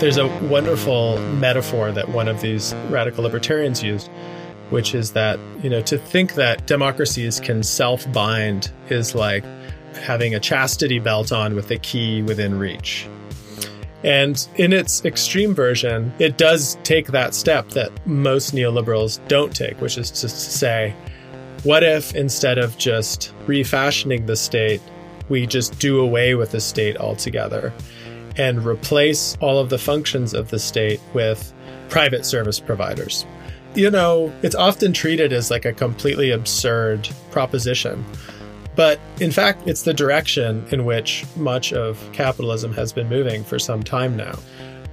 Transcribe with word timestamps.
There's 0.00 0.16
a 0.16 0.28
wonderful 0.48 1.18
metaphor 1.34 1.92
that 1.92 2.08
one 2.08 2.26
of 2.26 2.40
these 2.40 2.74
radical 2.88 3.22
libertarians 3.22 3.82
used, 3.82 4.08
which 4.70 4.94
is 4.94 5.12
that, 5.12 5.38
you 5.62 5.68
know, 5.68 5.82
to 5.82 5.98
think 5.98 6.36
that 6.36 6.66
democracies 6.66 7.38
can 7.38 7.62
self 7.62 8.10
bind 8.10 8.72
is 8.88 9.14
like 9.14 9.44
having 9.94 10.34
a 10.34 10.40
chastity 10.40 11.00
belt 11.00 11.32
on 11.32 11.54
with 11.54 11.70
a 11.70 11.76
key 11.76 12.22
within 12.22 12.58
reach. 12.58 13.06
And 14.02 14.48
in 14.56 14.72
its 14.72 15.04
extreme 15.04 15.54
version, 15.54 16.14
it 16.18 16.38
does 16.38 16.78
take 16.82 17.08
that 17.08 17.34
step 17.34 17.68
that 17.72 17.92
most 18.06 18.54
neoliberals 18.54 19.20
don't 19.28 19.54
take, 19.54 19.78
which 19.82 19.98
is 19.98 20.10
to 20.12 20.30
say, 20.30 20.94
what 21.62 21.82
if 21.82 22.14
instead 22.14 22.56
of 22.56 22.78
just 22.78 23.34
refashioning 23.46 24.24
the 24.24 24.36
state, 24.36 24.80
we 25.28 25.46
just 25.46 25.78
do 25.78 26.00
away 26.00 26.34
with 26.34 26.52
the 26.52 26.60
state 26.60 26.96
altogether? 26.96 27.70
And 28.36 28.64
replace 28.64 29.36
all 29.40 29.58
of 29.58 29.70
the 29.70 29.78
functions 29.78 30.34
of 30.34 30.50
the 30.50 30.58
state 30.58 31.00
with 31.14 31.52
private 31.88 32.24
service 32.24 32.60
providers. 32.60 33.26
You 33.74 33.90
know, 33.90 34.32
it's 34.42 34.54
often 34.54 34.92
treated 34.92 35.32
as 35.32 35.50
like 35.50 35.64
a 35.64 35.72
completely 35.72 36.30
absurd 36.30 37.08
proposition. 37.30 38.04
But 38.76 39.00
in 39.20 39.30
fact, 39.30 39.68
it's 39.68 39.82
the 39.82 39.94
direction 39.94 40.66
in 40.70 40.84
which 40.84 41.24
much 41.36 41.72
of 41.72 42.00
capitalism 42.12 42.72
has 42.74 42.92
been 42.92 43.08
moving 43.08 43.44
for 43.44 43.58
some 43.58 43.82
time 43.82 44.16
now. 44.16 44.38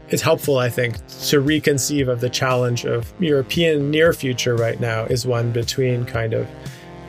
It's 0.10 0.22
helpful, 0.22 0.58
I 0.58 0.70
think, 0.70 0.96
to 1.30 1.42
reconceive 1.42 2.08
of 2.08 2.22
the 2.22 2.30
challenge 2.30 2.86
of 2.86 3.12
European 3.20 3.92
near 3.92 4.14
future 4.14 4.56
right 4.56 4.80
now 4.80 5.04
is 5.06 5.26
one 5.26 5.52
between 5.52 6.06
kind 6.06 6.34
of 6.34 6.48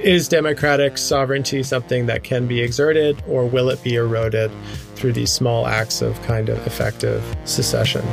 is 0.00 0.28
democratic 0.28 0.96
sovereignty 0.96 1.62
something 1.62 2.06
that 2.06 2.22
can 2.22 2.46
be 2.46 2.60
exerted 2.60 3.20
or 3.26 3.46
will 3.46 3.68
it 3.68 3.82
be 3.82 3.96
eroded 3.96 4.50
through 4.94 5.12
these 5.12 5.32
small 5.32 5.66
acts 5.66 6.02
of 6.02 6.20
kind 6.22 6.48
of 6.48 6.66
effective 6.66 7.22
secession? 7.44 8.04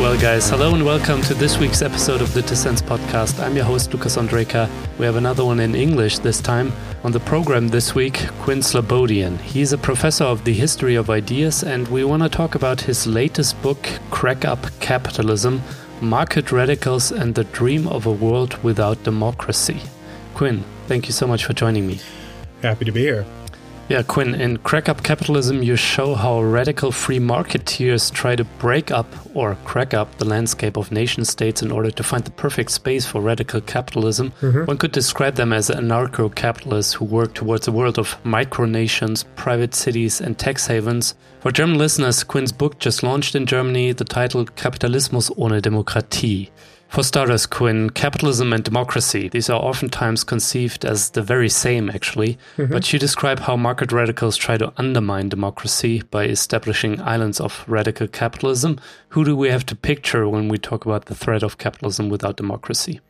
Well, 0.00 0.18
guys, 0.18 0.48
hello 0.48 0.74
and 0.74 0.86
welcome 0.86 1.20
to 1.22 1.34
this 1.34 1.58
week's 1.58 1.82
episode 1.82 2.22
of 2.22 2.32
the 2.32 2.40
Dissens 2.40 2.80
Podcast. 2.80 3.38
I'm 3.44 3.54
your 3.54 3.66
host, 3.66 3.92
Lukas 3.92 4.16
Ondrejka. 4.16 4.70
We 4.98 5.04
have 5.04 5.16
another 5.16 5.44
one 5.44 5.60
in 5.60 5.74
English 5.74 6.20
this 6.20 6.40
time. 6.40 6.72
On 7.04 7.12
the 7.12 7.20
program 7.20 7.68
this 7.68 7.94
week, 7.94 8.26
Quinn 8.40 8.58
Slobodian. 8.58 9.40
He's 9.40 9.72
a 9.72 9.78
professor 9.78 10.24
of 10.24 10.42
the 10.42 10.52
history 10.52 10.96
of 10.96 11.08
ideas, 11.08 11.62
and 11.62 11.86
we 11.86 12.02
want 12.02 12.24
to 12.24 12.28
talk 12.28 12.56
about 12.56 12.80
his 12.80 13.06
latest 13.06 13.62
book, 13.62 13.88
Crack 14.10 14.44
Up 14.44 14.66
Capitalism 14.80 15.62
Market 16.00 16.50
Radicals 16.50 17.12
and 17.12 17.36
the 17.36 17.44
Dream 17.44 17.86
of 17.86 18.04
a 18.04 18.10
World 18.10 18.60
Without 18.64 19.02
Democracy. 19.04 19.80
Quinn, 20.34 20.64
thank 20.88 21.06
you 21.06 21.12
so 21.12 21.26
much 21.26 21.44
for 21.44 21.52
joining 21.52 21.86
me. 21.86 22.00
Happy 22.62 22.84
to 22.84 22.90
be 22.90 23.02
here. 23.02 23.24
Yeah, 23.88 24.02
Quinn, 24.02 24.34
in 24.34 24.58
Crack 24.58 24.90
Up 24.90 25.02
Capitalism, 25.02 25.62
you 25.62 25.74
show 25.74 26.14
how 26.14 26.42
radical 26.42 26.92
free 26.92 27.18
marketeers 27.18 28.12
try 28.12 28.36
to 28.36 28.44
break 28.44 28.90
up 28.90 29.06
or 29.34 29.56
crack 29.64 29.94
up 29.94 30.18
the 30.18 30.26
landscape 30.26 30.76
of 30.76 30.92
nation 30.92 31.24
states 31.24 31.62
in 31.62 31.72
order 31.72 31.90
to 31.92 32.02
find 32.02 32.22
the 32.22 32.30
perfect 32.30 32.70
space 32.70 33.06
for 33.06 33.22
radical 33.22 33.62
capitalism. 33.62 34.30
Mm-hmm. 34.42 34.66
One 34.66 34.76
could 34.76 34.92
describe 34.92 35.36
them 35.36 35.54
as 35.54 35.70
anarcho 35.70 36.34
capitalists 36.34 36.92
who 36.92 37.06
work 37.06 37.32
towards 37.32 37.66
a 37.66 37.72
world 37.72 37.98
of 37.98 38.22
micronations, 38.24 39.24
private 39.36 39.74
cities, 39.74 40.20
and 40.20 40.38
tax 40.38 40.66
havens. 40.66 41.14
For 41.40 41.50
German 41.50 41.78
listeners, 41.78 42.24
Quinn's 42.24 42.52
book 42.52 42.78
just 42.78 43.02
launched 43.02 43.34
in 43.34 43.46
Germany, 43.46 43.92
the 43.92 44.04
title 44.04 44.44
Kapitalismus 44.44 45.30
ohne 45.38 45.62
Demokratie. 45.62 46.50
For 46.88 47.02
starters, 47.02 47.44
Quinn, 47.44 47.90
capitalism 47.90 48.52
and 48.52 48.64
democracy, 48.64 49.28
these 49.28 49.50
are 49.50 49.60
oftentimes 49.60 50.24
conceived 50.24 50.84
as 50.84 51.10
the 51.10 51.22
very 51.22 51.50
same, 51.50 51.90
actually. 51.90 52.38
Mm-hmm. 52.56 52.72
But 52.72 52.92
you 52.92 52.98
describe 52.98 53.40
how 53.40 53.56
market 53.56 53.92
radicals 53.92 54.36
try 54.36 54.56
to 54.56 54.72
undermine 54.78 55.28
democracy 55.28 56.02
by 56.10 56.24
establishing 56.24 57.00
islands 57.02 57.40
of 57.40 57.62
radical 57.68 58.08
capitalism. 58.08 58.80
Who 59.10 59.24
do 59.24 59.36
we 59.36 59.50
have 59.50 59.66
to 59.66 59.76
picture 59.76 60.28
when 60.28 60.48
we 60.48 60.56
talk 60.56 60.86
about 60.86 61.06
the 61.06 61.14
threat 61.14 61.42
of 61.42 61.58
capitalism 61.58 62.08
without 62.08 62.36
democracy? 62.38 63.00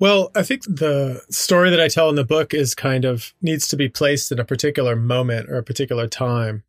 Well, 0.00 0.30
I 0.34 0.42
think 0.42 0.62
the 0.64 1.22
story 1.30 1.70
that 1.70 1.80
I 1.80 1.88
tell 1.88 2.08
in 2.08 2.16
the 2.16 2.24
book 2.24 2.54
is 2.54 2.74
kind 2.74 3.04
of 3.04 3.34
needs 3.40 3.66
to 3.68 3.76
be 3.76 3.88
placed 3.88 4.30
in 4.30 4.38
a 4.38 4.44
particular 4.44 4.94
moment 4.94 5.48
or 5.48 5.58
a 5.58 5.64
particular 5.64 6.06
time. 6.06 6.64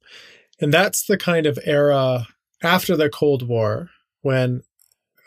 And 0.61 0.73
that's 0.73 1.05
the 1.05 1.17
kind 1.17 1.45
of 1.45 1.59
era 1.63 2.27
after 2.63 2.95
the 2.95 3.09
Cold 3.09 3.47
War 3.47 3.89
when 4.21 4.63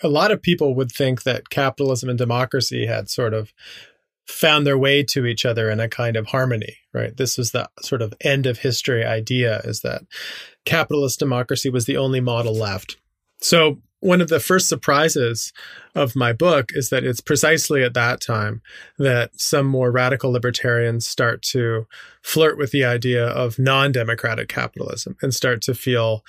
a 0.03 0.09
lot 0.09 0.31
of 0.31 0.43
people 0.43 0.75
would 0.75 0.91
think 0.91 1.23
that 1.23 1.51
capitalism 1.51 2.09
and 2.09 2.19
democracy 2.19 2.87
had 2.87 3.09
sort 3.09 3.35
of 3.35 3.53
found 4.27 4.67
their 4.67 4.79
way 4.79 5.03
to 5.03 5.27
each 5.27 5.45
other 5.45 5.71
in 5.71 5.81
a 5.81 5.89
kind 5.89 6.17
of 6.17 6.27
harmony, 6.27 6.77
right? 6.93 7.17
This 7.17 7.37
was 7.37 7.51
the 7.53 7.69
sort 7.81 8.03
of 8.03 8.15
end 8.21 8.47
of 8.47 8.59
history 8.59 9.05
idea 9.05 9.61
is 9.65 9.81
that 9.81 10.03
capitalist 10.65 11.19
democracy 11.19 11.69
was 11.71 11.87
the 11.87 11.97
only 11.97 12.21
model 12.21 12.55
left. 12.55 12.97
So, 13.41 13.81
one 14.01 14.21
of 14.21 14.29
the 14.29 14.41
first 14.41 14.69
surprises 14.69 15.53
of 15.95 16.17
my 16.17 16.33
book 16.33 16.71
is 16.75 16.91
that 16.91 17.05
it's 17.05 17.21
precisely 17.21 17.85
at 17.85 17.95
that 17.95 18.21
time 18.21 18.61
that 18.99 19.31
some 19.41 19.65
more 19.65 19.93
radical 19.93 20.33
libertarians 20.33 21.07
start 21.07 21.41
to 21.41 21.87
flirt 22.21 22.59
with 22.59 22.73
the 22.73 22.85
idea 22.85 23.25
of 23.25 23.61
non 23.61 23.93
democratic 23.93 24.49
capitalism 24.49 25.17
and 25.23 25.33
start 25.33 25.63
to 25.63 25.75
feel 25.75 26.25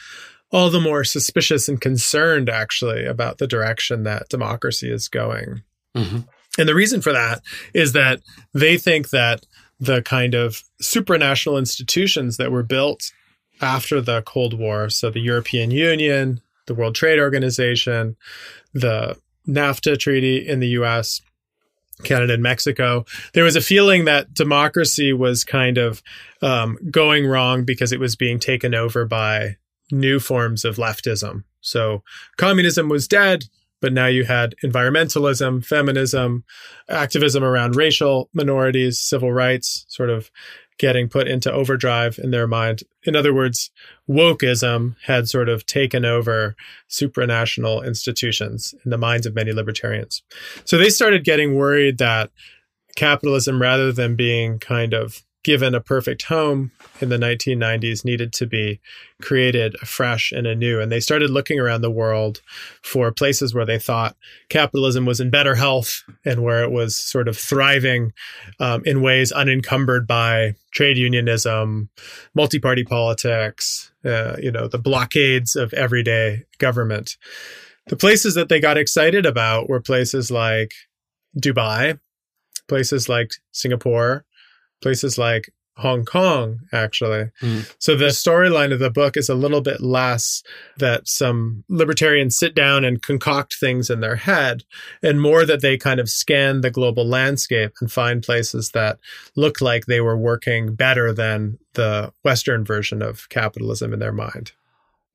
all 0.54 0.70
the 0.70 0.80
more 0.80 1.04
suspicious 1.04 1.68
and 1.68 1.82
concerned, 1.82 2.48
actually, 2.48 3.06
about 3.06 3.40
the 3.40 3.48
direction 3.48 4.04
that 4.04 4.30
democracy 4.30 4.90
is 4.90 5.10
going. 5.10 5.64
Mm-hmm. 5.98 6.20
And 6.60 6.70
the 6.70 6.76
reason 6.76 7.02
for 7.02 7.12
that 7.12 7.42
is 7.74 7.94
that 7.94 8.22
they 8.54 8.78
think 8.78 9.10
that 9.10 9.46
the 9.80 10.04
kind 10.04 10.36
of 10.36 10.64
supranational 10.82 11.58
institutions 11.58 12.38
that 12.38 12.52
were 12.52 12.64
built 12.64 13.12
after 13.62 14.00
the 14.00 14.22
Cold 14.22 14.58
War, 14.58 14.90
so 14.90 15.10
the 15.10 15.20
European 15.20 15.72
Union, 15.72 16.40
the 16.68 16.76
World 16.76 16.94
Trade 16.94 17.20
Organization, 17.20 18.16
the 18.74 19.18
NAFTA 19.48 19.98
treaty 19.98 20.48
in 20.48 20.60
the 20.60 20.70
US, 20.70 21.22
Canada 22.04 22.34
and 22.34 22.44
Mexico, 22.44 23.06
there 23.34 23.44
was 23.44 23.56
a 23.56 23.62
feeling 23.62 24.06
that 24.06 24.34
democracy 24.36 25.14
was 25.14 25.44
kind 25.44 25.80
of 25.80 26.04
um, 26.44 26.78
going 26.92 27.26
wrong 27.26 27.64
because 27.64 27.92
it 27.92 28.00
was 28.00 28.16
being 28.16 28.40
taken 28.40 28.76
over 28.76 29.06
by 29.06 29.58
new 29.94 30.20
forms 30.20 30.66
of 30.66 30.76
leftism. 30.78 31.44
So 31.62 32.04
communism 32.38 32.90
was 32.90 33.08
dead, 33.08 33.46
but 33.80 33.94
now 33.94 34.08
you 34.08 34.26
had 34.26 34.56
environmentalism, 34.64 35.66
feminism, 35.66 36.44
activism 36.90 37.44
around 37.44 37.76
racial 37.76 38.30
minorities, 38.34 39.00
civil 39.00 39.32
rights, 39.32 39.86
sort 39.88 40.10
of 40.10 40.32
getting 40.80 41.08
put 41.08 41.28
into 41.28 41.52
overdrive 41.52 42.18
in 42.18 42.32
their 42.32 42.48
mind. 42.48 42.82
In 43.04 43.16
other 43.16 43.34
words, 43.34 43.70
wokeism 44.10 44.96
had 45.06 45.30
sort 45.30 45.48
of 45.48 45.66
taken 45.66 46.04
over 46.04 46.56
supranational 46.90 47.86
institutions 47.86 48.74
in 48.84 48.90
the 48.90 48.98
minds 48.98 49.28
of 49.28 49.36
many 49.36 49.54
libertarians. 49.54 50.24
So 50.66 50.78
they 50.78 50.90
started 50.90 51.24
getting 51.24 51.56
worried 51.56 52.00
that 52.00 52.32
capitalism, 52.96 53.62
rather 53.62 53.92
than 53.92 54.16
being 54.16 54.60
kind 54.60 54.94
of 54.94 55.24
given 55.44 55.76
a 55.76 55.82
perfect 55.82 56.24
home 56.24 56.72
in 57.02 57.10
the 57.10 57.18
1990s 57.18 58.06
needed 58.06 58.32
to 58.34 58.48
be 58.48 58.80
created 59.22 59.76
afresh 59.82 60.32
and 60.32 60.48
anew. 60.48 60.80
And 60.80 60.92
they 60.92 61.00
started 61.00 61.30
looking 61.30 61.60
around 61.60 61.82
the 61.82 61.92
world 61.92 62.42
for 62.82 63.12
places 63.12 63.54
where 63.54 63.66
they 63.66 63.80
thought 63.80 64.16
capitalism 64.50 65.06
was 65.06 65.20
in 65.20 65.30
better 65.30 65.56
health 65.56 66.04
and 66.26 66.44
where 66.44 66.64
it 66.64 66.72
was 66.72 66.96
sort 66.96 67.28
of 67.28 67.38
thriving 67.38 68.14
um, 68.60 68.84
in 68.86 69.02
ways 69.02 69.32
unencumbered 69.32 70.08
by 70.08 70.56
trade 70.72 70.98
unionism, 70.98 71.90
multi 72.34 72.60
party 72.60 72.84
politics, 72.84 73.92
uh, 74.06 74.36
you 74.42 74.52
know, 74.52 74.68
the 74.68 74.80
blockades 74.80 75.56
of 75.56 75.74
everyday 75.74 76.44
government. 76.58 77.18
The 77.88 77.98
places 77.98 78.36
that 78.36 78.48
they 78.48 78.62
got 78.62 78.78
excited 78.78 79.26
about 79.26 79.68
were 79.68 79.82
places 79.82 80.32
like 80.32 80.74
Dubai, 81.38 82.00
places 82.68 83.10
like 83.10 83.32
Singapore, 83.52 84.26
places 84.84 85.18
like 85.18 85.50
Hong 85.78 86.06
Kong, 86.06 86.60
actually. 86.72 87.32
Mm. 87.42 87.74
So 87.80 87.96
the 87.96 88.10
storyline 88.10 88.72
of 88.72 88.80
the 88.80 88.92
book 88.92 89.18
is 89.18 89.28
a 89.28 89.36
little 89.36 89.62
bit 89.62 89.82
less 89.82 90.44
that 90.78 91.08
some 91.08 91.64
libertarians 91.68 92.38
sit 92.38 92.54
down 92.54 92.86
and 92.86 93.02
concoct 93.02 93.56
things 93.60 93.90
in 93.90 94.00
their 94.00 94.18
head, 94.18 94.64
and 95.02 95.20
more 95.20 95.46
that 95.46 95.62
they 95.62 95.78
kind 95.78 96.00
of 96.00 96.10
scan 96.10 96.62
the 96.62 96.70
global 96.70 97.08
landscape 97.08 97.72
and 97.82 97.92
find 97.92 98.22
places 98.22 98.70
that 98.72 99.00
look 99.36 99.62
like 99.62 99.86
they 99.86 100.02
were 100.02 100.18
working 100.18 100.76
better 100.76 101.12
than 101.12 101.58
the 101.74 102.14
Western 102.24 102.64
version 102.64 103.02
of 103.02 103.28
capitalism 103.30 103.94
in 103.94 104.00
their 104.00 104.14
mind. 104.14 104.52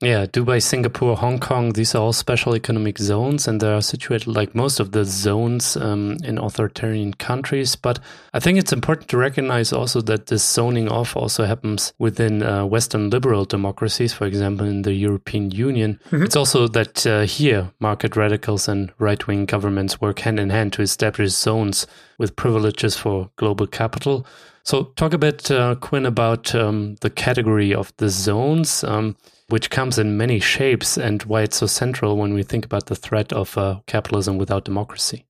Yeah, 0.01 0.27
Dubai, 0.27 0.63
Singapore, 0.63 1.17
Hong 1.17 1.41
Kong, 1.41 1.73
these 1.73 1.93
are 1.97 2.01
all 2.01 2.13
special 2.13 2.55
economic 2.55 2.99
zones 2.99 3.49
and 3.49 3.61
they 3.61 3.73
are 3.73 3.83
situated 3.83 4.29
like 4.29 4.55
most 4.55 4.79
of 4.79 4.93
the 4.93 5.05
zones 5.05 5.77
um, 5.77 6.19
in 6.23 6.39
authoritarian 6.39 7.15
countries. 7.15 7.75
But 7.75 7.99
I 8.33 8.39
think 8.39 8.59
it's 8.59 8.73
important 8.73 9.09
to 9.09 9.17
recognize 9.17 9.73
also 9.73 10.01
that 10.03 10.27
this 10.27 10.49
zoning 10.49 10.89
off 10.89 11.17
also 11.17 11.47
happens 11.47 11.93
within 11.99 12.45
uh, 12.45 12.65
Western 12.65 13.11
liberal 13.11 13.45
democracies, 13.45 14.13
for 14.13 14.25
example, 14.25 14.69
in 14.69 14.83
the 14.83 14.93
European 14.93 15.51
Union. 15.51 15.99
Mm-hmm. 16.11 16.23
It's 16.23 16.37
also 16.37 16.69
that 16.69 17.05
uh, 17.05 17.23
here 17.23 17.73
market 17.81 18.15
radicals 18.15 18.69
and 18.69 18.93
right 19.01 19.27
wing 19.27 19.47
governments 19.47 20.01
work 20.01 20.21
hand 20.21 20.39
in 20.39 20.51
hand 20.51 20.75
to 20.75 20.83
establish 20.83 21.33
zones 21.33 21.89
with 22.19 22.37
privileges 22.37 22.97
for 22.97 23.31
global 23.35 23.67
capital. 23.67 24.25
So, 24.63 24.93
talk 24.95 25.13
a 25.13 25.19
bit, 25.19 25.51
uh, 25.51 25.75
Quinn, 25.77 26.07
about 26.07 26.55
um, 26.55 26.97
the 27.01 27.11
category 27.11 27.75
of 27.75 27.93
the 27.97 28.11
zones. 28.11 28.85
Um, 28.85 29.17
which 29.49 29.71
comes 29.71 29.99
in 29.99 30.17
many 30.17 30.39
shapes 30.39 30.99
and 30.99 31.23
why 31.25 31.43
it's 31.43 31.57
so 31.57 31.67
central 31.67 32.17
when 32.17 32.35
we 32.35 32.43
think 32.43 32.65
about 32.65 32.87
the 32.87 32.97
threat 32.97 33.33
of 33.33 33.57
uh, 33.57 33.81
capitalism 33.87 34.39
without 34.39 34.65
democracy. 34.65 35.27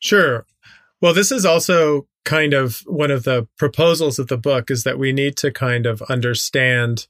Sure. 0.00 0.44
Well, 1.00 1.14
this 1.14 1.32
is 1.32 1.44
also 1.44 2.06
kind 2.24 2.54
of 2.54 2.82
one 2.86 3.10
of 3.10 3.24
the 3.24 3.48
proposals 3.58 4.18
of 4.18 4.28
the 4.28 4.36
book 4.36 4.70
is 4.70 4.84
that 4.84 4.98
we 4.98 5.12
need 5.12 5.36
to 5.36 5.50
kind 5.50 5.86
of 5.86 6.02
understand 6.02 7.06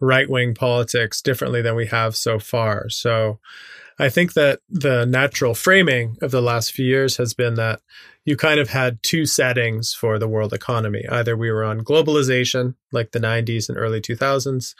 right 0.00 0.28
wing 0.28 0.54
politics 0.54 1.22
differently 1.22 1.62
than 1.62 1.76
we 1.76 1.86
have 1.86 2.16
so 2.16 2.38
far. 2.38 2.88
So 2.88 3.38
I 3.98 4.08
think 4.08 4.32
that 4.34 4.60
the 4.68 5.04
natural 5.04 5.54
framing 5.54 6.16
of 6.22 6.30
the 6.30 6.42
last 6.42 6.72
few 6.72 6.86
years 6.86 7.16
has 7.18 7.34
been 7.34 7.54
that 7.54 7.80
you 8.24 8.36
kind 8.36 8.58
of 8.58 8.70
had 8.70 9.02
two 9.02 9.26
settings 9.26 9.92
for 9.92 10.18
the 10.18 10.28
world 10.28 10.52
economy. 10.52 11.04
Either 11.08 11.36
we 11.36 11.50
were 11.50 11.64
on 11.64 11.82
globalization, 11.82 12.74
like 12.92 13.12
the 13.12 13.20
90s 13.20 13.68
and 13.68 13.78
early 13.78 14.00
2000s, 14.00 14.74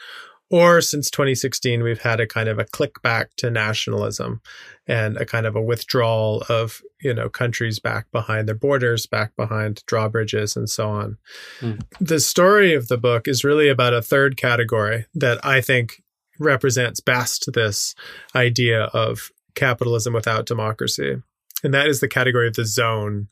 or 0.53 0.81
since 0.81 1.09
2016, 1.09 1.81
we've 1.81 2.03
had 2.03 2.19
a 2.19 2.27
kind 2.27 2.47
of 2.47 2.59
a 2.59 2.65
click 2.65 3.01
back 3.01 3.31
to 3.37 3.49
nationalism 3.49 4.39
and 4.85 5.17
a 5.17 5.25
kind 5.25 5.47
of 5.47 5.55
a 5.55 5.61
withdrawal 5.61 6.43
of, 6.47 6.79
you 7.01 7.11
know, 7.11 7.27
countries 7.27 7.79
back 7.79 8.05
behind 8.11 8.47
their 8.47 8.53
borders, 8.53 9.07
back 9.07 9.35
behind 9.35 9.83
drawbridges 9.87 10.55
and 10.55 10.69
so 10.69 10.87
on. 10.87 11.17
Mm. 11.59 11.81
The 11.99 12.19
story 12.19 12.75
of 12.75 12.87
the 12.87 12.99
book 12.99 13.27
is 13.27 13.43
really 13.43 13.67
about 13.67 13.95
a 13.95 14.01
third 14.03 14.37
category 14.37 15.07
that 15.15 15.43
I 15.43 15.59
think 15.59 16.03
represents 16.37 16.99
best 16.99 17.49
this 17.53 17.95
idea 18.35 18.83
of 18.93 19.31
capitalism 19.55 20.13
without 20.13 20.45
democracy. 20.45 21.15
And 21.63 21.73
that 21.73 21.87
is 21.87 21.99
the 21.99 22.07
category 22.07 22.47
of 22.47 22.53
the 22.53 22.65
zone. 22.67 23.27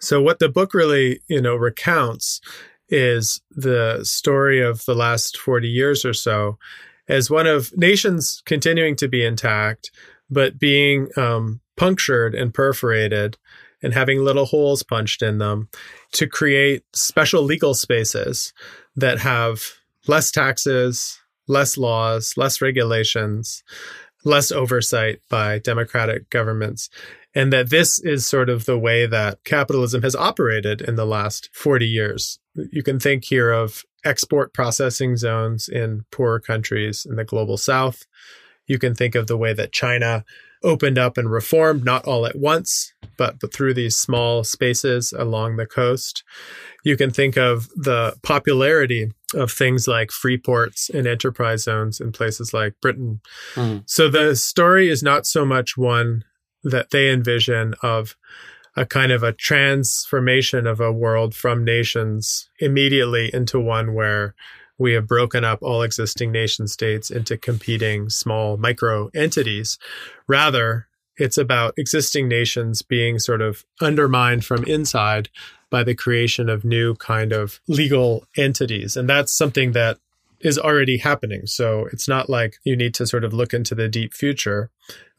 So 0.00 0.22
what 0.22 0.38
the 0.38 0.48
book 0.48 0.72
really, 0.72 1.20
you 1.28 1.42
know, 1.42 1.54
recounts 1.54 2.40
is 2.94 3.40
the 3.50 4.04
story 4.04 4.62
of 4.62 4.84
the 4.84 4.94
last 4.94 5.36
40 5.36 5.68
years 5.68 6.04
or 6.04 6.12
so 6.12 6.58
as 7.08 7.28
one 7.28 7.46
of 7.46 7.76
nations 7.76 8.40
continuing 8.46 8.94
to 8.96 9.08
be 9.08 9.24
intact, 9.24 9.90
but 10.30 10.60
being 10.60 11.08
um, 11.16 11.60
punctured 11.76 12.36
and 12.36 12.54
perforated 12.54 13.36
and 13.82 13.92
having 13.92 14.20
little 14.20 14.46
holes 14.46 14.84
punched 14.84 15.22
in 15.22 15.38
them 15.38 15.68
to 16.12 16.28
create 16.28 16.84
special 16.94 17.42
legal 17.42 17.74
spaces 17.74 18.52
that 18.94 19.18
have 19.18 19.62
less 20.06 20.30
taxes, 20.30 21.18
less 21.48 21.76
laws, 21.76 22.34
less 22.36 22.62
regulations, 22.62 23.64
less 24.24 24.52
oversight 24.52 25.20
by 25.28 25.58
democratic 25.58 26.30
governments. 26.30 26.88
And 27.34 27.52
that 27.52 27.70
this 27.70 27.98
is 27.98 28.26
sort 28.26 28.48
of 28.48 28.64
the 28.64 28.78
way 28.78 29.06
that 29.06 29.42
capitalism 29.44 30.02
has 30.02 30.14
operated 30.14 30.80
in 30.80 30.94
the 30.94 31.06
last 31.06 31.50
40 31.52 31.86
years. 31.86 32.38
You 32.54 32.82
can 32.82 33.00
think 33.00 33.24
here 33.24 33.50
of 33.50 33.84
export 34.04 34.52
processing 34.52 35.16
zones 35.16 35.68
in 35.68 36.04
poorer 36.10 36.38
countries 36.38 37.06
in 37.08 37.16
the 37.16 37.24
global 37.24 37.56
south. 37.56 38.06
You 38.66 38.78
can 38.78 38.94
think 38.94 39.14
of 39.14 39.26
the 39.26 39.36
way 39.36 39.52
that 39.52 39.72
China 39.72 40.24
opened 40.62 40.98
up 40.98 41.18
and 41.18 41.30
reformed, 41.30 41.84
not 41.84 42.06
all 42.06 42.26
at 42.26 42.36
once, 42.36 42.94
but, 43.18 43.38
but 43.38 43.52
through 43.52 43.74
these 43.74 43.96
small 43.96 44.42
spaces 44.42 45.12
along 45.12 45.56
the 45.56 45.66
coast. 45.66 46.24
You 46.84 46.96
can 46.96 47.10
think 47.10 47.36
of 47.36 47.68
the 47.76 48.16
popularity 48.22 49.12
of 49.34 49.52
things 49.52 49.86
like 49.86 50.10
free 50.10 50.38
ports 50.38 50.88
and 50.88 51.06
enterprise 51.06 51.64
zones 51.64 52.00
in 52.00 52.12
places 52.12 52.54
like 52.54 52.74
Britain. 52.80 53.20
Mm. 53.54 53.82
So 53.86 54.08
the 54.08 54.34
story 54.36 54.88
is 54.88 55.02
not 55.02 55.26
so 55.26 55.44
much 55.44 55.76
one 55.76 56.24
that 56.64 56.90
they 56.90 57.10
envision 57.10 57.74
of 57.82 58.16
a 58.76 58.84
kind 58.84 59.12
of 59.12 59.22
a 59.22 59.32
transformation 59.32 60.66
of 60.66 60.80
a 60.80 60.92
world 60.92 61.34
from 61.34 61.64
nations 61.64 62.48
immediately 62.58 63.30
into 63.32 63.60
one 63.60 63.94
where 63.94 64.34
we 64.78 64.92
have 64.94 65.06
broken 65.06 65.44
up 65.44 65.60
all 65.62 65.82
existing 65.82 66.32
nation 66.32 66.66
states 66.66 67.10
into 67.10 67.36
competing 67.36 68.08
small 68.08 68.56
micro 68.56 69.08
entities. 69.14 69.78
Rather, 70.26 70.88
it's 71.16 71.38
about 71.38 71.74
existing 71.76 72.26
nations 72.26 72.82
being 72.82 73.20
sort 73.20 73.40
of 73.40 73.64
undermined 73.80 74.44
from 74.44 74.64
inside 74.64 75.28
by 75.70 75.84
the 75.84 75.94
creation 75.94 76.48
of 76.48 76.64
new 76.64 76.94
kind 76.96 77.32
of 77.32 77.60
legal 77.68 78.24
entities. 78.36 78.96
And 78.96 79.08
that's 79.08 79.36
something 79.36 79.72
that 79.72 79.98
is 80.40 80.58
already 80.58 80.98
happening. 80.98 81.46
So 81.46 81.88
it's 81.92 82.08
not 82.08 82.28
like 82.28 82.56
you 82.64 82.76
need 82.76 82.94
to 82.94 83.06
sort 83.06 83.24
of 83.24 83.32
look 83.32 83.54
into 83.54 83.74
the 83.74 83.88
deep 83.88 84.12
future. 84.12 84.70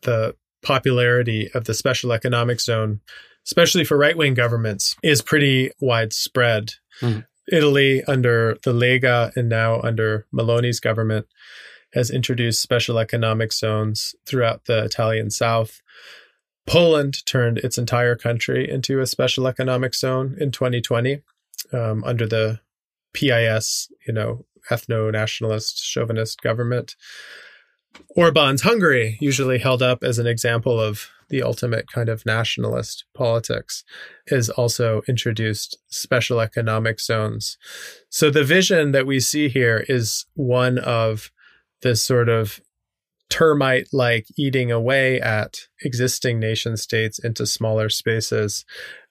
The 0.02 0.36
popularity 0.66 1.50
of 1.54 1.64
the 1.64 1.74
special 1.74 2.12
economic 2.12 2.60
zone 2.60 3.00
especially 3.46 3.84
for 3.84 3.98
right 3.98 4.18
wing 4.18 4.34
governments, 4.34 4.96
is 5.04 5.22
pretty 5.22 5.72
widespread. 5.80 6.74
Mm. 7.02 7.26
Italy, 7.52 8.04
under 8.06 8.58
the 8.64 8.74
Lega 8.74 9.36
and 9.36 9.48
now 9.48 9.80
under 9.82 10.26
Meloni's 10.34 10.80
government, 10.80 11.28
has 11.94 12.10
introduced 12.10 12.62
special 12.62 12.98
economic 12.98 13.54
zones 13.54 14.16
throughout 14.26 14.66
the 14.66 14.84
Italian 14.84 15.30
south. 15.30 15.82
Poland 16.66 17.24
turned 17.28 17.60
its 17.60 17.78
entire 17.78 18.16
country 18.16 18.70
into 18.70 19.00
a 19.00 19.06
special 19.06 19.48
economic 19.48 19.94
zone 19.94 20.36
in 20.40 20.52
2020 20.52 21.22
um, 21.72 22.04
under 22.04 22.26
the 22.26 22.60
PIS, 23.14 23.92
you 24.08 24.14
know, 24.14 24.46
ethno 24.72 25.12
nationalist 25.12 25.86
chauvinist 25.86 26.42
government. 26.42 26.96
Orban's 28.16 28.62
Hungary, 28.62 29.18
usually 29.20 29.58
held 29.58 29.82
up 29.82 30.04
as 30.04 30.20
an 30.20 30.28
example 30.28 30.80
of 30.80 31.10
the 31.30 31.42
ultimate 31.42 31.88
kind 31.92 32.08
of 32.08 32.26
nationalist 32.26 33.06
politics, 33.16 33.84
is 34.28 34.50
also 34.50 35.02
introduced 35.08 35.78
special 35.88 36.40
economic 36.40 37.00
zones. 37.00 37.58
So 38.10 38.30
the 38.30 38.44
vision 38.44 38.92
that 38.92 39.08
we 39.08 39.20
see 39.20 39.50
here 39.50 39.86
is 39.90 40.26
one 40.36 40.78
of 40.78 41.32
this 41.82 42.02
sort 42.02 42.30
of 42.30 42.62
termite 43.30 43.88
like 43.92 44.28
eating 44.38 44.72
away 44.72 45.20
at 45.20 45.58
existing 45.82 46.40
nation 46.40 46.78
states 46.78 47.18
into 47.18 47.46
smaller 47.46 47.90
spaces, 47.90 48.66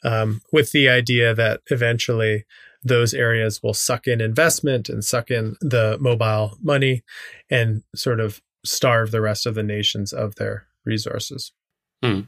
um, 0.05 0.41
with 0.53 0.71
the 0.73 0.89
idea 0.89 1.35
that 1.35 1.61
eventually 1.71 2.45
those 2.85 3.13
areas 3.13 3.61
will 3.63 3.75
suck 3.75 4.07
in 4.07 4.21
investment 4.21 4.89
and 4.89 5.05
suck 5.05 5.31
in 5.31 5.57
the 5.61 5.97
mobile 6.01 6.57
money 6.63 7.03
and 7.51 7.83
sort 7.95 8.21
of 8.21 8.41
starve 8.65 9.11
the 9.11 9.21
rest 9.21 9.47
of 9.47 9.55
the 9.55 9.63
nations 9.63 10.13
of 10.13 10.37
their 10.37 10.67
resources. 10.85 11.53
Hmm. 12.03 12.21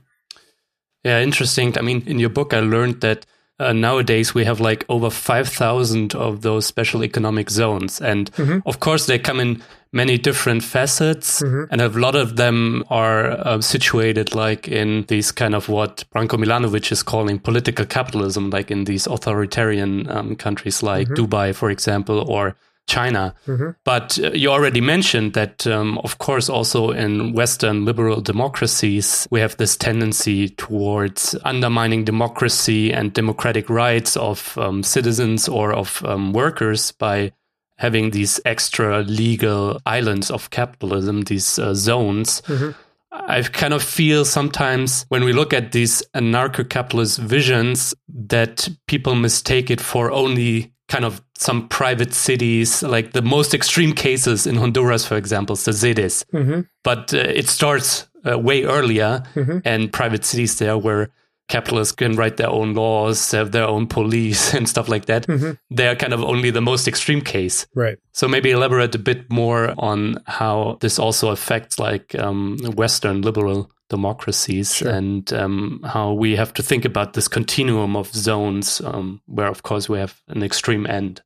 Yeah, 1.04 1.20
interesting. 1.20 1.78
I 1.78 1.82
mean, 1.82 2.02
in 2.06 2.18
your 2.18 2.30
book, 2.30 2.52
I 2.52 2.60
learned 2.60 3.00
that 3.02 3.26
uh, 3.58 3.72
nowadays 3.72 4.34
we 4.34 4.44
have 4.44 4.60
like 4.60 4.84
over 4.88 5.08
5,000 5.08 6.14
of 6.14 6.42
those 6.42 6.66
special 6.66 7.04
economic 7.04 7.48
zones. 7.48 8.00
And 8.00 8.30
mm-hmm. 8.32 8.58
of 8.66 8.80
course, 8.80 9.06
they 9.06 9.18
come 9.18 9.40
in 9.40 9.62
many 9.92 10.18
different 10.18 10.62
facets, 10.62 11.40
mm-hmm. 11.40 11.72
and 11.72 11.80
a 11.80 11.88
lot 11.88 12.14
of 12.14 12.36
them 12.36 12.84
are 12.90 13.30
uh, 13.30 13.60
situated 13.60 14.34
like 14.34 14.68
in 14.68 15.04
these 15.06 15.32
kind 15.32 15.54
of 15.54 15.68
what 15.68 16.04
Branko 16.14 16.38
Milanovic 16.38 16.92
is 16.92 17.02
calling 17.02 17.38
political 17.38 17.86
capitalism, 17.86 18.50
like 18.50 18.70
in 18.70 18.84
these 18.84 19.06
authoritarian 19.06 20.10
um, 20.10 20.36
countries 20.36 20.82
like 20.82 21.08
mm-hmm. 21.08 21.24
Dubai, 21.24 21.54
for 21.54 21.70
example, 21.70 22.30
or 22.30 22.56
China. 22.86 23.34
Mm-hmm. 23.46 23.70
But 23.84 24.18
uh, 24.18 24.30
you 24.32 24.50
already 24.50 24.80
mentioned 24.80 25.34
that, 25.34 25.66
um, 25.66 25.98
of 25.98 26.18
course, 26.18 26.48
also 26.48 26.90
in 26.90 27.32
Western 27.32 27.84
liberal 27.84 28.20
democracies, 28.20 29.26
we 29.30 29.40
have 29.40 29.56
this 29.56 29.76
tendency 29.76 30.50
towards 30.50 31.36
undermining 31.44 32.04
democracy 32.04 32.92
and 32.92 33.12
democratic 33.12 33.68
rights 33.68 34.16
of 34.16 34.56
um, 34.58 34.82
citizens 34.82 35.48
or 35.48 35.72
of 35.72 36.04
um, 36.04 36.32
workers 36.32 36.92
by 36.92 37.32
having 37.78 38.10
these 38.10 38.40
extra 38.44 39.02
legal 39.02 39.80
islands 39.84 40.30
of 40.30 40.50
capitalism, 40.50 41.22
these 41.22 41.58
uh, 41.58 41.74
zones. 41.74 42.40
Mm-hmm. 42.42 42.70
I 43.12 43.42
kind 43.42 43.72
of 43.72 43.82
feel 43.82 44.24
sometimes 44.24 45.06
when 45.08 45.24
we 45.24 45.32
look 45.32 45.52
at 45.52 45.72
these 45.72 46.02
anarcho 46.14 46.68
capitalist 46.68 47.18
visions 47.18 47.94
that 48.08 48.68
people 48.86 49.14
mistake 49.14 49.70
it 49.70 49.80
for 49.80 50.10
only 50.10 50.72
kind 50.88 51.04
of 51.04 51.20
some 51.38 51.68
private 51.68 52.14
cities, 52.14 52.82
like 52.82 53.12
the 53.12 53.22
most 53.22 53.54
extreme 53.54 53.92
cases 53.92 54.46
in 54.46 54.56
Honduras, 54.56 55.06
for 55.06 55.16
example, 55.16 55.56
the 55.56 55.72
Zedes. 55.72 56.24
Mm-hmm. 56.32 56.60
But 56.82 57.12
uh, 57.12 57.18
it 57.18 57.48
starts 57.48 58.08
uh, 58.26 58.38
way 58.38 58.64
earlier, 58.64 59.22
mm-hmm. 59.34 59.58
and 59.64 59.92
private 59.92 60.24
cities 60.24 60.58
there 60.58 60.78
where 60.78 61.10
capitalists 61.48 61.92
can 61.92 62.16
write 62.16 62.38
their 62.38 62.50
own 62.50 62.74
laws, 62.74 63.30
have 63.30 63.52
their 63.52 63.66
own 63.66 63.86
police, 63.86 64.54
and 64.54 64.68
stuff 64.68 64.88
like 64.88 65.06
that. 65.06 65.26
Mm-hmm. 65.26 65.52
They 65.74 65.88
are 65.88 65.96
kind 65.96 66.12
of 66.12 66.22
only 66.22 66.50
the 66.50 66.60
most 66.60 66.88
extreme 66.88 67.20
case. 67.20 67.66
Right. 67.74 67.98
So 68.12 68.28
maybe 68.28 68.50
elaborate 68.50 68.94
a 68.94 68.98
bit 68.98 69.30
more 69.30 69.74
on 69.78 70.16
how 70.26 70.78
this 70.80 70.98
also 70.98 71.30
affects 71.30 71.78
like 71.78 72.14
um, 72.16 72.58
Western 72.74 73.22
liberal 73.22 73.70
democracies 73.88 74.74
sure. 74.74 74.90
and 74.90 75.32
um, 75.32 75.80
how 75.84 76.12
we 76.12 76.34
have 76.34 76.52
to 76.54 76.62
think 76.62 76.84
about 76.84 77.12
this 77.12 77.28
continuum 77.28 77.96
of 77.96 78.12
zones 78.12 78.80
um, 78.80 79.20
where, 79.26 79.48
of 79.48 79.62
course, 79.62 79.88
we 79.88 79.98
have 79.98 80.20
an 80.28 80.42
extreme 80.42 80.86
end. 80.86 81.22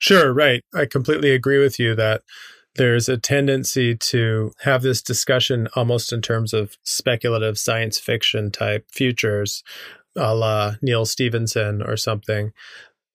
Sure, 0.00 0.32
right. 0.32 0.64
I 0.74 0.86
completely 0.86 1.30
agree 1.32 1.58
with 1.60 1.78
you 1.78 1.94
that 1.96 2.22
there's 2.76 3.08
a 3.08 3.18
tendency 3.18 3.96
to 3.96 4.52
have 4.62 4.82
this 4.82 5.02
discussion 5.02 5.68
almost 5.76 6.12
in 6.12 6.22
terms 6.22 6.54
of 6.54 6.78
speculative 6.84 7.58
science 7.58 7.98
fiction 7.98 8.50
type 8.50 8.86
futures, 8.90 9.62
a 10.16 10.34
la 10.34 10.76
Neal 10.82 11.06
Stephenson 11.06 11.82
or 11.82 11.96
something. 11.96 12.52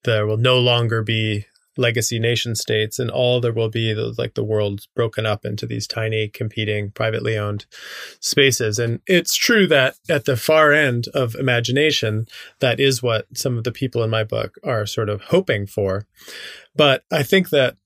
There 0.04 0.26
will 0.26 0.38
no 0.38 0.58
longer 0.58 1.02
be 1.02 1.46
legacy 1.76 2.18
nation 2.18 2.54
states 2.54 2.98
and 2.98 3.10
all 3.10 3.40
there 3.40 3.52
will 3.52 3.68
be 3.68 3.94
like 3.94 4.34
the 4.34 4.44
world 4.44 4.86
broken 4.94 5.26
up 5.26 5.44
into 5.44 5.66
these 5.66 5.86
tiny 5.86 6.28
competing 6.28 6.90
privately 6.90 7.36
owned 7.36 7.66
spaces. 8.20 8.78
And 8.78 9.00
it's 9.06 9.34
true 9.36 9.66
that 9.68 9.96
at 10.08 10.24
the 10.24 10.36
far 10.36 10.72
end 10.72 11.08
of 11.14 11.34
imagination 11.34 12.26
that 12.60 12.80
is 12.80 13.02
what 13.02 13.26
some 13.34 13.58
of 13.58 13.64
the 13.64 13.72
people 13.72 14.02
in 14.02 14.10
my 14.10 14.24
book 14.24 14.54
are 14.64 14.86
sort 14.86 15.08
of 15.08 15.22
hoping 15.22 15.66
for. 15.66 16.06
But 16.74 17.04
i 17.10 17.22
think 17.22 17.50
that 17.50 17.76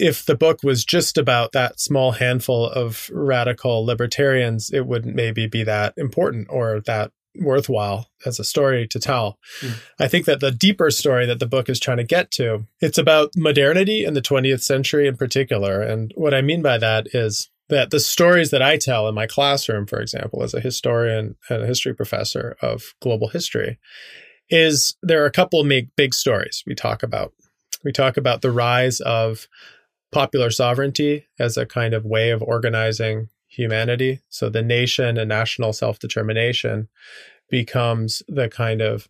if 0.00 0.24
the 0.24 0.34
book 0.34 0.60
was 0.62 0.84
just 0.84 1.18
about 1.18 1.52
that 1.52 1.78
small 1.78 2.12
handful 2.12 2.66
of 2.66 3.10
radical 3.12 3.84
libertarians, 3.84 4.70
it 4.72 4.86
wouldn't 4.86 5.14
maybe 5.14 5.46
be 5.46 5.62
that 5.64 5.92
important 5.98 6.46
or 6.50 6.80
that 6.86 7.12
worthwhile 7.36 8.10
as 8.26 8.38
a 8.38 8.44
story 8.44 8.86
to 8.88 8.98
tell. 8.98 9.38
Mm. 9.60 9.78
I 9.98 10.08
think 10.08 10.26
that 10.26 10.40
the 10.40 10.50
deeper 10.50 10.90
story 10.90 11.26
that 11.26 11.38
the 11.38 11.46
book 11.46 11.68
is 11.68 11.78
trying 11.78 11.98
to 11.98 12.04
get 12.04 12.30
to, 12.32 12.66
it's 12.80 12.98
about 12.98 13.30
modernity 13.36 14.04
in 14.04 14.14
the 14.14 14.22
20th 14.22 14.62
century 14.62 15.06
in 15.06 15.16
particular. 15.16 15.80
And 15.80 16.12
what 16.16 16.34
I 16.34 16.42
mean 16.42 16.62
by 16.62 16.78
that 16.78 17.14
is 17.14 17.50
that 17.68 17.90
the 17.90 18.00
stories 18.00 18.50
that 18.50 18.62
I 18.62 18.76
tell 18.76 19.08
in 19.08 19.14
my 19.14 19.26
classroom, 19.26 19.86
for 19.86 20.00
example, 20.00 20.42
as 20.42 20.54
a 20.54 20.60
historian 20.60 21.36
and 21.48 21.62
a 21.62 21.66
history 21.66 21.94
professor 21.94 22.56
of 22.60 22.94
global 23.00 23.28
history, 23.28 23.78
is 24.50 24.96
there 25.02 25.22
are 25.22 25.26
a 25.26 25.32
couple 25.32 25.60
of 25.60 25.68
big, 25.68 25.88
big 25.96 26.12
stories 26.12 26.64
we 26.66 26.74
talk 26.74 27.02
about. 27.02 27.32
We 27.84 27.92
talk 27.92 28.16
about 28.16 28.42
the 28.42 28.50
rise 28.50 29.00
of 29.00 29.46
popular 30.12 30.50
sovereignty 30.50 31.26
as 31.38 31.56
a 31.56 31.64
kind 31.64 31.94
of 31.94 32.04
way 32.04 32.30
of 32.30 32.42
organizing 32.42 33.28
humanity. 33.50 34.20
So 34.28 34.48
the 34.48 34.62
nation 34.62 35.18
and 35.18 35.28
national 35.28 35.72
self 35.72 35.98
determination 35.98 36.88
becomes 37.50 38.22
the 38.28 38.48
kind 38.48 38.80
of 38.80 39.08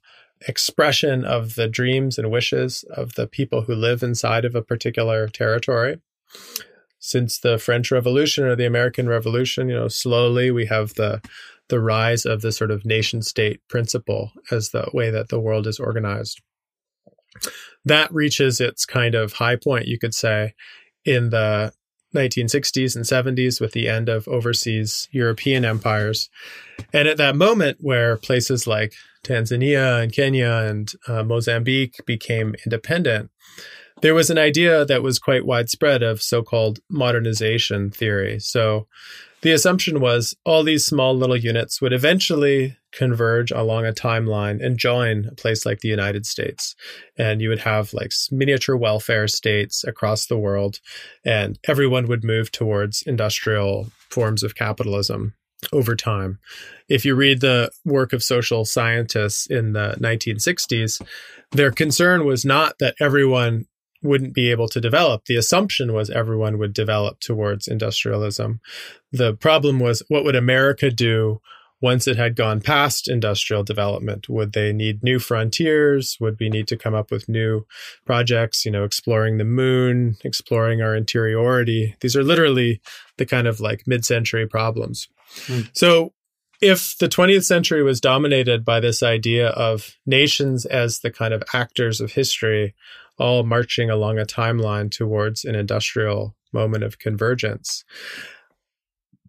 expression 0.49 1.25
of 1.25 1.55
the 1.55 1.69
dreams 1.69 2.19
and 2.19 2.31
wishes 2.31 2.83
of 2.91 3.15
the 3.15 3.27
people 3.27 3.63
who 3.63 3.75
live 3.75 4.03
inside 4.03 4.45
of 4.45 4.55
a 4.55 4.63
particular 4.63 5.29
territory. 5.29 6.01
Since 6.99 7.39
the 7.39 7.59
French 7.59 7.91
Revolution 7.91 8.45
or 8.45 8.57
the 8.57 8.67
American 8.67 9.09
Revolution, 9.09 9.69
you 9.69 9.75
know, 9.75 9.89
slowly 9.89 10.51
we 10.51 10.67
have 10.67 10.95
the 10.95 11.21
the 11.69 11.81
rise 11.81 12.27
of 12.27 12.41
the 12.41 12.51
sort 12.51 12.73
of 12.73 12.85
nation 12.85 13.23
state 13.23 13.61
principle 13.69 14.33
as 14.51 14.71
the 14.71 14.91
way 14.93 15.09
that 15.11 15.29
the 15.29 15.39
world 15.39 15.69
is 15.69 15.79
organized. 15.79 16.41
That 17.85 18.13
reaches 18.13 18.61
its 18.61 18.85
kind 18.85 19.15
of 19.15 19.35
high 19.35 19.55
point, 19.55 19.87
you 19.87 19.97
could 19.97 20.15
say, 20.15 20.55
in 21.05 21.31
the 21.31 21.73
1960s 22.15 22.97
and 22.97 23.05
70s 23.05 23.61
with 23.61 23.73
the 23.73 23.89
end 23.89 24.09
of 24.09 24.27
overseas 24.29 25.09
European 25.13 25.65
empires. 25.65 26.29
And 26.93 27.07
at 27.07 27.19
that 27.19 27.37
moment, 27.37 27.79
where 27.81 28.17
places 28.17 28.67
like 28.67 28.95
Tanzania 29.25 30.03
and 30.03 30.13
Kenya 30.13 30.51
and 30.51 30.93
uh, 31.07 31.23
Mozambique 31.23 32.01
became 32.07 32.55
independent, 32.65 33.31
there 34.03 34.15
was 34.15 34.31
an 34.31 34.39
idea 34.39 34.85
that 34.85 35.03
was 35.03 35.19
quite 35.19 35.47
widespread 35.47 36.03
of 36.03 36.23
so 36.23 36.43
called 36.43 36.81
modernization 36.89 37.91
theory. 37.91 38.39
So 38.41 38.87
the 39.43 39.53
assumption 39.53 40.01
was 40.01 40.35
all 40.45 40.63
these 40.63 40.87
small 40.87 41.17
little 41.17 41.37
units 41.37 41.81
would 41.81 41.93
eventually 41.93 42.77
converge 42.93 43.51
along 43.51 43.87
a 43.87 43.93
timeline 43.93 44.65
and 44.65 44.79
join 44.79 45.27
a 45.27 45.35
place 45.35 45.65
like 45.65 45.81
the 45.81 45.89
United 45.89 46.27
States. 46.27 46.75
And 47.17 47.41
you 47.41 47.49
would 47.49 47.61
have 47.61 47.93
like 47.93 48.13
miniature 48.31 48.77
welfare 48.77 49.29
states 49.29 49.85
across 49.85 50.27
the 50.27 50.39
world, 50.39 50.81
and 51.25 51.59
everyone 51.69 52.09
would 52.09 52.25
move 52.25 52.51
towards 52.51 53.03
industrial 53.03 53.89
forms 54.11 54.43
of 54.43 54.55
capitalism 54.55 55.35
over 55.73 55.95
time. 55.95 56.39
If 56.89 57.05
you 57.05 57.15
read 57.15 57.41
the 57.41 57.71
work 57.85 58.13
of 58.13 58.23
social 58.23 58.65
scientists 58.65 59.47
in 59.47 59.73
the 59.73 59.97
1960s, 60.01 61.01
their 61.53 61.71
concern 61.71 62.25
was 62.25 62.45
not 62.45 62.79
that 62.81 62.95
everyone 63.01 63.67
wouldn't 64.03 64.35
be 64.35 64.51
able 64.51 64.69
to 64.69 64.81
develop. 64.81 65.27
The 65.27 65.37
assumption 65.37 65.93
was 65.93 66.09
everyone 66.09 66.59
would 66.59 66.73
develop 66.73 67.21
towards 67.21 67.69
industrialism. 67.69 68.61
The 69.13 69.35
problem 69.35 69.79
was 69.79 70.03
what 70.09 70.25
would 70.25 70.37
America 70.37 70.91
do 70.91 71.41
once 71.81 72.07
it 72.07 72.17
had 72.17 72.37
gone 72.37 72.61
past 72.61 73.09
industrial 73.09 73.63
development? 73.63 74.29
Would 74.29 74.53
they 74.53 74.73
need 74.73 75.03
new 75.03 75.19
frontiers? 75.19 76.17
Would 76.21 76.39
we 76.39 76.49
need 76.49 76.69
to 76.69 76.77
come 76.77 76.95
up 76.95 77.11
with 77.11 77.29
new 77.29 77.67
projects, 78.05 78.65
you 78.65 78.71
know, 78.71 78.85
exploring 78.85 79.39
the 79.39 79.45
moon, 79.45 80.17
exploring 80.25 80.83
our 80.83 80.95
interiority? 80.95 81.97
These 82.01 82.17
are 82.17 82.25
literally 82.25 82.81
the 83.17 83.27
kind 83.27 83.47
of 83.47 83.61
like 83.61 83.87
mid 83.87 84.05
century 84.05 84.47
problems. 84.47 85.09
Mm. 85.47 85.71
So 85.73 86.13
if 86.61 86.99
the 86.99 87.09
20th 87.09 87.45
century 87.45 87.83
was 87.83 88.01
dominated 88.01 88.65
by 88.65 88.81
this 88.81 89.03
idea 89.03 89.49
of 89.49 89.97
nations 90.05 90.67
as 90.67 91.01
the 91.01 91.11
kind 91.11 91.33
of 91.33 91.43
actors 91.55 92.01
of 92.01 92.13
history, 92.13 92.75
all 93.19 93.43
marching 93.43 93.91
along 93.91 94.19
a 94.19 94.25
timeline 94.25 94.91
towards 94.91 95.45
an 95.45 95.55
industrial 95.55 96.35
moment 96.53 96.85
of 96.85 96.99
convergence. 96.99 97.85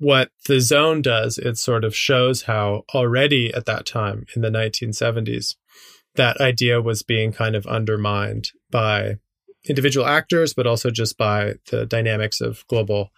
What 0.02 0.32
the 0.48 0.60
zone 0.60 1.04
does, 1.04 1.38
it 1.38 1.60
sort 1.60 1.84
of 1.84 1.96
shows 1.96 2.42
how 2.42 2.86
already 2.92 3.54
at 3.54 3.68
that 3.68 3.86
time 3.86 4.26
in 4.36 4.42
the 4.42 4.50
1970s, 4.50 5.58
that 6.16 6.42
idea 6.42 6.82
was 6.82 7.04
being 7.04 7.32
kind 7.32 7.56
of 7.56 7.68
undermined 7.68 8.50
by 8.72 9.20
individual 9.70 10.08
actors, 10.08 10.56
but 10.56 10.66
also 10.66 10.90
just 10.90 11.20
by 11.20 11.54
the 11.70 11.86
dynamics 11.86 12.42
of 12.42 12.66
global 12.68 13.12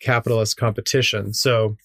capitalist 0.00 0.56
competition. 0.56 1.34
So 1.34 1.76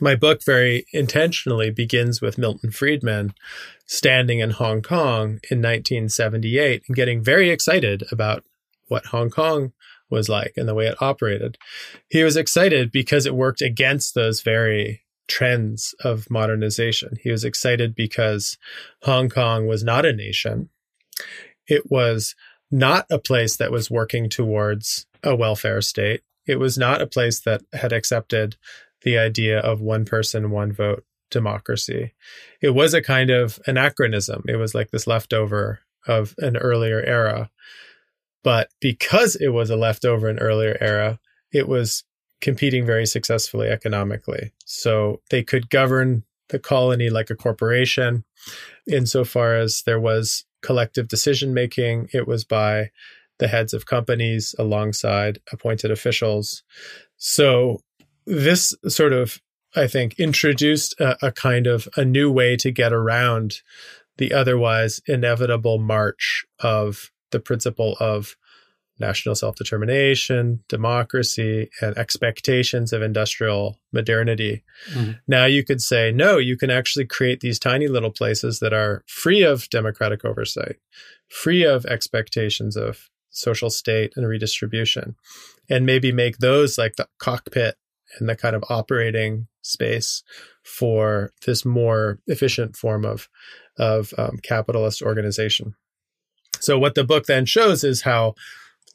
my 0.00 0.14
book 0.14 0.42
very 0.42 0.86
intentionally 0.94 1.70
begins 1.70 2.22
with 2.22 2.38
Milton 2.38 2.70
Friedman 2.70 3.34
standing 3.84 4.38
in 4.38 4.52
Hong 4.52 4.80
Kong 4.80 5.38
in 5.50 5.60
1978 5.60 6.84
and 6.88 6.96
getting 6.96 7.22
very 7.22 7.50
excited 7.50 8.04
about 8.10 8.42
what 8.88 9.04
Hong 9.06 9.28
Kong 9.28 9.74
was 10.10 10.28
like 10.28 10.54
and 10.56 10.68
the 10.68 10.74
way 10.74 10.86
it 10.86 11.00
operated. 11.00 11.58
He 12.08 12.22
was 12.22 12.36
excited 12.36 12.90
because 12.90 13.26
it 13.26 13.34
worked 13.34 13.62
against 13.62 14.14
those 14.14 14.42
very 14.42 15.02
trends 15.28 15.94
of 16.02 16.28
modernization. 16.30 17.16
He 17.22 17.30
was 17.30 17.44
excited 17.44 17.94
because 17.94 18.58
Hong 19.02 19.28
Kong 19.28 19.66
was 19.66 19.84
not 19.84 20.04
a 20.04 20.12
nation. 20.12 20.68
It 21.66 21.90
was 21.90 22.34
not 22.70 23.06
a 23.10 23.18
place 23.18 23.56
that 23.56 23.70
was 23.70 23.90
working 23.90 24.28
towards 24.28 25.06
a 25.22 25.36
welfare 25.36 25.80
state. 25.80 26.22
It 26.46 26.56
was 26.56 26.76
not 26.76 27.00
a 27.00 27.06
place 27.06 27.40
that 27.40 27.62
had 27.72 27.92
accepted 27.92 28.56
the 29.02 29.18
idea 29.18 29.60
of 29.60 29.80
one 29.80 30.04
person, 30.04 30.50
one 30.50 30.72
vote 30.72 31.04
democracy. 31.30 32.12
It 32.60 32.70
was 32.70 32.92
a 32.92 33.02
kind 33.02 33.30
of 33.30 33.58
anachronism. 33.66 34.44
It 34.48 34.56
was 34.56 34.74
like 34.74 34.90
this 34.90 35.06
leftover 35.06 35.80
of 36.06 36.34
an 36.38 36.56
earlier 36.56 37.00
era. 37.00 37.50
But 38.42 38.70
because 38.80 39.36
it 39.36 39.48
was 39.48 39.70
a 39.70 39.76
leftover 39.76 40.28
in 40.28 40.38
earlier 40.38 40.76
era, 40.80 41.18
it 41.52 41.68
was 41.68 42.04
competing 42.40 42.86
very 42.86 43.06
successfully 43.06 43.68
economically. 43.68 44.52
So 44.64 45.20
they 45.30 45.42
could 45.42 45.68
govern 45.68 46.24
the 46.48 46.58
colony 46.58 47.10
like 47.10 47.30
a 47.30 47.36
corporation. 47.36 48.24
Insofar 48.86 49.56
as 49.56 49.82
there 49.82 50.00
was 50.00 50.44
collective 50.62 51.08
decision 51.08 51.54
making, 51.54 52.08
it 52.12 52.26
was 52.26 52.44
by 52.44 52.90
the 53.38 53.48
heads 53.48 53.72
of 53.72 53.86
companies 53.86 54.54
alongside 54.58 55.40
appointed 55.52 55.90
officials. 55.90 56.62
So 57.16 57.80
this 58.26 58.74
sort 58.88 59.12
of 59.12 59.40
I 59.74 59.86
think 59.86 60.18
introduced 60.18 60.98
a, 60.98 61.26
a, 61.26 61.32
kind 61.32 61.68
of 61.68 61.86
a 61.96 62.04
new 62.04 62.30
way 62.30 62.56
to 62.56 62.72
get 62.72 62.92
around 62.92 63.60
the 64.18 64.32
otherwise 64.32 65.00
inevitable 65.06 65.78
march 65.78 66.44
of 66.58 67.12
the 67.30 67.40
principle 67.40 67.96
of 68.00 68.36
national 69.00 69.34
self 69.34 69.56
determination, 69.56 70.62
democracy, 70.68 71.70
and 71.80 71.96
expectations 71.96 72.92
of 72.92 73.02
industrial 73.02 73.78
modernity. 73.92 74.62
Mm-hmm. 74.92 75.12
Now 75.26 75.46
you 75.46 75.64
could 75.64 75.82
say, 75.82 76.12
no, 76.12 76.36
you 76.36 76.56
can 76.56 76.70
actually 76.70 77.06
create 77.06 77.40
these 77.40 77.58
tiny 77.58 77.88
little 77.88 78.10
places 78.10 78.60
that 78.60 78.72
are 78.72 79.02
free 79.06 79.42
of 79.42 79.68
democratic 79.70 80.24
oversight, 80.24 80.76
free 81.28 81.64
of 81.64 81.86
expectations 81.86 82.76
of 82.76 83.08
social 83.30 83.70
state 83.70 84.12
and 84.16 84.28
redistribution, 84.28 85.16
and 85.68 85.86
maybe 85.86 86.12
make 86.12 86.38
those 86.38 86.76
like 86.76 86.96
the 86.96 87.08
cockpit 87.18 87.76
and 88.18 88.28
the 88.28 88.36
kind 88.36 88.54
of 88.54 88.64
operating 88.68 89.46
space 89.62 90.22
for 90.62 91.32
this 91.46 91.64
more 91.64 92.18
efficient 92.26 92.76
form 92.76 93.04
of 93.04 93.28
of 93.78 94.12
um, 94.18 94.38
capitalist 94.42 95.00
organization. 95.00 95.74
So 96.60 96.78
what 96.78 96.94
the 96.94 97.04
book 97.04 97.26
then 97.26 97.46
shows 97.46 97.84
is 97.84 98.02
how 98.02 98.34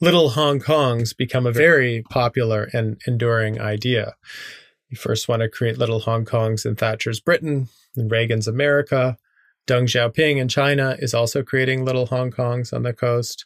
little 0.00 0.30
Hong 0.30 0.60
Kongs 0.60 1.16
become 1.16 1.46
a 1.46 1.52
very 1.52 2.02
popular 2.10 2.68
and 2.72 3.00
enduring 3.06 3.60
idea. 3.60 4.14
You 4.88 4.96
first 4.96 5.28
want 5.28 5.42
to 5.42 5.48
create 5.48 5.78
little 5.78 6.00
Hong 6.00 6.24
Kongs 6.24 6.64
in 6.64 6.76
Thatcher's 6.76 7.20
Britain 7.20 7.68
and 7.96 8.10
Reagan's 8.10 8.46
America. 8.46 9.16
Deng 9.66 9.84
Xiaoping 9.84 10.36
in 10.36 10.48
China 10.48 10.96
is 11.00 11.12
also 11.12 11.42
creating 11.42 11.84
little 11.84 12.06
Hong 12.06 12.30
Kongs 12.30 12.72
on 12.72 12.82
the 12.82 12.92
coast. 12.92 13.44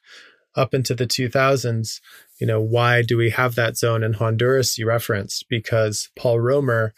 Up 0.56 0.74
into 0.74 0.96
the 0.96 1.06
2000s, 1.06 2.00
you 2.40 2.46
know, 2.46 2.60
why 2.60 3.02
do 3.02 3.16
we 3.16 3.30
have 3.30 3.54
that 3.54 3.76
zone 3.76 4.02
in 4.02 4.14
Honduras 4.14 4.76
you 4.76 4.86
referenced? 4.86 5.48
Because 5.48 6.10
Paul 6.16 6.40
Romer 6.40 6.92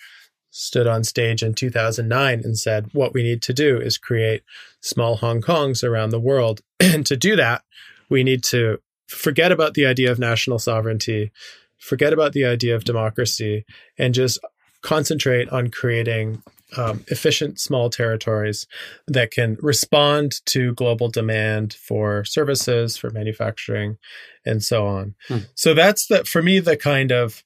stood 0.52 0.86
on 0.86 1.02
stage 1.02 1.42
in 1.42 1.54
2009 1.54 2.42
and 2.44 2.58
said, 2.58 2.90
what 2.92 3.14
we 3.14 3.22
need 3.22 3.40
to 3.40 3.54
do 3.54 3.80
is 3.80 3.96
create 3.96 4.42
small 4.82 5.16
Hong 5.16 5.40
Kongs 5.40 5.82
around 5.82 6.10
the 6.10 6.20
world. 6.20 6.60
and 6.80 7.04
to 7.06 7.16
do 7.16 7.34
that, 7.36 7.62
we 8.10 8.22
need 8.22 8.44
to 8.44 8.78
forget 9.08 9.50
about 9.50 9.74
the 9.74 9.86
idea 9.86 10.12
of 10.12 10.18
national 10.18 10.58
sovereignty, 10.58 11.32
forget 11.78 12.12
about 12.12 12.34
the 12.34 12.44
idea 12.44 12.76
of 12.76 12.84
democracy, 12.84 13.64
and 13.98 14.14
just 14.14 14.38
concentrate 14.82 15.48
on 15.48 15.70
creating 15.70 16.42
um, 16.76 17.04
efficient 17.08 17.58
small 17.58 17.88
territories 17.88 18.66
that 19.06 19.30
can 19.30 19.56
respond 19.60 20.44
to 20.46 20.74
global 20.74 21.08
demand 21.08 21.74
for 21.74 22.24
services, 22.24 22.96
for 22.96 23.10
manufacturing, 23.10 23.96
and 24.44 24.62
so 24.62 24.86
on. 24.86 25.14
Hmm. 25.28 25.38
So 25.54 25.72
that's 25.72 26.06
the 26.08 26.24
for 26.24 26.42
me 26.42 26.60
the 26.60 26.76
kind 26.76 27.10
of 27.10 27.42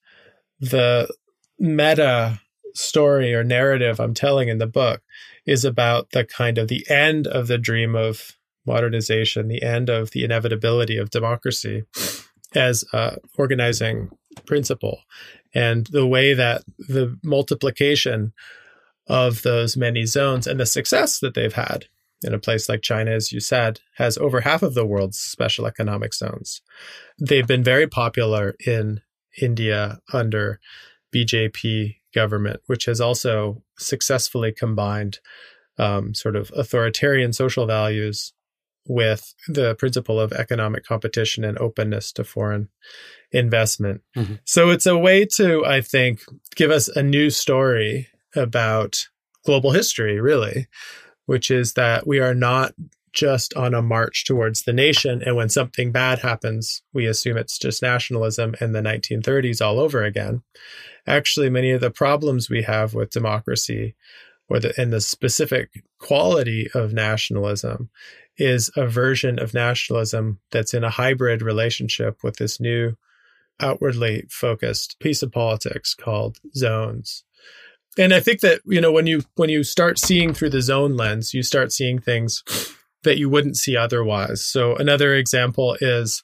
the 0.59 1.09
meta 1.59 2.41
story 2.77 3.35
or 3.35 3.43
narrative 3.43 4.01
I'm 4.01 4.15
telling 4.15 4.49
in 4.49 4.59
the 4.59 4.67
book 4.67 5.03
is 5.45 5.65
about 5.65 6.11
the 6.11 6.25
kind 6.25 6.59
of 6.59 6.69
the 6.69 6.85
end 6.89 7.27
of 7.27 7.47
the 7.47 7.59
dream 7.59 7.95
of 7.95 8.37
modernization, 8.67 9.49
the 9.49 9.63
end 9.63 9.89
of 9.89 10.11
the 10.11 10.25
inevitability 10.25 10.97
of 10.97 11.11
democracy 11.11 11.85
as 12.55 12.85
organizing 13.39 14.11
principle, 14.45 15.01
and 15.55 15.87
the 15.87 16.07
way 16.07 16.35
that 16.35 16.63
the 16.79 17.19
multiplication 17.23 18.33
of 19.07 19.43
those 19.43 19.77
many 19.77 20.05
zones 20.05 20.47
and 20.47 20.59
the 20.59 20.67
success 20.67 21.21
that 21.21 21.35
they've 21.35 21.53
had 21.53 21.87
in 22.23 22.35
a 22.35 22.39
place 22.39 22.69
like 22.69 22.83
China, 22.83 23.13
as 23.13 23.31
you 23.31 23.41
said, 23.41 23.81
has 23.97 24.19
over 24.19 24.41
half 24.41 24.63
of 24.63 24.75
the 24.75 24.87
world's 24.87 25.19
special 25.19 25.67
economic 25.67 26.13
zones. 26.13 26.61
They've 27.19 27.47
been 27.47 27.63
very 27.63 27.87
popular 27.87 28.57
in 28.67 29.01
India 29.41 30.01
under 30.13 30.59
BJP 31.15 31.97
government, 32.17 32.61
which 32.67 32.87
has 32.87 33.01
also 33.01 33.63
successfully 33.79 34.51
combined 34.51 35.21
um, 35.79 36.15
sort 36.15 36.35
of 36.35 36.51
authoritarian 36.57 37.33
social 37.33 37.67
values 37.67 38.33
with 38.89 39.35
the 39.49 39.75
principle 39.75 40.19
of 40.19 40.33
economic 40.33 40.85
competition 40.85 41.45
and 41.45 41.59
openness 41.59 42.13
to 42.13 42.25
foreign 42.25 42.69
investment. 43.33 44.01
Mm-hmm. 44.17 44.35
So 44.45 44.71
it's 44.71 44.87
a 44.87 44.97
way 44.97 45.27
to, 45.37 45.65
I 45.67 45.81
think, 45.83 46.23
give 46.55 46.71
us 46.71 46.89
a 46.89 47.03
new 47.03 47.31
story 47.31 48.09
about 48.35 49.09
global 49.45 49.73
history, 49.73 50.21
really, 50.21 50.69
which 51.27 51.51
is 51.51 51.75
that 51.75 52.07
we 52.07 52.21
are 52.21 52.35
not 52.35 52.75
just 53.17 53.55
on 53.55 53.75
a 53.75 53.81
march 53.81 54.25
towards 54.27 54.63
the 54.63 54.75
nation. 54.75 55.23
And 55.25 55.35
when 55.35 55.49
something 55.49 55.91
bad 55.91 56.19
happens, 56.21 56.83
we 56.93 57.07
assume 57.07 57.39
it's 57.39 57.59
just 57.59 57.83
nationalism 57.83 58.55
and 58.61 58.75
the 58.75 58.83
1930s 58.83 59.65
all 59.65 59.81
over 59.81 60.05
again. 60.05 60.43
Actually, 61.07 61.49
many 61.49 61.71
of 61.71 61.81
the 61.81 61.91
problems 61.91 62.51
we 62.51 62.63
have 62.63 62.93
with 62.93 63.11
democracy 63.11 63.97
or 64.49 64.61
the, 64.61 64.79
and 64.81 64.93
the 64.93 65.01
specific 65.01 65.83
quality 65.99 66.69
of 66.75 66.93
nationalism 66.93 67.89
is 68.37 68.71
a 68.77 68.87
version 68.87 69.39
of 69.39 69.55
nationalism 69.55 70.39
that's 70.53 70.75
in 70.75 70.85
a 70.85 70.91
hybrid 70.91 71.41
relationship 71.41 72.23
with 72.23 72.37
this 72.37 72.61
new 72.61 72.97
outwardly 73.61 74.27
focused 74.29 75.01
piece 75.01 75.23
of 75.23 75.33
politics 75.33 75.95
called 75.95 76.39
zones 76.55 77.25
and 77.99 78.13
I 78.13 78.21
think 78.21 78.41
that 78.41 78.61
you 78.67 78.79
know 78.79 78.93
when 78.93 79.07
you 79.07 79.23
when 79.37 79.49
you 79.49 79.65
start 79.65 79.99
seeing 79.99 80.35
through 80.35 80.51
the 80.51 80.61
zone 80.61 80.99
lens, 80.99 81.33
you 81.33 81.43
start 81.43 81.73
seeing 81.73 81.99
things 81.99 82.45
that 83.03 83.19
you 83.19 83.29
wouldn't 83.29 83.57
see 83.57 83.77
otherwise. 83.77 84.43
So 84.45 84.77
another 84.77 85.15
example 85.15 85.77
is 85.81 86.23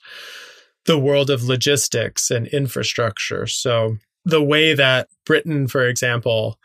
the 0.87 0.99
world 0.99 1.31
of 1.31 1.45
logistics 1.45 2.31
and 2.31 2.47
infrastructure. 2.49 3.47
So 3.47 3.99
the 4.25 4.43
way 4.43 4.75
that 4.75 5.09
Britain, 5.25 5.69
for 5.69 5.87
example, 5.87 6.59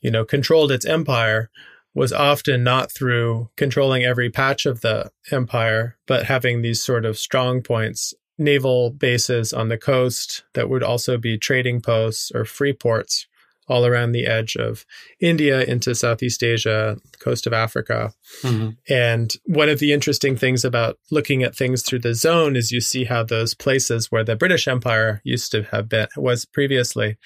you 0.00 0.10
know, 0.10 0.24
controlled 0.24 0.72
its 0.72 0.84
empire 0.84 1.50
was 1.94 2.12
often 2.12 2.64
not 2.64 2.90
through 2.90 3.50
controlling 3.56 4.02
every 4.02 4.30
patch 4.30 4.66
of 4.66 4.80
the 4.80 5.10
empire, 5.30 5.96
but 6.06 6.24
having 6.24 6.62
these 6.62 6.82
sort 6.82 7.04
of 7.04 7.18
strong 7.18 7.62
points, 7.62 8.14
naval 8.38 8.90
bases 8.90 9.52
on 9.52 9.68
the 9.68 9.78
coast 9.78 10.42
that 10.54 10.68
would 10.68 10.82
also 10.82 11.18
be 11.18 11.36
trading 11.36 11.80
posts 11.80 12.32
or 12.34 12.44
free 12.44 12.72
ports 12.72 13.26
all 13.68 13.86
around 13.86 14.12
the 14.12 14.26
edge 14.26 14.56
of 14.56 14.84
India 15.20 15.62
into 15.62 15.94
Southeast 15.94 16.42
Asia, 16.42 16.96
coast 17.20 17.46
of 17.46 17.52
Africa. 17.52 18.12
Mm-hmm. 18.42 18.70
And 18.92 19.32
one 19.44 19.68
of 19.68 19.78
the 19.78 19.92
interesting 19.92 20.36
things 20.36 20.64
about 20.64 20.98
looking 21.10 21.42
at 21.42 21.54
things 21.54 21.82
through 21.82 22.00
the 22.00 22.14
zone 22.14 22.56
is 22.56 22.72
you 22.72 22.80
see 22.80 23.04
how 23.04 23.22
those 23.22 23.54
places 23.54 24.10
where 24.10 24.24
the 24.24 24.36
British 24.36 24.66
Empire 24.66 25.20
used 25.24 25.52
to 25.52 25.62
have 25.64 25.88
been 25.88 26.08
was 26.16 26.44
previously 26.44 27.16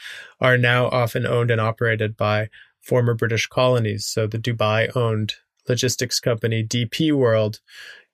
are 0.41 0.59
now 0.59 0.87
often 0.89 1.27
owned 1.27 1.51
and 1.51 1.61
operated 1.61 2.17
by 2.17 2.49
former 2.83 3.15
British 3.15 3.47
colonies. 3.47 4.07
So 4.07 4.27
the 4.27 4.39
Dubai 4.39 4.95
owned 4.97 5.35
logistics 5.69 6.21
company 6.21 6.63
DP 6.63 7.13
World 7.13 7.61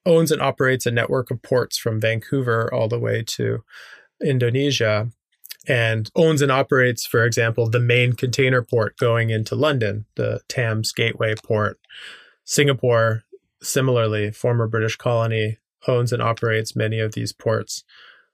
owns 0.06 0.30
and 0.30 0.40
operates 0.40 0.86
a 0.86 0.90
network 0.90 1.30
of 1.30 1.42
ports 1.42 1.76
from 1.76 2.00
Vancouver 2.00 2.72
all 2.72 2.88
the 2.88 2.98
way 2.98 3.22
to 3.22 3.62
Indonesia 4.22 5.10
and 5.68 6.10
owns 6.16 6.42
and 6.42 6.50
operates, 6.50 7.06
for 7.06 7.24
example, 7.24 7.68
the 7.68 7.80
main 7.80 8.14
container 8.14 8.62
port 8.62 8.96
going 8.96 9.30
into 9.30 9.54
London, 9.54 10.06
the 10.16 10.40
Thames 10.48 10.92
Gateway 10.92 11.34
port. 11.44 11.78
Singapore, 12.44 13.22
similarly, 13.62 14.32
former 14.32 14.66
British 14.66 14.96
colony, 14.96 15.58
owns 15.86 16.12
and 16.12 16.22
operates 16.22 16.76
many 16.76 16.98
of 16.98 17.12
these 17.12 17.32
ports 17.32 17.84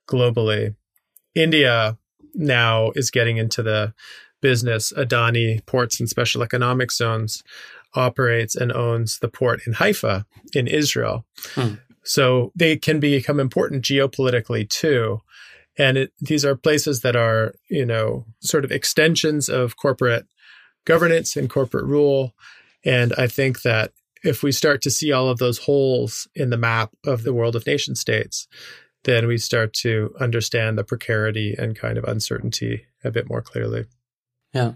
globally. 0.07 0.75
India 1.35 1.97
now 2.33 2.91
is 2.95 3.11
getting 3.11 3.37
into 3.37 3.61
the 3.61 3.93
business. 4.41 4.91
Adani 4.93 5.65
Ports 5.65 5.99
and 5.99 6.09
Special 6.09 6.41
Economic 6.41 6.91
Zones 6.91 7.43
operates 7.95 8.55
and 8.55 8.71
owns 8.71 9.19
the 9.19 9.27
port 9.27 9.61
in 9.65 9.73
Haifa 9.73 10.25
in 10.53 10.67
Israel. 10.67 11.25
Hmm. 11.55 11.75
So 12.03 12.51
they 12.55 12.77
can 12.77 12.99
become 12.99 13.39
important 13.39 13.83
geopolitically 13.83 14.67
too. 14.67 15.21
And 15.79 15.97
it, 15.97 16.13
these 16.19 16.45
are 16.45 16.55
places 16.55 17.01
that 17.01 17.15
are, 17.15 17.55
you 17.69 17.85
know, 17.85 18.25
sort 18.41 18.65
of 18.65 18.71
extensions 18.71 19.49
of 19.49 19.77
corporate 19.77 20.27
governance 20.85 21.35
and 21.35 21.49
corporate 21.49 21.85
rule. 21.85 22.35
And 22.85 23.13
I 23.17 23.27
think 23.27 23.61
that 23.63 23.93
if 24.23 24.43
we 24.43 24.51
start 24.51 24.81
to 24.81 24.91
see 24.91 25.11
all 25.11 25.29
of 25.29 25.39
those 25.39 25.59
holes 25.59 26.27
in 26.35 26.49
the 26.49 26.57
map 26.57 26.91
of 27.05 27.23
the 27.23 27.33
world 27.33 27.55
of 27.55 27.65
nation 27.65 27.95
states, 27.95 28.47
then 29.05 29.27
we 29.27 29.37
start 29.37 29.73
to 29.73 30.13
understand 30.19 30.77
the 30.77 30.83
precarity 30.83 31.55
and 31.57 31.79
kind 31.79 31.97
of 31.97 32.03
uncertainty 32.03 32.85
a 33.05 33.11
bit 33.11 33.29
more 33.29 33.41
clearly. 33.41 33.85
Yeah. 34.53 34.73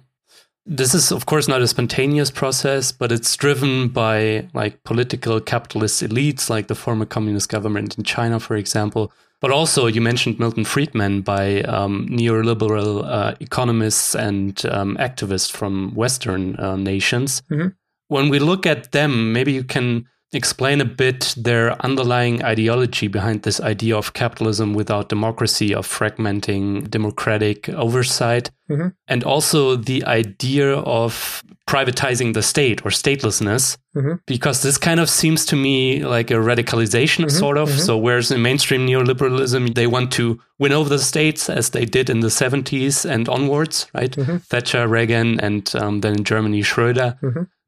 This 0.66 0.94
is, 0.94 1.12
of 1.12 1.26
course, 1.26 1.50
not 1.50 1.62
a 1.62 1.68
spontaneous 1.68 2.32
process, 2.32 2.94
but 2.94 3.12
it's 3.12 3.36
driven 3.36 3.90
by 3.90 4.48
like 4.54 4.82
political 4.86 5.42
capitalist 5.42 6.02
elites, 6.02 6.50
like 6.50 6.68
the 6.68 6.76
former 6.76 7.06
communist 7.06 7.50
government 7.50 7.98
in 7.98 8.06
China, 8.06 8.40
for 8.40 8.56
example, 8.56 9.12
but 9.44 9.52
also, 9.52 9.88
you 9.88 10.00
mentioned 10.00 10.40
Milton 10.40 10.64
Friedman 10.64 11.20
by 11.20 11.64
um, 11.64 12.08
neoliberal 12.08 13.04
uh, 13.04 13.36
economists 13.42 14.16
and 14.16 14.66
um, 14.68 14.96
activists 15.02 15.52
from 15.52 15.94
Western 15.94 16.56
uh, 16.56 16.78
nations. 16.78 17.42
Mm-hmm. 17.52 17.68
When 18.08 18.30
we 18.30 18.40
look 18.40 18.66
at 18.66 18.94
them, 18.94 19.34
maybe 19.34 19.52
you 19.52 19.66
can 19.66 20.08
explain 20.34 20.82
a 20.82 20.86
bit 20.86 21.34
their 21.38 21.80
underlying 21.86 22.44
ideology 22.44 23.08
behind 23.08 23.44
this 23.44 23.62
idea 23.62 23.96
of 23.96 24.14
capitalism 24.14 24.74
without 24.74 25.10
democracy, 25.10 25.74
of 25.74 25.88
fragmenting 25.88 26.90
democratic 26.90 27.70
oversight, 27.70 28.50
mm-hmm. 28.70 28.88
and 29.08 29.24
also 29.24 29.76
the 29.76 30.04
idea 30.06 30.76
of 30.76 31.44
privatizing 31.68 32.34
the 32.34 32.42
state 32.42 32.86
or 32.86 32.90
statelessness, 32.90 33.78
mm-hmm. 33.96 34.16
because 34.26 34.64
this 34.64 34.78
kind 34.78 35.00
of 35.00 35.10
seems 35.10 35.46
to 35.46 35.56
me 35.56 36.04
like 36.04 36.30
a 36.30 36.36
radicalization, 36.36 37.26
mm-hmm. 37.26 37.30
sort 37.30 37.58
of. 37.58 37.70
Mm-hmm. 37.70 37.80
So, 37.80 37.98
whereas 37.98 38.32
in 38.32 38.42
mainstream 38.42 38.88
neoliberalism, 38.88 39.76
they 39.76 39.88
want 39.88 40.12
to 40.14 40.40
win 40.60 40.74
over 40.74 40.90
the 40.90 41.00
states 41.00 41.50
as 41.50 41.70
they 41.70 41.86
did 41.86 42.10
in 42.10 42.20
the 42.20 42.28
70s 42.28 43.10
and 43.10 43.30
onwards, 43.30 43.88
right? 43.94 44.12
Mm-hmm. 44.12 44.38
Thatcher, 44.38 44.88
Reagan, 44.88 45.40
and 45.40 45.74
um, 45.76 46.02
then 46.02 46.18
in 46.18 46.24
Germany, 46.24 46.62
Schroeder. 46.62 47.18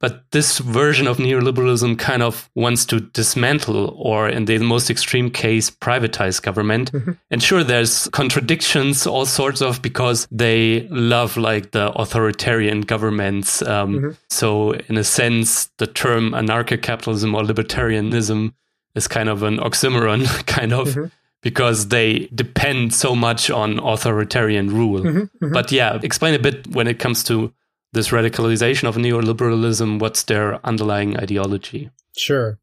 But 0.01 0.29
this 0.31 0.60
version 0.60 1.08
of 1.08 1.17
neoliberalism 1.17 1.97
kind 1.97 2.21
of 2.21 2.49
wants 2.53 2.86
to 2.88 2.99
dismantle, 2.99 3.95
or 3.97 4.27
in 4.27 4.45
the 4.45 4.58
most 4.58 4.89
extreme 4.89 5.31
case, 5.31 5.71
privatize 5.71 6.41
government. 6.41 6.91
Mm-hmm. 6.91 7.12
And 7.31 7.41
sure, 7.41 7.63
there's 7.63 8.10
contradictions, 8.10 9.08
all 9.08 9.25
sorts 9.25 9.62
of, 9.62 9.81
because 9.81 10.27
they 10.31 10.88
love 10.89 11.38
like 11.38 11.71
the 11.71 11.91
authoritarian 11.93 12.81
governments. 12.81 13.62
Um, 13.62 13.95
mm-hmm. 13.95 14.10
So, 14.29 14.73
in 14.73 14.97
a 14.97 15.03
sense, 15.03 15.67
the 15.77 15.88
term 15.88 16.31
anarcho 16.31 16.81
capitalism 16.81 17.34
or 17.34 17.43
libertarianism 17.43 18.53
is 18.95 19.08
kind 19.08 19.29
of 19.29 19.43
an 19.43 19.58
oxymoron, 19.58 20.45
kind 20.45 20.73
of. 20.73 20.89
Mm-hmm 20.89 21.05
because 21.45 21.89
they 21.89 22.27
depend 22.34 22.91
so 22.91 23.15
much 23.15 23.51
on 23.51 23.77
authoritarian 23.77 24.67
rule. 24.67 25.01
Mm-hmm, 25.01 25.19
mm-hmm. 25.19 25.53
But 25.53 25.71
yeah, 25.71 25.99
explain 26.01 26.34
a 26.34 26.39
bit 26.39 26.65
when 26.65 26.88
it 26.88 26.97
comes 26.97 27.23
to 27.25 27.53
this 27.95 28.10
radicalization 28.10 28.88
of 28.88 28.95
neoliberalism, 28.95 29.99
what's 29.99 30.23
their 30.23 30.63
underlying 30.65 31.17
ideology? 31.17 31.89
Sure. 32.15 32.60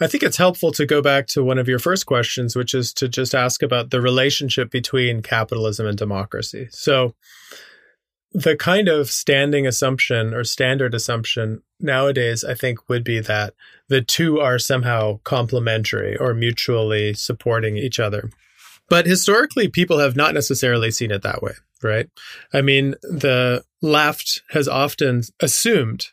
I 0.00 0.08
think 0.08 0.24
it's 0.24 0.36
helpful 0.38 0.72
to 0.72 0.86
go 0.86 1.00
back 1.00 1.28
to 1.28 1.44
one 1.44 1.58
of 1.58 1.68
your 1.68 1.78
first 1.78 2.06
questions, 2.06 2.56
which 2.56 2.74
is 2.74 2.92
to 2.94 3.08
just 3.08 3.34
ask 3.34 3.62
about 3.62 3.90
the 3.90 4.00
relationship 4.00 4.70
between 4.70 5.22
capitalism 5.22 5.86
and 5.86 5.96
democracy. 5.96 6.66
So, 6.72 7.14
the 8.32 8.56
kind 8.56 8.88
of 8.88 9.08
standing 9.10 9.64
assumption 9.64 10.34
or 10.34 10.42
standard 10.42 10.92
assumption 10.92 11.62
nowadays, 11.78 12.42
I 12.42 12.54
think, 12.54 12.88
would 12.88 13.04
be 13.04 13.20
that 13.20 13.54
the 13.88 14.02
two 14.02 14.40
are 14.40 14.58
somehow 14.58 15.20
complementary 15.22 16.16
or 16.16 16.34
mutually 16.34 17.14
supporting 17.14 17.76
each 17.76 18.00
other. 18.00 18.30
But 18.88 19.06
historically, 19.06 19.68
people 19.68 20.00
have 20.00 20.16
not 20.16 20.34
necessarily 20.34 20.90
seen 20.90 21.12
it 21.12 21.22
that 21.22 21.42
way, 21.42 21.52
right? 21.84 22.08
I 22.52 22.62
mean, 22.62 22.94
the 23.02 23.64
left 23.82 24.42
has 24.50 24.66
often 24.66 25.22
assumed 25.40 26.08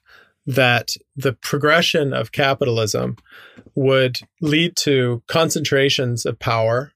that 0.46 0.92
the 1.16 1.34
progression 1.34 2.14
of 2.14 2.32
capitalism 2.32 3.16
would 3.76 4.20
lead 4.42 4.76
to 4.76 5.24
concentrations 5.28 6.26
of 6.26 6.40
power 6.40 6.92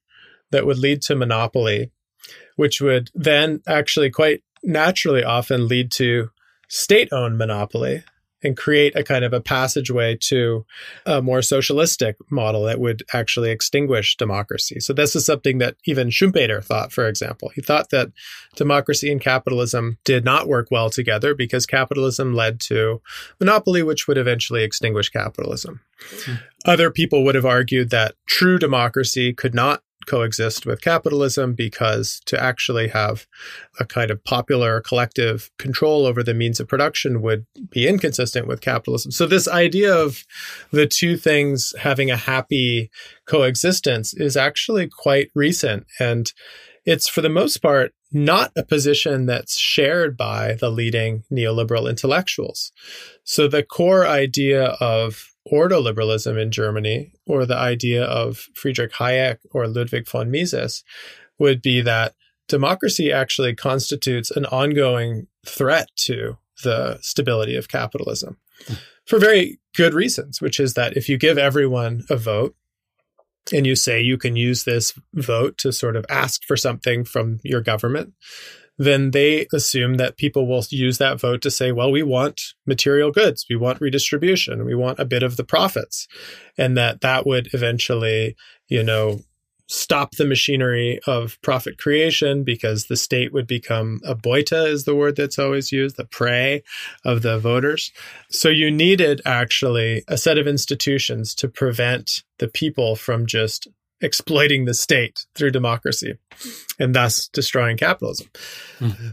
that 0.51 0.65
would 0.65 0.77
lead 0.77 1.01
to 1.03 1.15
monopoly, 1.15 1.91
which 2.55 2.81
would 2.81 3.09
then 3.13 3.61
actually 3.67 4.09
quite 4.09 4.43
naturally 4.63 5.23
often 5.23 5.67
lead 5.67 5.91
to 5.91 6.29
state 6.67 7.09
owned 7.11 7.38
monopoly 7.38 8.03
and 8.45 8.55
create 8.55 8.95
a 8.95 9.03
kind 9.03 9.25
of 9.25 9.34
a 9.34 9.41
passageway 9.41 10.15
to 10.15 10.65
a 11.05 11.21
more 11.21 11.41
socialistic 11.41 12.15
model 12.29 12.63
that 12.63 12.79
would 12.79 13.03
actually 13.13 13.51
extinguish 13.51 14.15
democracy. 14.15 14.79
So 14.79 14.93
this 14.93 15.15
is 15.15 15.25
something 15.25 15.58
that 15.58 15.75
even 15.86 16.10
Schumpeter 16.10 16.63
thought, 16.63 16.91
for 16.91 17.08
example. 17.08 17.49
He 17.55 17.62
thought 17.62 17.89
that 17.89 18.12
democracy 18.55 19.12
and 19.12 19.19
capitalism 19.19 19.97
did 20.03 20.23
not 20.23 20.47
work 20.47 20.69
well 20.71 20.89
together 20.89 21.34
because 21.34 21.65
capitalism 21.65 22.34
led 22.34 22.60
to 22.62 23.01
monopoly, 23.39 23.84
which 23.84 24.08
would 24.08 24.17
eventually 24.17 24.63
extinguish 24.63 25.10
capitalism. 25.10 25.81
Mm. 26.25 26.39
Other 26.65 26.91
people 26.91 27.23
would 27.23 27.36
have 27.36 27.45
argued 27.45 27.89
that 27.89 28.15
true 28.27 28.58
democracy 28.58 29.34
could 29.34 29.53
not 29.53 29.81
coexist 30.05 30.65
with 30.65 30.81
capitalism 30.81 31.53
because 31.53 32.21
to 32.25 32.41
actually 32.41 32.89
have 32.89 33.27
a 33.79 33.85
kind 33.85 34.11
of 34.11 34.23
popular 34.23 34.81
collective 34.81 35.51
control 35.57 36.05
over 36.05 36.23
the 36.23 36.33
means 36.33 36.59
of 36.59 36.67
production 36.67 37.21
would 37.21 37.45
be 37.69 37.87
inconsistent 37.87 38.47
with 38.47 38.61
capitalism. 38.61 39.11
So, 39.11 39.25
this 39.25 39.47
idea 39.47 39.93
of 39.93 40.23
the 40.71 40.87
two 40.87 41.17
things 41.17 41.73
having 41.79 42.11
a 42.11 42.17
happy 42.17 42.89
coexistence 43.25 44.13
is 44.13 44.37
actually 44.37 44.87
quite 44.87 45.29
recent. 45.35 45.85
And 45.99 46.31
it's 46.85 47.09
for 47.09 47.21
the 47.21 47.29
most 47.29 47.57
part 47.57 47.93
not 48.11 48.51
a 48.55 48.63
position 48.63 49.25
that's 49.25 49.57
shared 49.57 50.15
by 50.15 50.53
the 50.53 50.69
leading 50.69 51.23
neoliberal 51.31 51.89
intellectuals. 51.89 52.71
So, 53.23 53.47
the 53.47 53.63
core 53.63 54.05
idea 54.05 54.77
of 54.79 55.31
ordoliberalism 55.51 56.41
in 56.41 56.51
Germany, 56.51 57.11
or 57.25 57.45
the 57.45 57.57
idea 57.57 58.03
of 58.03 58.47
Friedrich 58.55 58.93
Hayek 58.93 59.38
or 59.51 59.67
Ludwig 59.67 60.07
von 60.07 60.29
Mises, 60.31 60.83
would 61.39 61.61
be 61.61 61.81
that 61.81 62.15
democracy 62.47 63.11
actually 63.11 63.55
constitutes 63.55 64.31
an 64.31 64.45
ongoing 64.45 65.27
threat 65.45 65.89
to 65.95 66.38
the 66.63 66.97
stability 67.01 67.55
of 67.55 67.67
capitalism 67.67 68.38
for 69.05 69.19
very 69.19 69.59
good 69.75 69.93
reasons, 69.93 70.41
which 70.41 70.59
is 70.59 70.73
that 70.73 70.97
if 70.97 71.09
you 71.09 71.17
give 71.17 71.38
everyone 71.38 72.03
a 72.09 72.17
vote, 72.17 72.55
and 73.53 73.67
you 73.67 73.75
say 73.75 74.01
you 74.01 74.17
can 74.17 74.35
use 74.35 74.63
this 74.63 74.93
vote 75.13 75.57
to 75.59 75.71
sort 75.71 75.95
of 75.95 76.05
ask 76.09 76.43
for 76.45 76.57
something 76.57 77.03
from 77.03 77.39
your 77.43 77.61
government, 77.61 78.13
then 78.77 79.11
they 79.11 79.47
assume 79.53 79.95
that 79.95 80.17
people 80.17 80.47
will 80.47 80.63
use 80.69 80.97
that 80.97 81.19
vote 81.19 81.41
to 81.41 81.51
say, 81.51 81.71
well, 81.71 81.91
we 81.91 82.03
want 82.03 82.41
material 82.65 83.11
goods, 83.11 83.45
we 83.49 83.55
want 83.55 83.81
redistribution, 83.81 84.65
we 84.65 84.75
want 84.75 84.99
a 84.99 85.05
bit 85.05 85.23
of 85.23 85.38
the 85.38 85.43
profits. 85.43 86.07
And 86.57 86.77
that 86.77 87.01
that 87.01 87.25
would 87.25 87.49
eventually, 87.53 88.35
you 88.67 88.83
know, 88.83 89.21
stop 89.67 90.11
the 90.11 90.25
machinery 90.25 90.99
of 91.07 91.41
profit 91.41 91.77
creation 91.77 92.43
because 92.43 92.85
the 92.85 92.95
state 92.95 93.33
would 93.33 93.47
become 93.47 93.99
a 94.05 94.15
Beute 94.15 94.67
is 94.67 94.83
the 94.83 94.95
word 94.95 95.15
that's 95.15 95.39
always 95.39 95.71
used, 95.71 95.97
the 95.97 96.05
prey 96.05 96.61
of 97.03 97.23
the 97.23 97.39
voters. 97.39 97.91
So 98.29 98.49
you 98.49 98.69
needed 98.69 99.21
actually 99.25 100.03
a 100.07 100.17
set 100.17 100.38
of 100.38 100.47
institutions 100.47 101.33
to 101.35 101.47
prevent 101.47 102.23
the 102.38 102.47
people 102.47 102.95
from 102.95 103.25
just 103.25 103.67
exploiting 104.01 104.65
the 104.65 104.73
state 104.73 105.25
through 105.36 105.51
democracy 105.51 106.17
and 106.79 106.93
thus 106.93 107.27
destroying 107.27 107.77
capitalism. 107.77 108.27
Mm-hmm. 108.79 109.10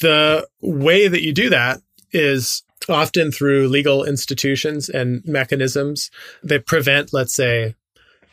The 0.00 0.46
way 0.60 1.08
that 1.08 1.22
you 1.22 1.32
do 1.32 1.48
that 1.50 1.80
is 2.12 2.62
often 2.88 3.32
through 3.32 3.68
legal 3.68 4.04
institutions 4.04 4.88
and 4.88 5.22
mechanisms 5.24 6.10
that 6.42 6.66
prevent, 6.66 7.12
let's 7.12 7.34
say, 7.34 7.74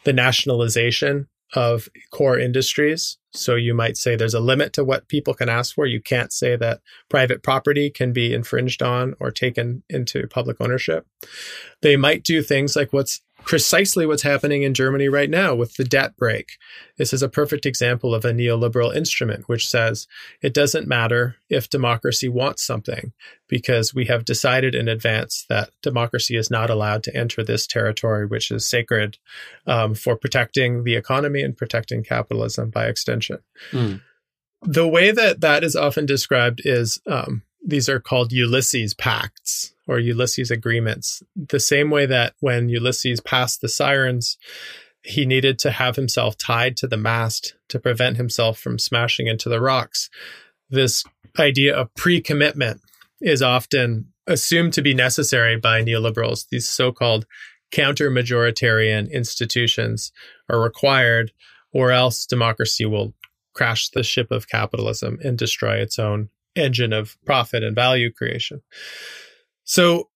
the 0.04 0.13
nationalization 0.13 1.28
of 1.56 1.88
core 2.12 2.39
industries. 2.39 3.18
So 3.32 3.56
you 3.56 3.74
might 3.74 3.98
say 3.98 4.16
there's 4.16 4.34
a 4.34 4.39
limit 4.39 4.74
to 4.74 4.84
what 4.84 5.08
people 5.08 5.34
can 5.34 5.50
ask 5.50 5.74
for. 5.74 5.86
You 5.86 6.02
can't 6.02 6.32
say 6.32 6.56
that 6.56 6.82
private 7.10 7.44
property 7.44 7.89
can 7.89 8.12
be 8.12 8.34
infringed 8.34 8.82
on 8.82 9.16
or 9.20 9.32
taken 9.32 9.84
into 9.89 10.28
public 10.28 10.58
ownership. 10.60 11.08
They 11.82 11.96
might 11.96 12.24
do 12.24 12.42
things 12.42 12.76
like 12.76 12.92
what's 12.92 13.22
precisely 13.46 14.06
what's 14.06 14.24
happening 14.24 14.64
in 14.64 14.74
Germany 14.74 15.08
right 15.10 15.30
now 15.30 15.54
with 15.54 15.76
the 15.76 15.84
debt 15.84 16.16
brake. 16.16 16.54
This 16.98 17.14
is 17.14 17.22
a 17.22 17.30
perfect 17.30 17.66
example 17.66 18.16
of 18.16 18.26
a 18.26 18.32
neoliberal 18.32 18.96
instrument, 18.96 19.48
which 19.48 19.68
says 19.68 20.08
it 20.42 20.54
doesn't 20.54 20.88
matter 20.88 21.36
if 21.50 21.70
democracy 21.70 22.30
wants 22.30 22.66
something 22.66 23.14
because 23.48 23.94
we 23.94 24.06
have 24.06 24.26
decided 24.26 24.76
in 24.76 24.88
advance 24.88 25.46
that 25.50 25.72
democracy 25.82 26.36
is 26.36 26.50
not 26.50 26.70
allowed 26.70 27.04
to 27.04 27.16
enter 27.16 27.44
this 27.44 27.68
territory, 27.68 28.26
which 28.26 28.50
is 28.50 28.66
sacred 28.66 29.18
um, 29.68 29.94
for 29.94 30.16
protecting 30.16 30.84
the 30.84 30.96
economy 30.96 31.42
and 31.42 31.58
protecting 31.58 32.04
capitalism 32.04 32.70
by 32.70 32.86
extension. 32.86 33.40
Mm. 33.72 34.02
The 34.62 34.88
way 34.88 35.12
that 35.12 35.42
that 35.42 35.64
is 35.64 35.76
often 35.76 36.06
described 36.06 36.62
is 36.64 37.02
um, 37.06 37.44
these 37.66 37.90
are 37.90 38.00
called 38.00 38.32
Ulysses 38.32 38.94
pacts 38.94 39.73
or 39.88 40.00
Ulysses 40.00 40.52
agreements. 40.52 41.22
The 41.36 41.60
same 41.60 41.89
way 41.89 42.06
that 42.06 42.34
when 42.39 42.69
Ulysses 42.69 43.19
passed 43.19 43.62
the 43.62 43.69
sirens, 43.69 44.38
he 45.04 45.26
needed 45.26 45.60
to 45.60 45.72
have 45.72 45.96
himself 45.96 46.38
tied 46.38 46.78
to 46.78 46.88
the 46.88 46.98
mast 46.98 47.56
to 47.69 47.80
prevent 47.80 48.17
himself 48.17 48.58
from 48.58 48.80
smashing 48.80 49.28
into 49.28 49.50
the 49.50 49.60
rocks. 49.60 50.10
This 50.69 51.04
idea 51.38 51.76
of 51.76 51.93
pre 51.96 52.22
commitment 52.22 52.82
is 53.22 53.41
often 53.41 54.13
assumed 54.28 54.74
to 54.74 54.82
be 54.82 54.93
necessary 54.93 55.58
by 55.58 55.82
neoliberals. 55.82 56.48
These 56.50 56.67
so 56.67 56.91
called 56.91 57.26
counter 57.72 58.10
majoritarian 58.10 59.12
institutions 59.12 60.12
are 60.50 60.62
required, 60.62 61.32
or 61.74 61.91
else 61.91 62.26
democracy 62.26 62.86
will 62.86 63.13
crash 63.54 63.89
the 63.89 64.04
ship 64.04 64.32
of 64.32 64.48
capitalism 64.48 65.19
and 65.24 65.38
destroy 65.38 65.76
its 65.76 66.00
own 66.00 66.30
engine 66.56 66.93
of 66.93 67.17
profit 67.26 67.63
and 67.63 67.76
value 67.76 68.12
creation. 68.12 68.62
So 69.63 70.10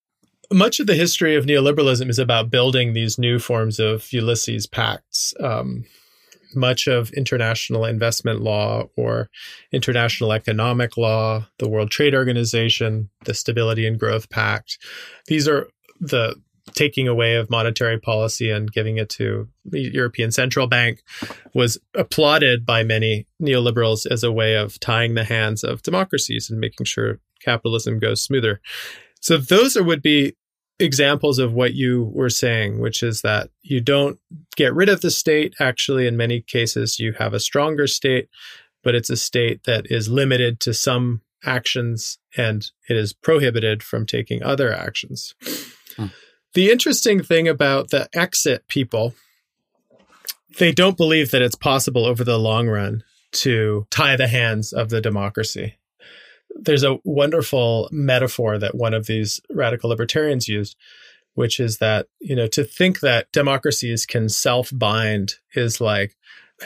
much 0.51 0.79
of 0.79 0.88
the 0.88 0.95
history 0.95 1.36
of 1.36 1.45
neoliberalism 1.45 2.10
is 2.10 2.19
about 2.19 2.49
building 2.49 2.93
these 2.93 3.17
new 3.17 3.39
forms 3.39 3.79
of 3.79 4.12
Ulysses 4.12 4.67
pacts. 4.67 5.33
Um, 5.39 5.86
much 6.55 6.88
of 6.88 7.12
international 7.12 7.86
investment 7.86 8.41
law 8.41 8.86
or 8.95 9.29
international 9.71 10.31
economic 10.31 10.95
law, 10.95 11.47
the 11.60 11.67
World 11.67 11.91
Trade 11.91 12.15
Organization, 12.15 13.10
the 13.25 13.33
Stability 13.33 13.86
and 13.86 13.99
Growth 13.99 14.29
Pact. 14.29 14.77
These 15.27 15.47
are 15.47 15.67
the 15.99 16.36
taking 16.73 17.07
away 17.07 17.36
of 17.36 17.49
monetary 17.49 17.99
policy 17.99 18.49
and 18.49 18.71
giving 18.71 18.97
it 18.97 19.10
to 19.10 19.47
the 19.65 19.79
European 19.79 20.31
Central 20.31 20.67
Bank 20.67 21.01
was 21.53 21.77
applauded 21.95 22.65
by 22.65 22.83
many 22.83 23.25
neoliberals 23.41 24.05
as 24.10 24.23
a 24.23 24.31
way 24.31 24.55
of 24.55 24.79
tying 24.79 25.15
the 25.15 25.23
hands 25.23 25.63
of 25.63 25.81
democracies 25.81 26.49
and 26.49 26.60
making 26.60 26.86
sure 26.86 27.19
capitalism 27.43 27.99
goes 27.99 28.21
smoother. 28.21 28.62
So 29.28 29.36
those 29.36 29.76
are, 29.76 29.84
would 29.84 30.02
be 30.02 30.38
examples 30.80 31.38
of 31.38 31.52
what 31.52 31.74
you 31.74 32.10
were 32.13 32.30
saying, 32.30 32.80
which 32.80 33.04
is 33.04 33.24
that 33.24 33.50
you 33.62 33.82
don't 33.82 34.18
get 34.56 34.74
rid 34.74 34.88
of 34.88 35.02
the 35.02 35.12
state. 35.12 35.54
Actually, 35.60 36.08
in 36.08 36.16
many 36.16 36.40
cases, 36.40 36.98
you 36.98 37.12
have 37.12 37.34
a 37.34 37.40
stronger 37.42 37.88
state, 37.88 38.30
but 38.86 38.96
it's 38.96 39.10
a 39.10 39.18
state 39.18 39.66
that 39.66 39.92
is 39.92 40.08
limited 40.08 40.62
to 40.62 40.74
some 40.74 41.24
actions 41.44 42.20
and 42.38 42.72
it 42.88 42.96
is 42.96 43.12
prohibited 43.12 43.84
from 43.84 44.06
taking 44.06 44.42
other 44.44 44.74
actions. 44.74 45.36
Hmm. 45.98 46.06
The 46.54 46.72
interesting 46.72 47.22
thing 47.22 47.50
about 47.50 47.90
the 47.90 48.08
exit 48.13 48.66
people, 48.70 49.13
they 50.58 50.72
don't 50.72 50.96
believe 50.96 51.32
that 51.32 51.42
it's 51.42 51.58
possible 51.58 52.06
over 52.06 52.24
the 52.24 52.40
long 52.40 52.70
run 52.70 53.04
to 53.34 53.88
tie 53.90 54.16
the 54.16 54.30
hands 54.30 54.72
of 54.72 54.88
the 54.88 55.02
democracy. 55.02 55.76
There's 56.60 56.84
a 56.84 56.98
wonderful 57.04 57.89
metaphor 57.91 58.58
that 58.58 58.76
one 58.76 58.93
of 58.93 59.08
these 59.08 59.39
radical 59.50 59.89
libertarians 59.89 60.48
used, 60.48 60.76
which 61.34 61.60
is 61.60 61.78
that, 61.78 62.08
you 62.20 62.36
know, 62.36 62.48
to 62.48 62.63
think 62.63 63.00
that 63.02 63.32
democracies 63.32 64.06
can 64.06 64.30
self 64.30 64.72
bind 64.74 65.36
is 65.56 65.80
like 65.80 66.15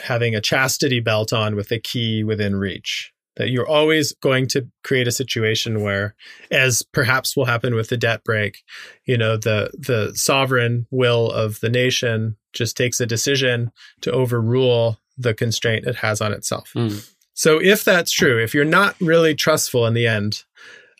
having 0.02 0.34
a 0.34 0.40
chastity 0.40 1.00
belt 1.00 1.32
on 1.32 1.56
with 1.56 1.70
a 1.70 1.78
key 1.78 2.24
within 2.24 2.56
reach. 2.56 3.12
That 3.36 3.48
you're 3.48 3.68
always 3.68 4.12
going 4.16 4.46
to 4.48 4.68
create 4.84 5.08
a 5.08 5.12
situation 5.12 5.82
where, 5.82 6.14
as 6.50 6.82
perhaps 6.82 7.34
will 7.34 7.46
happen 7.46 7.74
with 7.74 7.88
the 7.88 7.96
debt 7.96 8.24
brake, 8.24 8.62
you 9.06 9.16
know, 9.16 9.38
the 9.38 9.70
the 9.72 10.12
sovereign 10.14 10.86
will 10.90 11.30
of 11.30 11.60
the 11.60 11.70
nation 11.70 12.36
just 12.52 12.76
takes 12.76 13.00
a 13.00 13.06
decision 13.06 13.72
to 14.02 14.12
overrule 14.12 14.98
the 15.16 15.34
constraint 15.34 15.86
it 15.86 15.96
has 15.96 16.20
on 16.20 16.32
itself. 16.32 16.72
Mm. 16.74 17.10
So 17.34 17.60
if 17.60 17.84
that's 17.84 18.12
true, 18.12 18.42
if 18.42 18.54
you're 18.54 18.64
not 18.64 19.00
really 19.00 19.34
trustful 19.34 19.86
in 19.86 19.94
the 19.94 20.06
end 20.06 20.44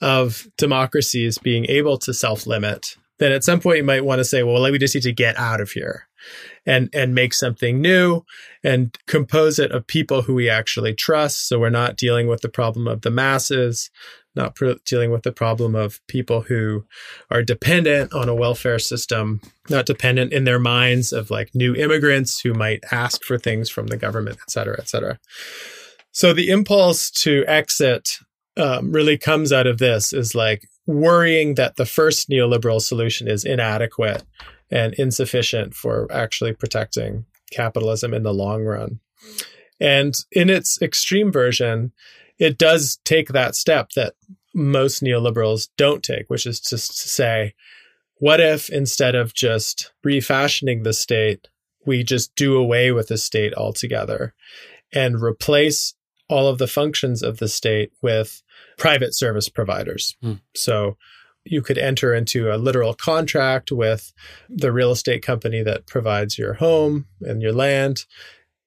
of 0.01 0.47
democracies 0.59 1.39
being 1.39 1.67
able 1.67 1.99
to 1.99 2.15
self-limit, 2.15 2.97
then 3.19 3.33
at 3.33 3.45
some 3.45 3.61
point 3.61 3.79
you 3.79 3.85
might 3.85 4.05
want 4.05 4.19
to 4.19 4.25
say, 4.25 4.43
well, 4.43 4.61
let 4.61 4.73
me 4.73 4.79
just 4.79 4.95
need 4.95 5.03
to 5.03 5.13
get 5.13 5.39
out 5.39 5.61
of 5.61 5.71
here 5.71 6.09
and 6.67 6.89
and 6.93 7.15
make 7.15 7.35
something 7.35 7.81
new 7.81 8.25
and 8.63 8.97
compose 9.07 9.59
it 9.59 9.73
of 9.73 9.87
people 9.87 10.23
who 10.23 10.35
we 10.35 10.49
actually 10.49 10.95
trust 10.95 11.49
so 11.49 11.59
we're 11.59 11.71
not 11.71 11.97
dealing 11.97 12.29
with 12.29 12.41
the 12.41 12.49
problem 12.49 12.87
of 12.87 13.03
the 13.03 13.11
masses 13.11 13.91
not 14.35 14.57
dealing 14.87 15.11
with 15.11 15.25
the 15.25 15.33
problem 15.33 15.75
of 15.75 16.01
people 16.07 16.43
who 16.43 16.85
are 17.31 17.43
dependent 17.43 18.13
on 18.15 18.29
a 18.29 18.35
welfare 18.35 18.79
system 18.79 19.41
not 19.69 19.87
dependent 19.87 20.33
in 20.33 20.45
their 20.45 20.61
minds 20.61 21.13
of 21.13 21.31
like 21.31 21.51
new 21.55 21.75
immigrants 21.75 22.41
who 22.41 22.55
might 22.55 22.81
ask 22.91 23.23
for 23.25 23.39
things 23.39 23.69
from 23.69 23.89
the 23.89 23.97
government 23.97 24.39
et 24.43 24.51
cetera 24.51 24.77
et 24.79 24.89
cetera 24.89 25.19
so 26.13 26.33
the 26.33 26.51
impulse 26.51 27.11
to 27.11 27.45
exit 27.47 28.19
um, 28.57 28.93
really 28.93 29.17
comes 29.17 29.53
out 29.53 29.67
of 29.67 29.79
this 29.79 30.13
is 30.13 30.35
like 30.35 30.69
worrying 30.87 31.55
that 31.55 31.77
the 31.77 31.87
first 31.87 32.29
neoliberal 32.29 32.81
solution 32.81 33.29
is 33.29 33.45
inadequate 33.45 34.23
and 34.71 34.95
insufficient 34.95 35.75
for 35.75 36.07
actually 36.11 36.53
protecting 36.53 37.25
capitalism 37.51 38.13
in 38.13 38.23
the 38.23 38.35
long 38.35 38.63
run. 38.63 39.01
And 39.81 40.15
in 40.31 40.51
its 40.51 40.81
extreme 40.81 41.33
version, 41.33 41.93
it 42.39 42.59
does 42.59 42.99
take 43.05 43.29
that 43.29 43.55
step 43.55 43.91
that 43.97 44.15
most 44.55 45.03
neoliberals 45.03 45.69
don't 45.77 46.03
take, 46.03 46.29
which 46.29 46.47
is 46.47 46.61
to 46.61 46.79
say, 46.79 47.55
what 48.17 48.41
if 48.41 48.71
instead 48.71 49.15
of 49.15 49.35
just 49.35 49.93
refashioning 50.05 50.83
the 50.83 50.93
state, 50.93 51.49
we 51.85 52.05
just 52.05 52.35
do 52.37 52.57
away 52.57 52.93
with 52.93 53.09
the 53.09 53.19
state 53.19 53.55
altogether 53.55 54.35
and 54.93 55.21
replace 55.21 55.95
all 56.33 56.49
of 56.49 56.59
the 56.59 56.67
functions 56.67 57.23
of 57.23 57.39
the 57.39 57.49
state 57.49 57.93
with 58.03 58.43
private 58.79 59.15
service 59.15 59.49
providers? 59.49 60.17
Hmm. 60.23 60.35
So 60.55 60.97
you 61.45 61.63
could 61.63 61.79
enter 61.79 62.15
into 62.15 62.53
a 62.53 62.57
literal 62.57 62.95
contract 62.95 63.73
with 63.73 64.13
the 64.49 64.73
real 64.73 64.93
estate 64.93 65.23
company 65.23 65.63
that 65.63 65.87
provides 65.87 66.39
your 66.39 66.55
home 66.55 67.07
and 67.21 67.43
your 67.43 67.53
land, 67.53 68.05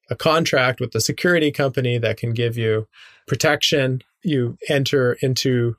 a 0.09 0.15
contract 0.15 0.79
with 0.79 0.91
the 0.91 1.01
security 1.01 1.51
company 1.51 1.97
that 1.97 2.17
can 2.17 2.33
give 2.33 2.57
you 2.57 2.87
protection. 3.27 4.01
You 4.23 4.57
enter 4.69 5.13
into 5.21 5.75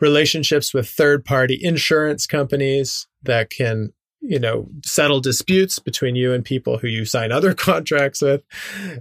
relationships 0.00 0.72
with 0.72 0.88
third 0.88 1.24
party 1.24 1.58
insurance 1.60 2.26
companies 2.26 3.08
that 3.22 3.50
can 3.50 3.92
you 4.20 4.38
know 4.38 4.68
settle 4.84 5.20
disputes 5.20 5.78
between 5.78 6.16
you 6.16 6.32
and 6.32 6.44
people 6.44 6.78
who 6.78 6.88
you 6.88 7.04
sign 7.04 7.32
other 7.32 7.54
contracts 7.68 8.20
with 8.20 8.42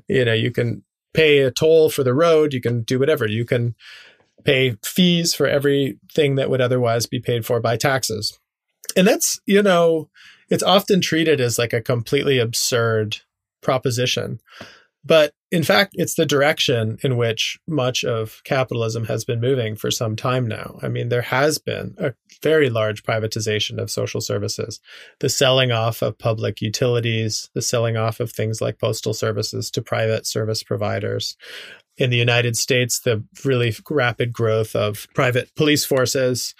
you 0.08 0.24
know 0.26 0.34
you 0.34 0.52
can 0.52 0.84
pay 1.18 1.40
a 1.40 1.50
toll 1.50 1.90
for 1.90 2.04
the 2.04 2.14
road 2.14 2.54
you 2.54 2.62
can 2.62 2.84
do 2.84 3.00
whatever 3.00 3.28
you 3.28 3.44
can 3.44 3.74
pay 4.44 4.78
fees 4.86 5.34
for 5.34 5.48
everything 5.48 6.36
that 6.36 6.48
would 6.48 6.62
otherwise 6.62 7.08
be 7.08 7.20
paid 7.20 7.44
for 7.44 7.60
by 7.60 7.76
taxes. 7.76 8.38
And 8.96 9.08
that's, 9.08 9.40
you 9.48 9.64
know, 9.64 10.10
it's 10.50 10.62
often 10.62 11.02
treated 11.02 11.42
as 11.42 11.58
like 11.58 11.74
a 11.74 11.82
completely 11.82 12.38
absurd 12.38 13.18
proposition. 13.62 14.40
But 15.04 15.34
in 15.52 15.64
fact, 15.64 15.94
it's 15.96 16.16
the 16.16 16.26
direction 16.26 16.98
in 17.04 17.16
which 17.16 17.58
much 17.68 18.04
of 18.04 18.42
capitalism 18.44 19.06
has 19.06 19.24
been 19.24 19.40
moving 19.40 19.76
for 19.76 19.90
some 19.90 20.16
time 20.16 20.46
now. 20.46 20.78
I 20.82 20.90
mean, 20.90 21.10
there 21.10 21.22
has 21.22 21.58
been 21.58 21.96
a 21.98 22.14
very 22.44 22.70
large 22.70 23.04
privatization 23.04 23.80
of 23.80 23.90
social 23.90 24.20
services, 24.20 24.82
the 25.20 25.30
selling 25.30 25.72
off 25.72 26.02
of 26.02 26.18
public 26.18 26.62
utilities, 26.62 27.50
the 27.54 27.62
selling 27.62 27.96
off 27.96 28.20
of 28.20 28.32
things 28.32 28.62
like 28.62 28.80
postal 28.80 29.14
services 29.14 29.72
to 29.72 29.82
private 29.82 30.26
service 30.28 30.64
providers, 30.64 31.38
in 31.98 32.12
the 32.12 32.18
United 32.18 32.56
States, 32.56 33.00
the 33.00 33.24
really 33.44 33.76
rapid 33.90 34.32
growth 34.32 34.76
of 34.76 35.08
private 35.16 35.54
police 35.56 35.84
forces 35.84 36.54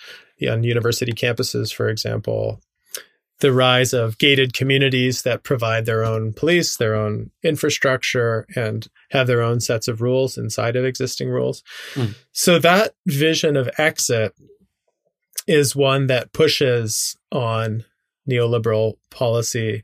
on 0.48 0.64
university 0.64 1.12
campuses, 1.12 1.74
for 1.74 1.90
example, 1.90 2.60
the 3.40 3.54
rise 3.54 3.94
of 3.94 4.18
gated 4.18 4.54
communities 4.54 5.22
that 5.22 5.44
provide 5.44 5.86
their 5.86 6.04
own 6.04 6.34
police, 6.34 6.78
their 6.78 6.96
own 6.96 7.30
infrastructure, 7.44 8.48
and 8.56 8.88
have 9.12 9.28
their 9.28 9.42
own 9.42 9.60
sets 9.60 9.88
of 9.88 10.02
rules 10.02 10.38
inside 10.38 10.76
of 10.76 10.86
existing 10.86 11.30
rules. 11.30 11.64
Mm. 11.94 12.16
So 12.32 12.58
that 12.60 12.96
vision 13.06 13.56
of 13.56 13.70
exit 13.78 14.34
is 15.48 15.76
one 15.76 16.08
that 16.08 16.34
pushes 16.34 17.16
on 17.32 17.86
neoliberal 18.30 18.96
policy 19.12 19.84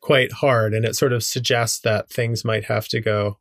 quite 0.00 0.32
hard. 0.32 0.74
And 0.74 0.84
it 0.84 0.96
sort 0.96 1.12
of 1.12 1.22
suggests 1.22 1.80
that 1.80 2.10
things 2.10 2.44
might 2.44 2.64
have 2.64 2.88
to 2.88 3.00
go 3.00 3.38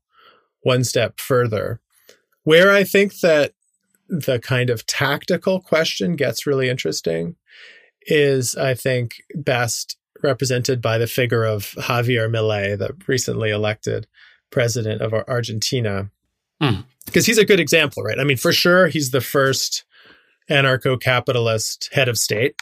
one 0.62 0.84
step 0.84 1.20
further. 1.20 1.82
Where 2.44 2.72
I 2.72 2.84
think 2.84 3.20
that 3.22 3.54
the 4.10 4.40
kind 4.40 4.70
of 4.70 4.86
tactical 4.86 5.60
question 5.62 6.16
gets 6.16 6.46
really 6.46 6.70
interesting 6.70 7.36
is, 8.08 8.56
I 8.56 8.74
think, 8.74 9.22
best 9.36 9.98
represented 10.22 10.82
by 10.82 10.98
the 10.98 11.08
figure 11.08 11.44
of 11.44 11.64
Javier 11.78 12.30
Milei, 12.30 12.78
the 12.78 12.96
recently 13.08 13.50
elected 13.50 14.08
president 14.52 15.02
of 15.02 15.14
Argentina. 15.14 16.10
Because 16.60 17.24
mm. 17.24 17.28
he's 17.28 17.38
a 17.38 17.46
good 17.46 17.60
example, 17.60 18.04
right? 18.04 18.20
I 18.20 18.24
mean, 18.24 18.38
for 18.38 18.54
sure, 18.54 18.88
he's 18.88 19.12
the 19.12 19.22
first 19.22 19.84
anarcho 20.50 21.00
capitalist 21.00 21.90
head 21.94 22.08
of 22.08 22.18
state. 22.18 22.56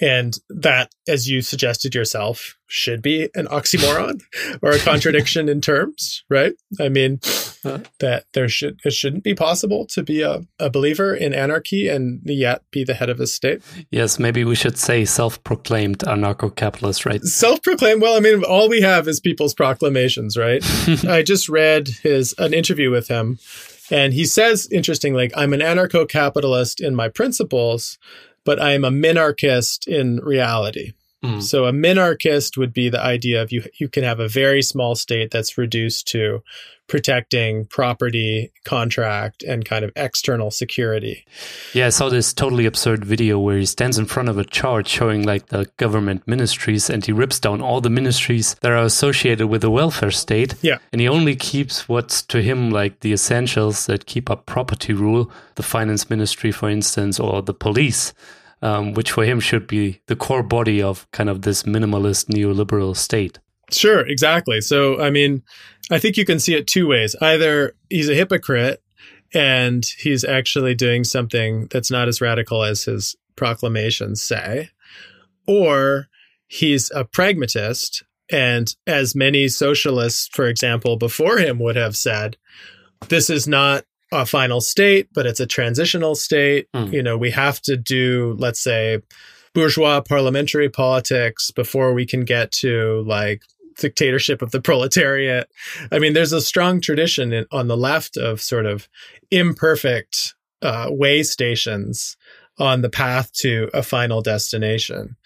And 0.00 0.36
that, 0.48 0.90
as 1.06 1.28
you 1.28 1.40
suggested 1.40 1.94
yourself, 1.94 2.56
should 2.66 3.00
be 3.00 3.30
an 3.34 3.46
oxymoron 3.46 4.20
or 4.62 4.72
a 4.72 4.78
contradiction 4.78 5.48
in 5.48 5.60
terms, 5.60 6.24
right? 6.28 6.54
I 6.80 6.88
mean, 6.88 7.20
uh, 7.64 7.80
that 8.00 8.24
there 8.32 8.48
should 8.48 8.80
it 8.84 8.92
shouldn't 8.92 9.24
be 9.24 9.34
possible 9.34 9.86
to 9.86 10.02
be 10.02 10.22
a, 10.22 10.44
a 10.58 10.70
believer 10.70 11.14
in 11.14 11.32
anarchy 11.32 11.88
and 11.88 12.20
yet 12.24 12.62
be 12.70 12.84
the 12.84 12.94
head 12.94 13.10
of 13.10 13.20
a 13.20 13.26
state. 13.26 13.62
Yes, 13.90 14.18
maybe 14.18 14.44
we 14.44 14.54
should 14.54 14.78
say 14.78 15.04
self-proclaimed 15.04 15.98
anarcho-capitalist, 16.00 17.06
right? 17.06 17.22
Self-proclaimed. 17.22 18.02
Well, 18.02 18.16
I 18.16 18.20
mean, 18.20 18.44
all 18.44 18.68
we 18.68 18.80
have 18.80 19.08
is 19.08 19.20
people's 19.20 19.54
proclamations, 19.54 20.36
right? 20.36 20.62
I 21.08 21.22
just 21.22 21.48
read 21.48 21.88
his 22.02 22.34
an 22.38 22.54
interview 22.54 22.90
with 22.90 23.08
him, 23.08 23.38
and 23.90 24.12
he 24.12 24.24
says, 24.24 24.68
interesting, 24.70 25.14
like 25.14 25.32
I'm 25.36 25.52
an 25.52 25.60
anarcho-capitalist 25.60 26.80
in 26.80 26.94
my 26.94 27.08
principles, 27.08 27.98
but 28.44 28.60
I 28.60 28.72
am 28.72 28.84
a 28.84 28.90
minarchist 28.90 29.86
in 29.86 30.20
reality. 30.22 30.92
Mm. 31.24 31.42
So 31.42 31.64
a 31.64 31.72
minarchist 31.72 32.58
would 32.58 32.74
be 32.74 32.90
the 32.90 33.00
idea 33.00 33.40
of 33.42 33.50
you 33.50 33.64
you 33.78 33.88
can 33.88 34.04
have 34.04 34.20
a 34.20 34.28
very 34.28 34.60
small 34.60 34.94
state 34.94 35.30
that's 35.30 35.56
reduced 35.56 36.06
to 36.08 36.42
protecting 36.86 37.66
property, 37.66 38.52
contract, 38.64 39.42
and 39.42 39.64
kind 39.64 39.84
of 39.84 39.92
external 39.96 40.50
security. 40.50 41.24
Yeah, 41.72 41.86
I 41.86 41.90
saw 41.90 42.08
this 42.08 42.32
totally 42.32 42.66
absurd 42.66 43.04
video 43.04 43.38
where 43.38 43.58
he 43.58 43.66
stands 43.66 43.98
in 43.98 44.06
front 44.06 44.28
of 44.28 44.38
a 44.38 44.44
chart 44.44 44.86
showing 44.86 45.22
like 45.22 45.46
the 45.46 45.66
government 45.76 46.26
ministries 46.26 46.90
and 46.90 47.04
he 47.04 47.12
rips 47.12 47.40
down 47.40 47.62
all 47.62 47.80
the 47.80 47.90
ministries 47.90 48.54
that 48.60 48.70
are 48.70 48.84
associated 48.84 49.46
with 49.46 49.62
the 49.62 49.70
welfare 49.70 50.10
state. 50.10 50.54
Yeah. 50.62 50.78
And 50.92 51.00
he 51.00 51.08
only 51.08 51.36
keeps 51.36 51.88
what's 51.88 52.22
to 52.22 52.42
him 52.42 52.70
like 52.70 53.00
the 53.00 53.12
essentials 53.12 53.86
that 53.86 54.06
keep 54.06 54.30
up 54.30 54.46
property 54.46 54.92
rule, 54.92 55.30
the 55.54 55.62
finance 55.62 56.10
ministry, 56.10 56.52
for 56.52 56.68
instance, 56.68 57.18
or 57.18 57.42
the 57.42 57.54
police. 57.54 58.12
Um, 58.62 58.94
which 58.94 59.10
for 59.10 59.24
him 59.24 59.40
should 59.40 59.66
be 59.66 60.00
the 60.06 60.16
core 60.16 60.42
body 60.42 60.80
of 60.82 61.06
kind 61.10 61.28
of 61.28 61.42
this 61.42 61.64
minimalist 61.64 62.28
neoliberal 62.28 62.96
state. 62.96 63.38
Sure, 63.76 64.00
exactly. 64.00 64.60
So, 64.60 65.00
I 65.00 65.10
mean, 65.10 65.42
I 65.90 65.98
think 65.98 66.16
you 66.16 66.24
can 66.24 66.38
see 66.38 66.54
it 66.54 66.66
two 66.66 66.86
ways. 66.86 67.14
Either 67.20 67.74
he's 67.90 68.08
a 68.08 68.14
hypocrite 68.14 68.82
and 69.32 69.84
he's 69.98 70.24
actually 70.24 70.74
doing 70.74 71.04
something 71.04 71.66
that's 71.70 71.90
not 71.90 72.08
as 72.08 72.20
radical 72.20 72.62
as 72.62 72.84
his 72.84 73.16
proclamations 73.36 74.22
say, 74.22 74.70
or 75.46 76.08
he's 76.46 76.90
a 76.92 77.04
pragmatist. 77.04 78.04
And 78.30 78.74
as 78.86 79.14
many 79.14 79.48
socialists, 79.48 80.28
for 80.32 80.46
example, 80.46 80.96
before 80.96 81.38
him 81.38 81.58
would 81.58 81.76
have 81.76 81.96
said, 81.96 82.36
this 83.08 83.28
is 83.28 83.46
not 83.46 83.84
a 84.12 84.24
final 84.24 84.60
state, 84.60 85.08
but 85.12 85.26
it's 85.26 85.40
a 85.40 85.46
transitional 85.46 86.14
state. 86.14 86.68
Mm. 86.72 86.92
You 86.92 87.02
know, 87.02 87.18
we 87.18 87.32
have 87.32 87.60
to 87.62 87.76
do, 87.76 88.36
let's 88.38 88.60
say, 88.60 89.00
bourgeois 89.54 90.00
parliamentary 90.00 90.68
politics 90.68 91.50
before 91.50 91.92
we 91.94 92.06
can 92.06 92.24
get 92.24 92.50
to 92.50 93.04
like 93.06 93.42
dictatorship 93.76 94.42
of 94.42 94.50
the 94.50 94.60
proletariat. 94.60 95.48
I 95.90 95.98
mean, 95.98 96.12
there's 96.12 96.32
a 96.32 96.40
strong 96.40 96.80
tradition 96.80 97.32
in, 97.32 97.46
on 97.50 97.68
the 97.68 97.76
left 97.76 98.16
of 98.16 98.40
sort 98.40 98.66
of 98.66 98.88
imperfect 99.30 100.34
uh, 100.62 100.88
way 100.90 101.22
stations 101.22 102.16
on 102.58 102.82
the 102.82 102.90
path 102.90 103.32
to 103.32 103.68
a 103.74 103.82
final 103.82 104.22
destination. 104.22 105.16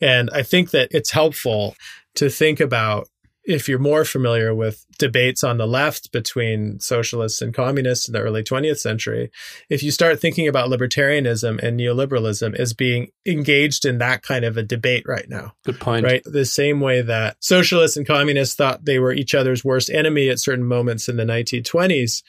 And 0.00 0.30
I 0.32 0.42
think 0.42 0.70
that 0.70 0.88
it's 0.92 1.10
helpful 1.10 1.74
to 2.14 2.30
think 2.30 2.60
about 2.60 3.08
if 3.46 3.68
you're 3.68 3.78
more 3.78 4.04
familiar 4.04 4.52
with 4.54 4.84
debates 4.98 5.44
on 5.44 5.56
the 5.56 5.66
left 5.66 6.10
between 6.10 6.80
socialists 6.80 7.40
and 7.40 7.54
communists 7.54 8.08
in 8.08 8.12
the 8.12 8.20
early 8.20 8.42
20th 8.42 8.78
century, 8.78 9.30
if 9.70 9.82
you 9.82 9.92
start 9.92 10.20
thinking 10.20 10.48
about 10.48 10.68
libertarianism 10.68 11.62
and 11.62 11.78
neoliberalism 11.78 12.54
as 12.56 12.74
being 12.74 13.08
engaged 13.24 13.84
in 13.84 13.98
that 13.98 14.22
kind 14.22 14.44
of 14.44 14.56
a 14.56 14.62
debate 14.62 15.04
right 15.06 15.28
now. 15.28 15.52
Good 15.64 15.78
point. 15.78 16.04
Right. 16.04 16.22
The 16.24 16.44
same 16.44 16.80
way 16.80 17.02
that 17.02 17.36
socialists 17.40 17.96
and 17.96 18.06
communists 18.06 18.56
thought 18.56 18.84
they 18.84 18.98
were 18.98 19.12
each 19.12 19.34
other's 19.34 19.64
worst 19.64 19.90
enemy 19.90 20.28
at 20.28 20.40
certain 20.40 20.64
moments 20.64 21.08
in 21.08 21.16
the 21.16 21.24
1920s. 21.24 22.22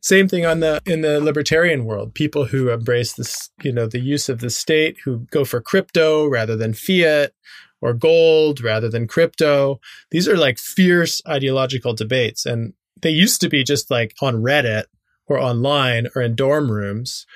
Same 0.00 0.28
thing 0.28 0.46
on 0.46 0.60
the 0.60 0.80
in 0.86 1.00
the 1.00 1.20
libertarian 1.20 1.84
world. 1.84 2.14
People 2.14 2.44
who 2.44 2.70
embrace 2.70 3.14
this, 3.14 3.50
you 3.62 3.72
know, 3.72 3.88
the 3.88 3.98
use 3.98 4.28
of 4.28 4.38
the 4.38 4.50
state, 4.50 4.96
who 5.04 5.26
go 5.32 5.44
for 5.44 5.60
crypto 5.60 6.26
rather 6.26 6.56
than 6.56 6.72
fiat, 6.72 7.32
or 7.80 7.92
gold 7.92 8.60
rather 8.60 8.88
than 8.88 9.06
crypto. 9.06 9.80
These 10.10 10.28
are 10.28 10.36
like 10.36 10.58
fierce 10.58 11.22
ideological 11.26 11.94
debates. 11.94 12.46
And 12.46 12.74
they 13.00 13.10
used 13.10 13.40
to 13.42 13.48
be 13.48 13.64
just 13.64 13.90
like 13.90 14.14
on 14.20 14.42
Reddit 14.42 14.84
or 15.26 15.38
online 15.38 16.08
or 16.14 16.22
in 16.22 16.34
dorm 16.34 16.70
rooms. 16.70 17.26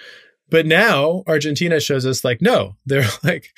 But 0.48 0.66
now 0.66 1.22
Argentina 1.26 1.80
shows 1.80 2.04
us 2.04 2.24
like, 2.24 2.42
no, 2.42 2.76
they're 2.86 3.08
like 3.22 3.50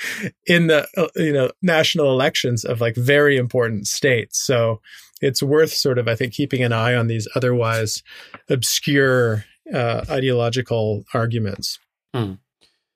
in 0.46 0.68
the, 0.68 0.86
uh, 0.96 1.08
you 1.16 1.32
know, 1.32 1.50
national 1.62 2.10
elections 2.10 2.64
of 2.64 2.80
like 2.80 2.96
very 2.96 3.36
important 3.36 3.86
states. 3.86 4.40
So 4.40 4.80
it's 5.20 5.42
worth 5.42 5.72
sort 5.72 5.98
of, 5.98 6.06
I 6.08 6.14
think, 6.14 6.34
keeping 6.34 6.62
an 6.62 6.72
eye 6.72 6.94
on 6.94 7.06
these 7.06 7.26
otherwise 7.34 8.02
obscure 8.48 9.44
uh, 9.72 10.04
ideological 10.10 11.04
arguments. 11.14 11.78
Hmm. 12.12 12.34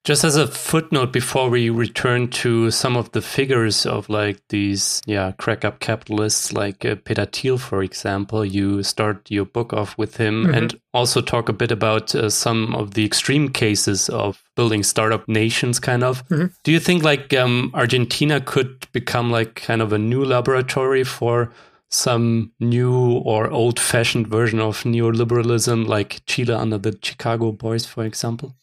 Just 0.05 0.25
as 0.25 0.37
a 0.37 0.47
footnote 0.47 1.13
before 1.13 1.51
we 1.51 1.69
return 1.69 2.29
to 2.29 2.71
some 2.71 2.97
of 2.97 3.13
the 3.13 3.21
figures 3.21 3.85
of 3.85 4.09
like 4.09 4.41
these, 4.49 5.03
yeah, 5.07 5.33
crack 5.33 5.65
up 5.65 5.81
capitalists 5.81 6.53
like 6.53 6.85
uh, 6.85 6.97
Peter 7.05 7.27
Thiel, 7.27 7.59
for 7.59 7.83
example, 7.83 8.45
you 8.45 8.83
start 8.83 9.31
your 9.31 9.45
book 9.45 9.73
off 9.73 9.99
with 9.99 10.17
him 10.17 10.45
mm-hmm. 10.45 10.55
and 10.55 10.81
also 10.95 11.21
talk 11.21 11.49
a 11.49 11.53
bit 11.53 11.71
about 11.71 12.15
uh, 12.15 12.31
some 12.31 12.75
of 12.75 12.95
the 12.95 13.05
extreme 13.05 13.51
cases 13.51 14.09
of 14.09 14.43
building 14.57 14.83
startup 14.83 15.29
nations, 15.29 15.79
kind 15.79 16.03
of. 16.03 16.27
Mm-hmm. 16.29 16.47
Do 16.65 16.73
you 16.73 16.81
think 16.81 17.03
like 17.03 17.35
um, 17.35 17.71
Argentina 17.75 18.41
could 18.41 18.91
become 18.93 19.31
like 19.31 19.57
kind 19.57 19.83
of 19.83 19.93
a 19.93 19.99
new 19.99 20.25
laboratory 20.25 21.05
for 21.05 21.53
some 21.91 22.53
new 22.61 23.19
or 23.19 23.51
old 23.51 23.81
fashioned 23.81 24.29
version 24.29 24.61
of 24.61 24.83
neoliberalism 24.83 25.87
like 25.87 26.25
Chile 26.27 26.55
under 26.55 26.79
the 26.79 26.99
Chicago 27.03 27.53
Boys, 27.53 27.87
for 27.87 28.05
example? 28.05 28.57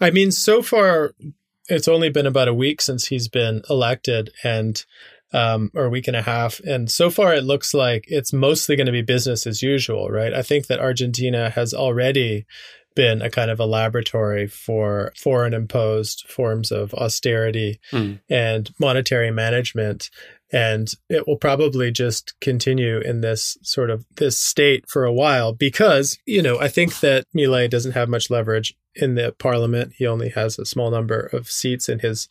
I 0.00 0.10
mean, 0.10 0.30
so 0.30 0.62
far, 0.62 1.12
it's 1.68 1.88
only 1.88 2.10
been 2.10 2.26
about 2.26 2.48
a 2.48 2.54
week 2.54 2.80
since 2.80 3.06
he's 3.06 3.28
been 3.28 3.62
elected 3.68 4.30
and 4.44 4.84
um, 5.32 5.70
or 5.74 5.86
a 5.86 5.90
week 5.90 6.06
and 6.06 6.16
a 6.16 6.22
half. 6.22 6.60
And 6.60 6.90
so 6.90 7.10
far, 7.10 7.34
it 7.34 7.44
looks 7.44 7.74
like 7.74 8.04
it's 8.08 8.32
mostly 8.32 8.76
going 8.76 8.86
to 8.86 8.92
be 8.92 9.02
business 9.02 9.46
as 9.46 9.62
usual, 9.62 10.08
right? 10.08 10.32
I 10.32 10.42
think 10.42 10.66
that 10.68 10.80
Argentina 10.80 11.50
has 11.50 11.74
already 11.74 12.46
been 12.94 13.20
a 13.20 13.28
kind 13.28 13.50
of 13.50 13.60
a 13.60 13.66
laboratory 13.66 14.46
for 14.46 15.12
foreign 15.16 15.52
imposed 15.52 16.24
forms 16.28 16.72
of 16.72 16.94
austerity 16.94 17.78
mm. 17.92 18.18
and 18.30 18.70
monetary 18.80 19.30
management 19.30 20.10
and 20.52 20.92
it 21.08 21.26
will 21.26 21.36
probably 21.36 21.90
just 21.90 22.34
continue 22.40 22.98
in 23.00 23.20
this 23.20 23.58
sort 23.62 23.90
of 23.90 24.04
this 24.16 24.38
state 24.38 24.88
for 24.88 25.04
a 25.04 25.12
while 25.12 25.52
because 25.52 26.18
you 26.26 26.42
know 26.42 26.58
i 26.60 26.68
think 26.68 27.00
that 27.00 27.24
Milei 27.36 27.68
doesn't 27.68 27.92
have 27.92 28.08
much 28.08 28.30
leverage 28.30 28.74
in 28.96 29.14
the 29.14 29.34
parliament. 29.38 29.94
He 29.96 30.06
only 30.06 30.30
has 30.30 30.58
a 30.58 30.66
small 30.66 30.90
number 30.90 31.20
of 31.32 31.50
seats 31.50 31.88
in 31.88 32.00
his 32.00 32.28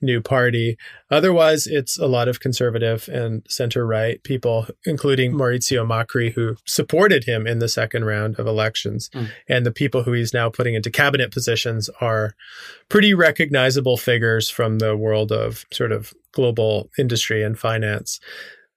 new 0.00 0.20
party. 0.20 0.76
Otherwise 1.10 1.66
it's 1.66 1.98
a 1.98 2.06
lot 2.06 2.28
of 2.28 2.40
conservative 2.40 3.08
and 3.08 3.46
center 3.48 3.86
right 3.86 4.22
people 4.22 4.66
including 4.84 5.32
Maurizio 5.32 5.86
Macri 5.86 6.32
who 6.32 6.56
supported 6.66 7.24
him 7.24 7.46
in 7.46 7.60
the 7.60 7.68
second 7.68 8.04
round 8.04 8.38
of 8.38 8.46
elections. 8.46 9.08
Mm. 9.14 9.30
and 9.48 9.66
the 9.66 9.72
people 9.72 10.02
who 10.02 10.12
he's 10.12 10.34
now 10.34 10.50
putting 10.50 10.74
into 10.74 10.90
cabinet 10.90 11.30
positions 11.30 11.88
are 12.00 12.34
pretty 12.88 13.14
recognizable 13.14 13.96
figures 13.96 14.50
from 14.50 14.78
the 14.78 14.96
world 14.96 15.32
of 15.32 15.64
sort 15.72 15.92
of 15.92 16.12
global 16.32 16.90
industry 16.98 17.42
and 17.42 17.58
finance, 17.58 18.20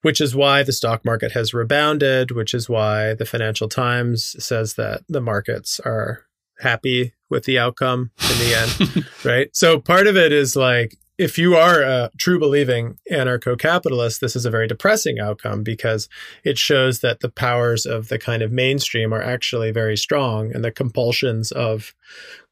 which 0.01 0.21
is 0.21 0.35
why 0.35 0.63
the 0.63 0.71
stock 0.71 1.03
market 1.03 1.33
has 1.33 1.53
rebounded, 1.53 2.31
which 2.31 2.53
is 2.53 2.69
why 2.69 3.13
the 3.13 3.25
Financial 3.25 3.67
Times 3.67 4.35
says 4.43 4.75
that 4.75 5.01
the 5.09 5.21
markets 5.21 5.81
are 5.81 6.25
happy 6.59 7.13
with 7.29 7.45
the 7.45 7.59
outcome 7.59 8.11
in 8.31 8.37
the 8.39 8.55
end, 8.55 9.05
right? 9.23 9.49
So 9.53 9.79
part 9.79 10.07
of 10.07 10.17
it 10.17 10.31
is 10.31 10.55
like, 10.55 10.97
if 11.17 11.37
you 11.37 11.57
are 11.57 11.81
a 11.81 12.09
true 12.17 12.39
believing 12.39 12.97
anarcho 13.11 13.59
capitalist, 13.59 14.21
this 14.21 14.37
is 14.37 14.45
a 14.45 14.49
very 14.49 14.67
depressing 14.67 15.19
outcome 15.19 15.63
because 15.63 16.07
it 16.45 16.57
shows 16.57 17.01
that 17.01 17.19
the 17.19 17.29
powers 17.29 17.85
of 17.85 18.07
the 18.07 18.17
kind 18.17 18.41
of 18.41 18.53
mainstream 18.53 19.13
are 19.13 19.21
actually 19.21 19.71
very 19.71 19.97
strong 19.97 20.55
and 20.55 20.63
the 20.63 20.71
compulsions 20.71 21.51
of 21.51 21.93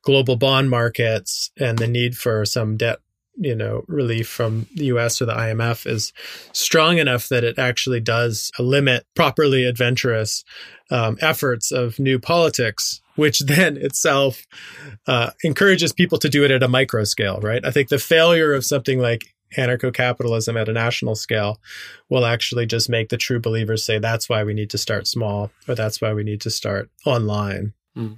global 0.03 0.35
bond 0.35 0.69
markets 0.69 1.49
and 1.57 1.77
the 1.77 1.87
need 1.87 2.17
for 2.17 2.43
some 2.43 2.75
debt 2.75 2.99
you 3.37 3.55
know 3.55 3.83
relief 3.87 4.27
from 4.27 4.67
the 4.75 4.85
US 4.85 5.21
or 5.21 5.25
the 5.25 5.33
IMF 5.33 5.85
is 5.85 6.11
strong 6.53 6.97
enough 6.97 7.29
that 7.29 7.43
it 7.43 7.59
actually 7.59 7.99
does 7.99 8.51
limit 8.59 9.05
properly 9.15 9.63
adventurous 9.63 10.43
um, 10.89 11.17
efforts 11.21 11.71
of 11.71 11.99
new 11.99 12.19
politics 12.19 13.01
which 13.17 13.39
then 13.39 13.77
itself 13.77 14.45
uh, 15.07 15.31
encourages 15.43 15.91
people 15.91 16.17
to 16.17 16.29
do 16.29 16.43
it 16.43 16.51
at 16.51 16.63
a 16.63 16.67
micro 16.67 17.03
scale 17.03 17.39
right 17.41 17.65
i 17.65 17.71
think 17.71 17.89
the 17.89 17.99
failure 17.99 18.53
of 18.53 18.63
something 18.63 18.99
like 18.99 19.33
anarcho-capitalism 19.57 20.57
at 20.57 20.67
a 20.67 20.73
national 20.73 21.15
scale 21.15 21.59
will 22.09 22.25
actually 22.25 22.65
just 22.65 22.89
make 22.89 23.09
the 23.09 23.17
true 23.17 23.39
believers 23.39 23.83
say 23.83 23.97
that's 23.97 24.27
why 24.27 24.43
we 24.43 24.53
need 24.53 24.69
to 24.69 24.77
start 24.77 25.07
small 25.07 25.51
or 25.67 25.75
that's 25.75 26.01
why 26.01 26.13
we 26.13 26.23
need 26.23 26.41
to 26.41 26.49
start 26.49 26.89
online 27.05 27.73
mm. 27.97 28.17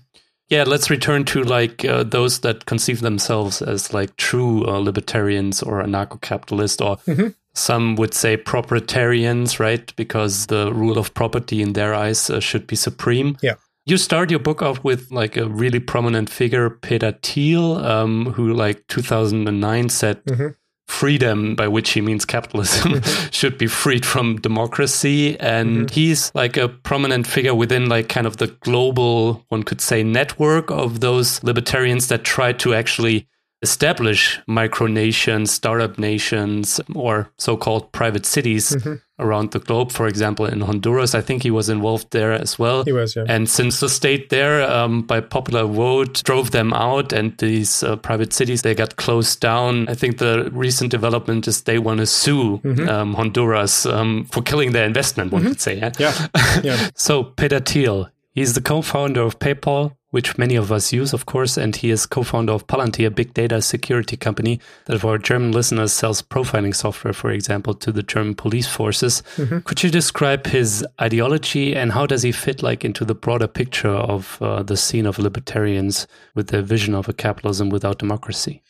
Yeah, 0.50 0.64
let's 0.64 0.90
return 0.90 1.26
to 1.26 1.44
like 1.44 1.86
uh, 1.86 2.04
those 2.04 2.40
that 2.40 2.66
conceive 2.66 3.02
themselves 3.02 3.62
as 3.62 3.94
like 3.94 4.16
true 4.18 4.66
uh, 4.68 4.80
libertarians 4.80 5.62
or 5.62 5.84
anarcho-capitalist 5.84 6.82
or 6.82 6.98
mm-hmm. 6.98 7.28
some 7.54 7.96
would 7.98 8.16
say 8.16 8.36
proprietarians, 8.36 9.60
right? 9.60 9.96
Because 9.96 10.48
the 10.48 10.74
rule 10.74 10.98
of 10.98 11.14
property 11.14 11.62
in 11.62 11.74
their 11.74 11.94
eyes 11.94 12.32
uh, 12.32 12.40
should 12.40 12.66
be 12.66 12.76
supreme. 12.76 13.38
Yeah. 13.44 13.56
You 13.90 13.98
start 13.98 14.30
your 14.30 14.40
book 14.40 14.62
off 14.62 14.84
with 14.84 15.12
like 15.12 15.36
a 15.36 15.48
really 15.48 15.80
prominent 15.80 16.30
figure, 16.30 16.70
Peter 16.70 17.12
Thiel, 17.24 17.78
um, 17.78 18.28
who 18.34 18.54
like 18.54 18.86
2009 18.88 19.90
said 19.90 20.24
mm-hmm 20.26 20.50
freedom, 20.90 21.56
by 21.56 21.68
which 21.68 21.92
he 21.92 22.02
means 22.02 22.26
capitalism, 22.26 22.94
mm-hmm. 22.94 23.30
should 23.32 23.58
be 23.58 23.68
freed 23.68 24.06
from 24.06 24.38
democracy. 24.42 25.40
And 25.40 25.70
mm-hmm. 25.70 25.94
he's 25.94 26.32
like 26.34 26.58
a 26.58 26.68
prominent 26.68 27.28
figure 27.28 27.54
within 27.54 27.88
like 27.88 28.10
kind 28.10 28.26
of 28.26 28.38
the 28.38 28.48
global, 28.62 29.46
one 29.50 29.64
could 29.64 29.82
say, 29.82 30.04
network 30.04 30.72
of 30.72 31.00
those 31.00 31.42
libertarians 31.44 32.08
that 32.08 32.24
try 32.24 32.54
to 32.54 32.74
actually 32.74 33.28
establish 33.62 34.40
micronations, 34.48 35.50
startup 35.50 36.00
nations, 36.00 36.80
or 36.96 37.30
so 37.38 37.58
called 37.58 37.92
private 37.92 38.26
cities 38.26 38.72
mm-hmm. 38.72 38.96
around 39.20 39.52
the 39.52 39.60
globe. 39.60 39.92
For 39.92 40.08
example, 40.08 40.46
in 40.46 40.62
Honduras, 40.62 41.14
I 41.14 41.22
think 41.22 41.44
he 41.44 41.52
was 41.52 41.68
involved 41.68 42.12
there 42.12 42.32
as 42.32 42.58
well. 42.58 42.86
He 42.86 42.94
was, 42.94 43.16
yeah. 43.16 43.26
And 43.28 43.50
since 43.50 43.82
the 43.82 43.90
state 43.90 44.30
there, 44.30 44.62
um, 44.70 45.02
by 45.02 45.20
popular 45.20 45.66
vote, 45.66 46.24
drove 46.24 46.52
them 46.52 46.74
out 46.74 47.12
and 47.12 47.38
these 47.38 47.84
uh, 47.84 47.98
private 47.98 48.32
cities, 48.32 48.62
they 48.62 48.74
got 48.74 48.96
closed 48.96 49.42
down. 49.42 49.90
I 49.90 49.96
think 49.96 50.20
the 50.20 50.50
recent 50.54 50.90
development 50.92 51.48
is 51.48 51.64
they 51.64 51.80
want 51.80 52.00
to 52.00 52.06
sue 52.06 52.60
mm-hmm. 52.60 52.88
um, 52.88 53.14
Honduras 53.14 53.86
um, 53.86 54.26
for 54.32 54.42
killing 54.42 54.72
their 54.72 54.86
investment, 54.86 55.34
one 55.34 55.42
mm-hmm. 55.42 55.52
could 55.52 55.62
say. 55.62 55.78
Yeah. 55.78 55.92
Yeah. 56.00 56.28
yeah. 56.64 56.90
so, 56.96 57.24
Peter 57.24 57.60
Thiel, 57.60 58.10
he's 58.32 58.54
the 58.54 58.62
co 58.62 58.82
founder 58.82 59.22
of 59.22 59.38
PayPal 59.40 59.98
which 60.12 60.38
many 60.38 60.56
of 60.56 60.72
us 60.72 60.92
use, 60.92 61.14
of 61.14 61.26
course, 61.26 61.58
and 61.58 61.76
he 61.76 61.92
is 61.92 62.06
co-founder 62.06 62.54
of 62.54 62.66
Palantir, 62.68 63.08
a 63.08 63.12
big 63.12 63.34
data 63.34 63.62
security 63.62 64.18
company 64.18 64.60
that 64.86 65.00
for 65.00 65.18
German 65.18 65.52
listeners 65.52 65.94
sells 65.94 66.22
profiling 66.22 66.76
software, 66.76 67.14
for 67.14 67.32
example, 67.32 67.74
to 67.76 67.92
the 67.92 68.04
German 68.04 68.36
police 68.36 68.68
forces. 68.68 69.22
Mm-hmm. 69.36 69.60
Could 69.60 69.84
you 69.84 69.90
describe 69.90 70.48
his 70.48 70.86
ideology 71.00 71.76
and 71.76 71.92
how 71.92 72.06
does 72.06 72.24
he 72.24 72.32
fit 72.32 72.64
like 72.64 72.84
into 72.84 73.06
the 73.06 73.16
broader 73.16 73.48
picture 73.48 73.90
of 73.90 74.42
uh, 74.42 74.64
the 74.64 74.78
scene 74.78 75.06
of 75.06 75.20
libertarians 75.20 76.08
with 76.34 76.48
their 76.48 76.62
vision 76.62 76.96
of 76.96 77.08
a 77.08 77.14
capitalism 77.14 77.70
without 77.70 78.00
democracy? 78.00 78.62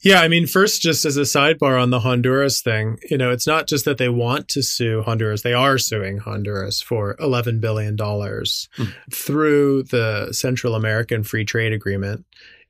Yeah, 0.00 0.20
I 0.20 0.28
mean, 0.28 0.46
first, 0.46 0.80
just 0.80 1.04
as 1.04 1.16
a 1.16 1.22
sidebar 1.22 1.80
on 1.80 1.90
the 1.90 2.00
Honduras 2.00 2.60
thing, 2.60 2.98
you 3.10 3.18
know, 3.18 3.30
it's 3.30 3.46
not 3.46 3.66
just 3.66 3.84
that 3.84 3.98
they 3.98 4.08
want 4.08 4.48
to 4.48 4.62
sue 4.62 5.02
Honduras, 5.02 5.42
they 5.42 5.54
are 5.54 5.76
suing 5.76 6.18
Honduras 6.18 6.80
for 6.80 7.16
$11 7.16 7.60
billion 7.60 7.96
mm. 7.96 8.94
through 9.12 9.82
the 9.84 10.32
Central 10.32 10.76
American 10.76 11.24
Free 11.24 11.44
Trade 11.44 11.72
Agreement 11.72 12.24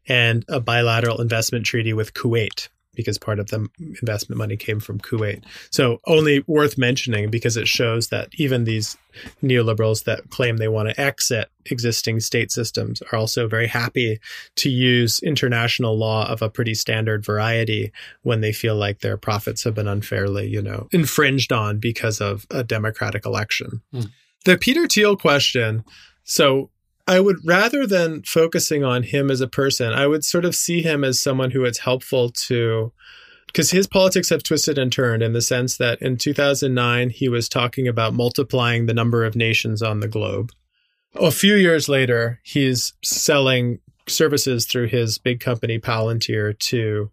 and 0.06 0.44
a 0.48 0.58
bilateral 0.58 1.20
investment 1.20 1.66
treaty 1.66 1.92
with 1.92 2.14
Kuwait 2.14 2.68
because 2.98 3.16
part 3.16 3.38
of 3.38 3.46
the 3.46 3.68
investment 4.02 4.38
money 4.38 4.56
came 4.56 4.80
from 4.80 4.98
Kuwait. 4.98 5.44
So 5.70 6.00
only 6.08 6.42
worth 6.48 6.76
mentioning 6.76 7.30
because 7.30 7.56
it 7.56 7.68
shows 7.68 8.08
that 8.08 8.28
even 8.34 8.64
these 8.64 8.98
neoliberals 9.40 10.02
that 10.04 10.28
claim 10.30 10.56
they 10.56 10.66
want 10.66 10.88
to 10.88 11.00
exit 11.00 11.48
existing 11.66 12.18
state 12.18 12.50
systems 12.50 13.00
are 13.12 13.18
also 13.18 13.46
very 13.46 13.68
happy 13.68 14.18
to 14.56 14.68
use 14.68 15.20
international 15.20 15.96
law 15.96 16.28
of 16.28 16.42
a 16.42 16.50
pretty 16.50 16.74
standard 16.74 17.24
variety 17.24 17.92
when 18.22 18.40
they 18.40 18.52
feel 18.52 18.74
like 18.74 18.98
their 18.98 19.16
profits 19.16 19.62
have 19.62 19.76
been 19.76 19.88
unfairly, 19.88 20.48
you 20.48 20.60
know, 20.60 20.88
infringed 20.90 21.52
on 21.52 21.78
because 21.78 22.20
of 22.20 22.46
a 22.50 22.64
democratic 22.64 23.24
election. 23.24 23.80
Mm. 23.94 24.10
The 24.44 24.58
Peter 24.58 24.88
Thiel 24.88 25.16
question. 25.16 25.84
So 26.24 26.70
I 27.08 27.20
would 27.20 27.38
rather 27.42 27.86
than 27.86 28.22
focusing 28.22 28.84
on 28.84 29.02
him 29.02 29.30
as 29.30 29.40
a 29.40 29.48
person, 29.48 29.94
I 29.94 30.06
would 30.06 30.24
sort 30.24 30.44
of 30.44 30.54
see 30.54 30.82
him 30.82 31.02
as 31.04 31.18
someone 31.18 31.52
who 31.52 31.64
it's 31.64 31.78
helpful 31.78 32.28
to 32.48 32.92
because 33.46 33.70
his 33.70 33.86
politics 33.86 34.28
have 34.28 34.42
twisted 34.42 34.76
and 34.76 34.92
turned 34.92 35.22
in 35.22 35.32
the 35.32 35.40
sense 35.40 35.78
that 35.78 36.02
in 36.02 36.18
2009 36.18 37.08
he 37.08 37.30
was 37.30 37.48
talking 37.48 37.88
about 37.88 38.12
multiplying 38.12 38.84
the 38.84 38.92
number 38.92 39.24
of 39.24 39.34
nations 39.34 39.80
on 39.80 40.00
the 40.00 40.06
globe. 40.06 40.52
A 41.14 41.30
few 41.30 41.54
years 41.54 41.88
later, 41.88 42.40
he's 42.44 42.92
selling 43.02 43.78
services 44.06 44.66
through 44.66 44.88
his 44.88 45.16
big 45.16 45.40
company 45.40 45.78
Palantir 45.78 46.58
to 46.58 47.10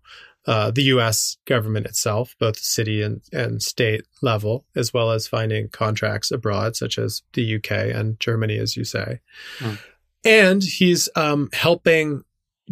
uh, 0.48 0.72
the 0.72 0.84
U.S. 0.84 1.38
government 1.46 1.86
itself, 1.86 2.36
both 2.40 2.58
city 2.58 3.02
and, 3.02 3.22
and 3.32 3.62
state 3.62 4.04
level, 4.22 4.66
as 4.76 4.94
well 4.94 5.12
as 5.12 5.28
finding 5.28 5.70
contracts 5.70 6.32
abroad, 6.32 6.76
such 6.76 6.98
as 6.98 7.24
the 7.34 7.44
U.K. 7.44 7.92
and 7.92 8.20
Germany, 8.20 8.58
as 8.58 8.78
you 8.78 8.84
say. 8.84 9.22
Mm. 9.60 9.80
And 10.24 10.64
he's 10.64 11.10
um, 11.16 11.50
helping 11.54 12.24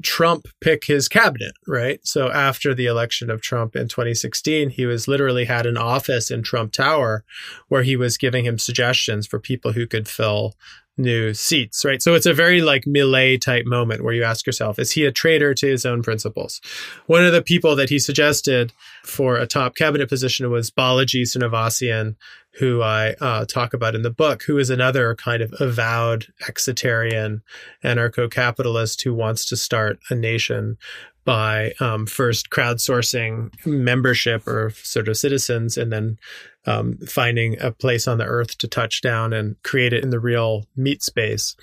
Trump 0.01 0.47
pick 0.59 0.85
his 0.85 1.07
cabinet, 1.07 1.53
right? 1.67 1.99
So 2.03 2.31
after 2.31 2.73
the 2.73 2.87
election 2.87 3.29
of 3.29 3.41
Trump 3.41 3.75
in 3.75 3.87
2016, 3.87 4.71
he 4.71 4.85
was 4.85 5.07
literally 5.07 5.45
had 5.45 5.65
an 5.65 5.77
office 5.77 6.31
in 6.31 6.41
Trump 6.41 6.71
Tower 6.71 7.23
where 7.67 7.83
he 7.83 7.95
was 7.95 8.17
giving 8.17 8.45
him 8.45 8.57
suggestions 8.57 9.27
for 9.27 9.39
people 9.39 9.73
who 9.73 9.85
could 9.85 10.07
fill 10.07 10.55
new 10.97 11.33
seats, 11.33 11.83
right? 11.83 12.01
So 12.01 12.13
it's 12.13 12.25
a 12.25 12.33
very 12.33 12.61
like 12.61 12.85
Milei 12.85 13.39
type 13.39 13.65
moment 13.65 14.03
where 14.03 14.13
you 14.13 14.23
ask 14.23 14.45
yourself, 14.45 14.77
is 14.77 14.91
he 14.91 15.05
a 15.05 15.11
traitor 15.11 15.53
to 15.55 15.67
his 15.67 15.85
own 15.85 16.03
principles? 16.03 16.61
One 17.07 17.25
of 17.25 17.33
the 17.33 17.41
people 17.41 17.75
that 17.75 17.89
he 17.89 17.99
suggested 17.99 18.73
for 19.03 19.37
a 19.37 19.47
top 19.47 19.75
cabinet 19.75 20.09
position 20.09 20.49
was 20.51 20.69
Balaji 20.69 21.23
Srinivasan, 21.23 22.15
who 22.59 22.83
I 22.83 23.15
uh, 23.19 23.45
talk 23.45 23.73
about 23.73 23.95
in 23.95 24.03
the 24.03 24.11
book, 24.11 24.43
who 24.43 24.59
is 24.59 24.69
another 24.69 25.15
kind 25.15 25.41
of 25.41 25.53
avowed 25.59 26.27
exitarian 26.43 27.41
anarcho 27.83 28.29
capitalist 28.29 29.01
who 29.01 29.13
wants 29.13 29.45
to 29.47 29.57
start 29.57 29.99
a 30.11 30.15
nation 30.15 30.77
by 31.25 31.73
um, 31.79 32.05
first 32.05 32.49
crowdsourcing 32.49 33.65
membership 33.65 34.45
or 34.47 34.71
sort 34.75 35.07
of 35.07 35.17
citizens 35.17 35.77
and 35.77 35.91
then 35.91 36.17
um, 36.65 36.97
finding 37.07 37.59
a 37.59 37.71
place 37.71 38.07
on 38.07 38.17
the 38.17 38.25
earth 38.25 38.57
to 38.59 38.67
touch 38.67 39.01
down 39.01 39.33
and 39.33 39.61
create 39.63 39.93
it 39.93 40.03
in 40.03 40.09
the 40.09 40.19
real 40.19 40.65
meat 40.75 41.03
space. 41.03 41.55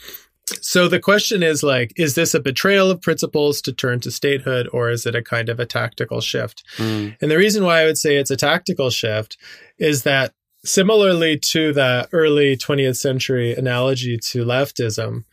So 0.61 0.89
the 0.89 0.99
question 0.99 1.43
is 1.43 1.63
like, 1.63 1.93
is 1.97 2.15
this 2.15 2.35
a 2.35 2.41
betrayal 2.41 2.91
of 2.91 3.01
principles 3.01 3.61
to 3.63 3.73
turn 3.73 4.01
to 4.01 4.11
statehood, 4.11 4.69
or 4.73 4.91
is 4.91 5.07
it 5.07 5.15
a 5.15 5.23
kind 5.23 5.49
of 5.49 5.61
a 5.61 5.67
tactical 5.67 6.21
shift? 6.21 6.65
Mm. 6.77 7.17
And 7.21 7.31
the 7.31 7.39
reason 7.39 7.65
why 7.65 7.81
I 7.81 7.85
would 7.85 7.99
say 7.99 8.17
it's 8.17 8.33
a 8.33 8.37
tactical 8.37 8.91
shift 8.91 9.37
is 9.79 10.03
that 10.03 10.33
similarly 10.65 11.39
to 11.39 11.73
the 11.73 12.09
early 12.13 12.57
20th 12.57 12.97
century 12.97 13.55
analogy 13.55 14.19
to 14.19 14.45
leftism, 14.45 15.25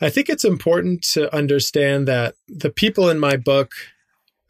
I 0.00 0.10
think 0.10 0.28
it's 0.28 0.44
important 0.44 1.02
to 1.12 1.34
understand 1.34 2.06
that 2.06 2.34
the 2.46 2.70
people 2.70 3.08
in 3.08 3.18
my 3.18 3.36
book 3.36 3.72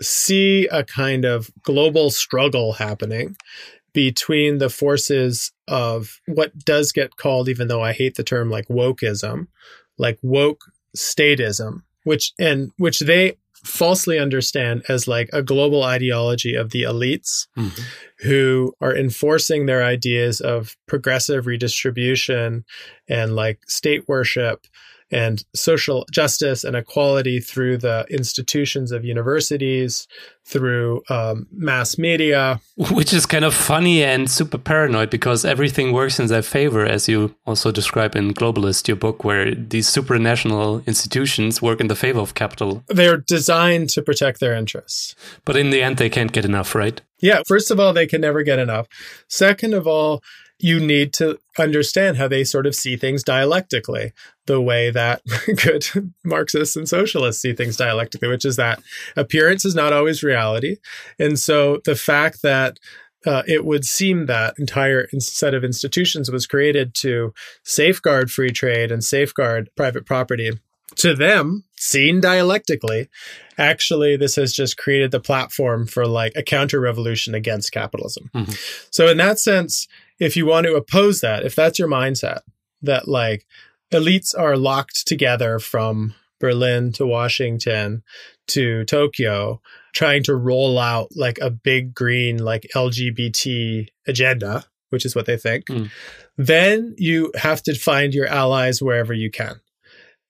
see 0.01 0.67
a 0.69 0.85
kind 0.85 1.25
of 1.25 1.51
global 1.63 2.11
struggle 2.11 2.75
happening 2.75 3.37
between 3.99 4.59
the 4.59 4.71
forces 4.71 5.51
of 5.67 6.21
what 6.27 6.57
does 6.57 6.93
get 6.93 7.17
called, 7.17 7.49
even 7.49 7.67
though 7.67 7.83
I 7.83 7.93
hate 7.93 8.15
the 8.15 8.23
term 8.23 8.49
like 8.49 8.69
wokeism, 8.69 9.49
like 9.99 10.21
woke 10.23 10.61
statism, 10.97 11.83
which 12.05 12.33
and 12.39 12.71
which 12.77 13.01
they 13.01 13.39
falsely 13.65 14.17
understand 14.17 14.85
as 14.89 15.09
like 15.09 15.29
a 15.33 15.43
global 15.43 15.83
ideology 15.83 16.55
of 16.55 16.71
the 16.71 16.85
elites 16.85 17.49
mm-hmm. 17.59 17.83
who 18.21 18.73
are 18.81 18.95
enforcing 18.95 19.67
their 19.67 19.83
ideas 19.83 20.41
of 20.41 20.77
progressive 20.87 21.49
redistribution 21.49 22.65
and 23.09 23.35
like 23.35 23.59
state 23.67 24.07
worship 24.07 24.65
and 25.11 25.45
social 25.55 26.07
justice 26.13 26.65
and 26.65 26.77
equality 26.77 27.41
through 27.41 27.79
the 27.79 28.07
institutions 28.11 28.93
of 28.93 29.05
universities, 29.05 30.07
through 30.45 31.03
um, 31.09 31.47
mass 31.51 31.99
media. 31.99 32.61
Which 32.91 33.13
is 33.13 33.27
kind 33.27 33.45
of 33.45 33.55
funny 33.55 34.03
and 34.03 34.31
super 34.31 34.59
paranoid 34.59 35.11
because 35.11 35.45
everything 35.45 35.93
works 35.93 36.19
in 36.19 36.27
their 36.27 36.43
favor, 36.43 36.85
as 36.85 37.09
you 37.09 37.35
also 37.47 37.71
describe 37.71 38.17
in 38.17 38.35
Globalist, 38.35 38.89
your 38.89 38.97
book, 38.97 39.25
where 39.25 39.55
these 39.55 39.89
supranational 39.89 40.87
institutions 40.87 41.61
work 41.63 41.81
in 41.81 41.89
the 41.89 41.97
favor 41.97 42.21
of 42.21 42.35
capital. 42.35 42.83
They're 42.89 43.19
designed 43.19 43.91
to 43.91 44.03
protect 44.03 44.41
their 44.41 44.55
interests. 44.55 45.15
But 45.45 45.57
in 45.57 45.71
the 45.71 45.83
end, 45.83 45.99
they 45.99 46.11
can't 46.11 46.33
get 46.33 46.45
enough, 46.45 46.75
right? 46.75 47.01
Yeah. 47.21 47.43
First 47.47 47.71
of 47.71 47.81
all, 47.81 47.93
they 47.93 48.07
can 48.07 48.21
never 48.21 48.43
get 48.43 48.59
enough. 48.59 48.87
Second 49.29 49.75
of 49.75 49.87
all, 49.87 50.23
you 50.59 50.81
need 50.81 51.13
to 51.15 51.39
understand 51.59 52.17
how 52.17 52.27
they 52.27 52.45
sort 52.45 52.67
of 52.67 52.75
see 52.75 52.97
things 52.97 53.23
dialectically, 53.23 54.13
the 54.47 54.61
way 54.61 54.91
that 54.91 55.23
good 55.63 55.87
Marxists 56.25 56.77
and 56.77 56.89
socialists 56.89 57.41
see 57.41 57.53
things 57.53 57.77
dialectically, 57.77 58.29
which 58.29 58.45
is 58.45 58.57
that 58.57 58.83
appearance 59.17 59.65
is 59.65 59.75
not 59.75 59.93
always 59.93 60.23
reality. 60.23 60.77
And 61.19 61.39
so 61.39 61.81
the 61.85 61.95
fact 61.95 62.43
that 62.43 62.79
uh, 63.27 63.43
it 63.47 63.65
would 63.65 63.85
seem 63.85 64.27
that 64.27 64.55
entire 64.59 65.09
set 65.19 65.55
of 65.55 65.65
institutions 65.65 66.31
was 66.31 66.47
created 66.47 66.95
to 66.95 67.35
safeguard 67.65 68.31
free 68.31 68.51
trade 68.51 68.93
and 68.93 69.03
safeguard 69.03 69.71
private 69.77 70.07
property. 70.07 70.53
To 70.97 71.15
them, 71.15 71.65
seen 71.77 72.21
dialectically, 72.21 73.09
actually, 73.59 74.17
this 74.17 74.37
has 74.37 74.53
just 74.53 74.79
created 74.79 75.11
the 75.11 75.21
platform 75.21 75.87
for 75.87 76.07
like 76.07 76.33
a 76.35 76.43
counter 76.43 76.81
revolution 76.81 77.35
against 77.35 77.73
capitalism. 77.73 78.31
Mm-hmm. 78.35 78.53
So, 78.91 79.07
in 79.09 79.19
that 79.19 79.39
sense, 79.39 79.87
if 80.19 80.37
you 80.37 80.47
want 80.47 80.67
to 80.67 80.75
oppose 80.75 81.21
that, 81.21 81.45
if 81.45 81.55
that's 81.55 81.79
your 81.79 81.89
mindset, 81.89 82.41
that 82.83 83.09
like 83.09 83.47
elites 83.93 84.37
are 84.39 84.57
locked 84.57 85.07
together 85.07 85.59
from 85.59 86.15
Berlin 86.41 86.93
to 86.93 87.07
Washington 87.07 88.03
to 88.49 88.85
Tokyo, 88.85 89.61
trying 89.95 90.23
to 90.25 90.37
roll 90.37 90.79
out 90.79 91.09
like 91.17 91.39
a 91.41 91.51
big 91.51 91.95
green, 91.95 92.39
like 92.39 92.67
LGBT 92.75 93.89
agenda, 94.07 94.65
which 94.91 95.05
is 95.05 95.15
what 95.15 95.27
they 95.27 95.37
think, 95.37 95.67
mm. 95.67 95.91
then 96.37 96.95
you 96.97 97.33
have 97.37 97.63
to 97.65 97.75
find 97.75 98.15
your 98.15 98.27
allies 98.27 98.81
wherever 98.81 99.13
you 99.13 99.31
can. 99.31 99.61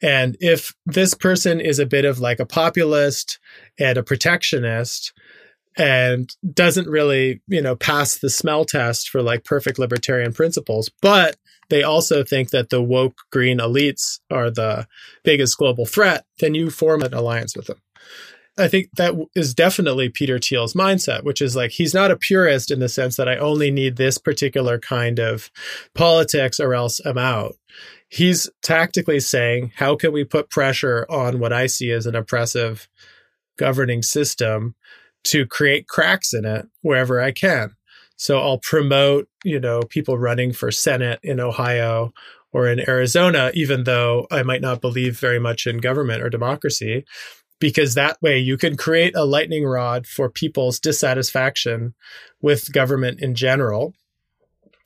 And 0.00 0.36
if 0.40 0.74
this 0.86 1.14
person 1.14 1.60
is 1.60 1.78
a 1.78 1.86
bit 1.86 2.04
of 2.04 2.20
like 2.20 2.38
a 2.38 2.46
populist 2.46 3.38
and 3.78 3.98
a 3.98 4.02
protectionist, 4.02 5.12
and 5.78 6.34
doesn't 6.52 6.88
really, 6.88 7.40
you 7.46 7.62
know, 7.62 7.76
pass 7.76 8.18
the 8.18 8.28
smell 8.28 8.64
test 8.64 9.08
for 9.08 9.22
like 9.22 9.44
perfect 9.44 9.78
libertarian 9.78 10.32
principles. 10.32 10.90
But 11.00 11.36
they 11.70 11.84
also 11.84 12.24
think 12.24 12.50
that 12.50 12.70
the 12.70 12.82
woke 12.82 13.18
green 13.30 13.58
elites 13.58 14.18
are 14.30 14.50
the 14.50 14.88
biggest 15.22 15.56
global 15.56 15.86
threat, 15.86 16.24
then 16.40 16.54
you 16.54 16.70
form 16.70 17.02
an 17.02 17.14
alliance 17.14 17.56
with 17.56 17.66
them. 17.66 17.80
I 18.58 18.66
think 18.66 18.88
that 18.96 19.14
is 19.36 19.54
definitely 19.54 20.08
Peter 20.08 20.40
Thiel's 20.40 20.74
mindset, 20.74 21.22
which 21.22 21.40
is 21.40 21.54
like 21.54 21.70
he's 21.70 21.94
not 21.94 22.10
a 22.10 22.16
purist 22.16 22.72
in 22.72 22.80
the 22.80 22.88
sense 22.88 23.14
that 23.16 23.28
I 23.28 23.36
only 23.36 23.70
need 23.70 23.96
this 23.96 24.18
particular 24.18 24.80
kind 24.80 25.20
of 25.20 25.48
politics 25.94 26.58
or 26.58 26.74
else 26.74 27.00
I'm 27.04 27.18
out. 27.18 27.54
He's 28.08 28.50
tactically 28.62 29.20
saying, 29.20 29.72
how 29.76 29.94
can 29.94 30.12
we 30.12 30.24
put 30.24 30.50
pressure 30.50 31.06
on 31.08 31.38
what 31.38 31.52
I 31.52 31.66
see 31.66 31.92
as 31.92 32.06
an 32.06 32.16
oppressive 32.16 32.88
governing 33.58 34.02
system 34.02 34.74
to 35.28 35.46
create 35.46 35.88
cracks 35.88 36.32
in 36.32 36.44
it 36.44 36.66
wherever 36.82 37.20
I 37.20 37.32
can. 37.32 37.72
So 38.16 38.40
I'll 38.40 38.58
promote, 38.58 39.28
you 39.44 39.60
know, 39.60 39.82
people 39.82 40.18
running 40.18 40.52
for 40.52 40.70
Senate 40.70 41.20
in 41.22 41.38
Ohio 41.38 42.12
or 42.52 42.66
in 42.66 42.88
Arizona, 42.88 43.50
even 43.54 43.84
though 43.84 44.26
I 44.30 44.42
might 44.42 44.62
not 44.62 44.80
believe 44.80 45.18
very 45.18 45.38
much 45.38 45.66
in 45.66 45.78
government 45.78 46.22
or 46.22 46.30
democracy, 46.30 47.04
because 47.60 47.94
that 47.94 48.20
way 48.22 48.38
you 48.38 48.56
can 48.56 48.76
create 48.76 49.14
a 49.14 49.24
lightning 49.24 49.64
rod 49.64 50.06
for 50.06 50.30
people's 50.30 50.80
dissatisfaction 50.80 51.94
with 52.40 52.72
government 52.72 53.20
in 53.20 53.34
general. 53.34 53.94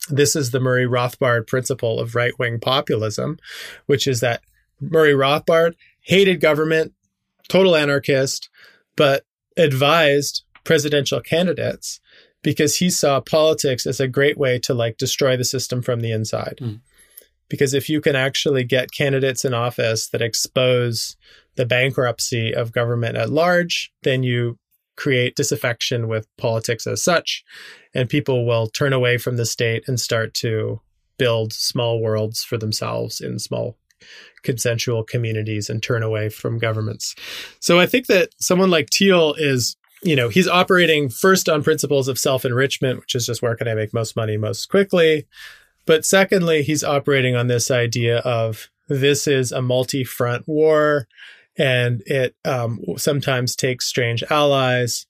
This 0.09 0.35
is 0.35 0.51
the 0.51 0.61
Murray 0.61 0.87
Rothbard 0.87 1.47
principle 1.47 2.01
of 2.01 2.17
right 2.17 2.37
wing 2.39 2.59
populism, 2.59 3.39
which 3.87 4.07
is 4.09 4.21
that 4.21 4.43
Murray 4.81 5.13
Rothbard 5.13 5.75
hated 6.01 6.41
government, 6.41 6.93
total 7.49 7.77
anarchist, 7.77 8.51
but 8.97 9.25
advised 9.57 10.45
presidential 10.65 11.21
candidates 11.21 12.01
because 12.43 12.77
he 12.77 12.91
saw 12.91 13.21
politics 13.21 13.87
as 13.87 14.01
a 14.01 14.09
great 14.09 14.37
way 14.37 14.59
to 14.59 14.75
like 14.75 14.97
destroy 14.97 15.37
the 15.37 15.45
system 15.45 15.83
from 15.83 16.01
the 16.01 16.13
inside. 16.13 16.59
Mm. 16.61 16.81
Because 17.49 17.75
if 17.75 17.89
you 17.89 18.01
can 18.01 18.17
actually 18.17 18.65
get 18.65 18.93
candidates 18.93 19.45
in 19.45 19.55
office 19.55 20.09
that 20.09 20.23
expose 20.23 21.17
the 21.57 21.67
bankruptcy 21.67 22.53
of 22.53 22.73
government 22.73 23.17
at 23.17 23.31
large, 23.31 23.93
then 24.03 24.23
you 24.23 24.59
create 24.97 25.37
disaffection 25.37 26.09
with 26.09 26.27
politics 26.37 26.87
as 26.87 27.03
such, 27.03 27.45
and 27.95 28.09
people 28.09 28.47
will 28.47 28.69
turn 28.69 28.93
away 28.93 29.19
from 29.19 29.37
the 29.37 29.47
state 29.47 29.85
and 29.87 30.01
start 30.01 30.35
to 30.35 30.81
build 31.19 31.53
small 31.53 32.01
worlds 32.01 32.43
for 32.43 32.59
themselves 32.59 33.21
in 33.21 33.39
small 33.39 33.77
consensual 34.43 35.05
communities 35.05 35.71
and 35.71 35.83
turn 35.83 36.03
away 36.03 36.29
from 36.29 36.59
governments. 36.59 37.15
So 37.61 37.79
I 37.79 37.87
think 37.87 38.07
that 38.07 38.31
someone 38.39 38.71
like 38.71 38.91
Thiel 38.91 39.35
is, 39.39 39.77
you 40.03 40.17
know, 40.17 40.29
he's 40.29 40.49
operating 40.49 41.09
first 41.09 41.49
on 41.49 41.63
principles 41.63 42.09
of 42.09 42.19
self 42.19 42.45
enrichment, 42.45 43.01
which 43.01 43.15
is 43.15 43.27
just 43.27 43.43
where 43.43 43.57
can 43.57 43.69
I 43.69 43.75
make 43.75 43.95
most 43.95 44.17
money 44.17 44.37
most 44.37 44.69
quickly. 44.69 45.27
But 45.87 46.05
secondly, 46.05 46.63
he's 46.63 46.85
operating 46.85 47.37
on 47.37 47.49
this 47.49 47.71
idea 47.71 48.19
of 48.19 48.69
this 48.89 49.27
is 49.27 49.53
a 49.53 49.63
multi 49.63 50.05
front 50.05 50.47
war 50.47 51.09
and 51.57 52.03
it 52.07 52.35
um, 52.45 52.81
sometimes 52.97 53.57
takes 53.57 53.87
strange 53.87 54.23
allies. 54.31 55.07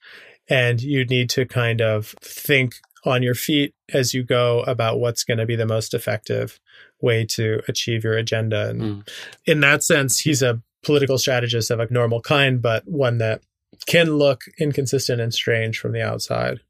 And 0.49 0.82
you 0.82 1.05
need 1.05 1.30
to 1.30 1.47
kind 1.47 1.80
of 1.80 2.14
think 2.20 2.74
on 3.05 3.22
your 3.22 3.34
feet 3.34 3.74
as 3.93 4.12
you 4.12 4.22
go 4.22 4.62
about 4.62 5.01
what's 5.01 5.24
going 5.24 5.38
to 5.38 5.47
be 5.47 5.57
the 5.57 5.66
most 5.66 5.95
effective 5.95 6.61
way 7.03 7.27
to 7.27 7.61
achieve 7.69 8.05
your 8.05 8.17
agenda. 8.17 8.69
And 8.69 8.81
mm. 8.81 9.09
in 9.47 9.61
that 9.61 9.83
sense, 9.83 10.21
he's 10.21 10.43
a 10.43 10.61
political 10.83 11.19
strategist 11.19 11.71
of 11.71 11.81
a 11.81 11.93
normal 11.93 12.21
kind, 12.21 12.61
but 12.61 12.87
one 12.87 13.19
that 13.19 13.43
can 13.87 14.17
look 14.17 14.43
inconsistent 14.59 15.21
and 15.21 15.33
strange 15.33 15.79
from 15.79 15.93
the 15.93 16.03
outside. 16.03 16.61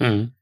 Mm. 0.00 0.32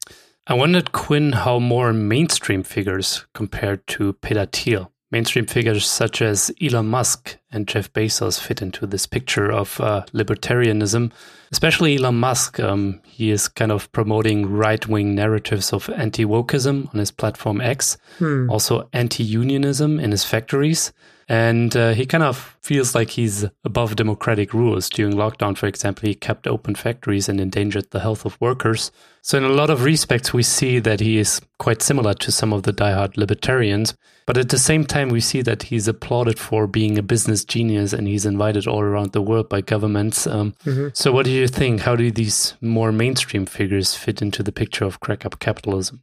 I 0.47 0.55
wondered, 0.55 0.93
Quinn, 0.93 1.33
how 1.33 1.59
more 1.59 1.93
mainstream 1.93 2.63
figures 2.63 3.27
compared 3.35 3.87
to 3.89 4.13
Peter 4.15 4.47
Thiel 4.47 4.93
mainstream 5.17 5.47
figures 5.47 5.87
such 5.89 6.21
as 6.21 6.53
Elon 6.61 6.89
Musk 6.89 7.39
and 7.51 7.67
Jeff 7.67 7.91
Bezos 7.95 8.39
fit 8.39 8.61
into 8.61 8.87
this 8.87 9.07
picture 9.07 9.51
of 9.51 9.81
uh, 9.81 10.05
libertarianism. 10.13 11.11
Especially 11.51 11.97
Elon 11.97 12.17
Musk, 12.17 12.61
um, 12.61 13.01
he 13.03 13.31
is 13.31 13.49
kind 13.49 13.73
of 13.73 13.91
promoting 13.93 14.45
right 14.45 14.87
wing 14.87 15.15
narratives 15.15 15.73
of 15.73 15.89
anti 15.91 16.27
wokeism 16.27 16.93
on 16.93 17.01
his 17.01 17.11
platform 17.11 17.63
X, 17.63 17.97
hmm. 18.19 18.51
also 18.51 18.91
anti 18.93 19.25
unionism 19.25 19.99
in 19.99 20.11
his 20.11 20.23
factories. 20.23 20.93
And 21.29 21.75
uh, 21.75 21.95
he 21.95 22.05
kind 22.05 22.23
of 22.23 22.57
feels 22.61 22.95
like 22.95 23.11
he's 23.11 23.47
above 23.65 23.97
democratic 23.97 24.53
rules. 24.53 24.91
During 24.91 25.15
lockdown, 25.15 25.57
for 25.57 25.67
example, 25.67 26.07
he 26.09 26.15
kept 26.15 26.47
open 26.47 26.75
factories 26.75 27.29
and 27.29 27.41
endangered 27.41 27.91
the 27.91 28.01
health 28.01 28.27
of 28.27 28.41
workers. 28.41 28.93
So, 29.23 29.39
in 29.39 29.45
a 29.45 29.49
lot 29.61 29.71
of 29.71 29.83
respects, 29.83 30.35
we 30.35 30.43
see 30.43 30.79
that 30.81 31.01
he 31.01 31.17
is 31.17 31.41
quite 31.59 31.81
similar 31.83 32.15
to 32.15 32.31
some 32.31 32.53
of 32.53 32.63
the 32.63 32.73
diehard 32.73 33.17
libertarians. 33.17 33.97
But 34.27 34.37
at 34.37 34.49
the 34.49 34.59
same 34.59 34.85
time, 34.85 35.09
we 35.09 35.21
see 35.21 35.41
that 35.43 35.65
he's 35.65 35.87
applauded 35.87 36.39
for 36.39 36.67
being 36.67 36.99
a 36.99 37.03
business 37.03 37.45
genius 37.45 37.93
and 37.93 38.09
he's 38.09 38.27
invited 38.27 38.67
all 38.67 38.81
around 38.81 39.13
the 39.13 39.23
world 39.23 39.49
by 39.49 39.61
governments. 39.61 40.27
Um, 40.27 40.55
mm-hmm. 40.65 40.89
So, 40.95 41.13
what 41.13 41.27
do 41.27 41.31
you 41.31 41.47
think? 41.47 41.83
How 41.83 41.95
do 41.95 42.11
these 42.11 42.55
more 42.61 42.91
mainstream 42.91 43.47
figures 43.47 43.95
fit 43.95 44.21
into 44.21 44.43
the 44.43 44.51
picture 44.51 44.85
of 44.85 44.99
crack 44.99 45.25
up 45.25 45.39
capitalism? 45.39 46.03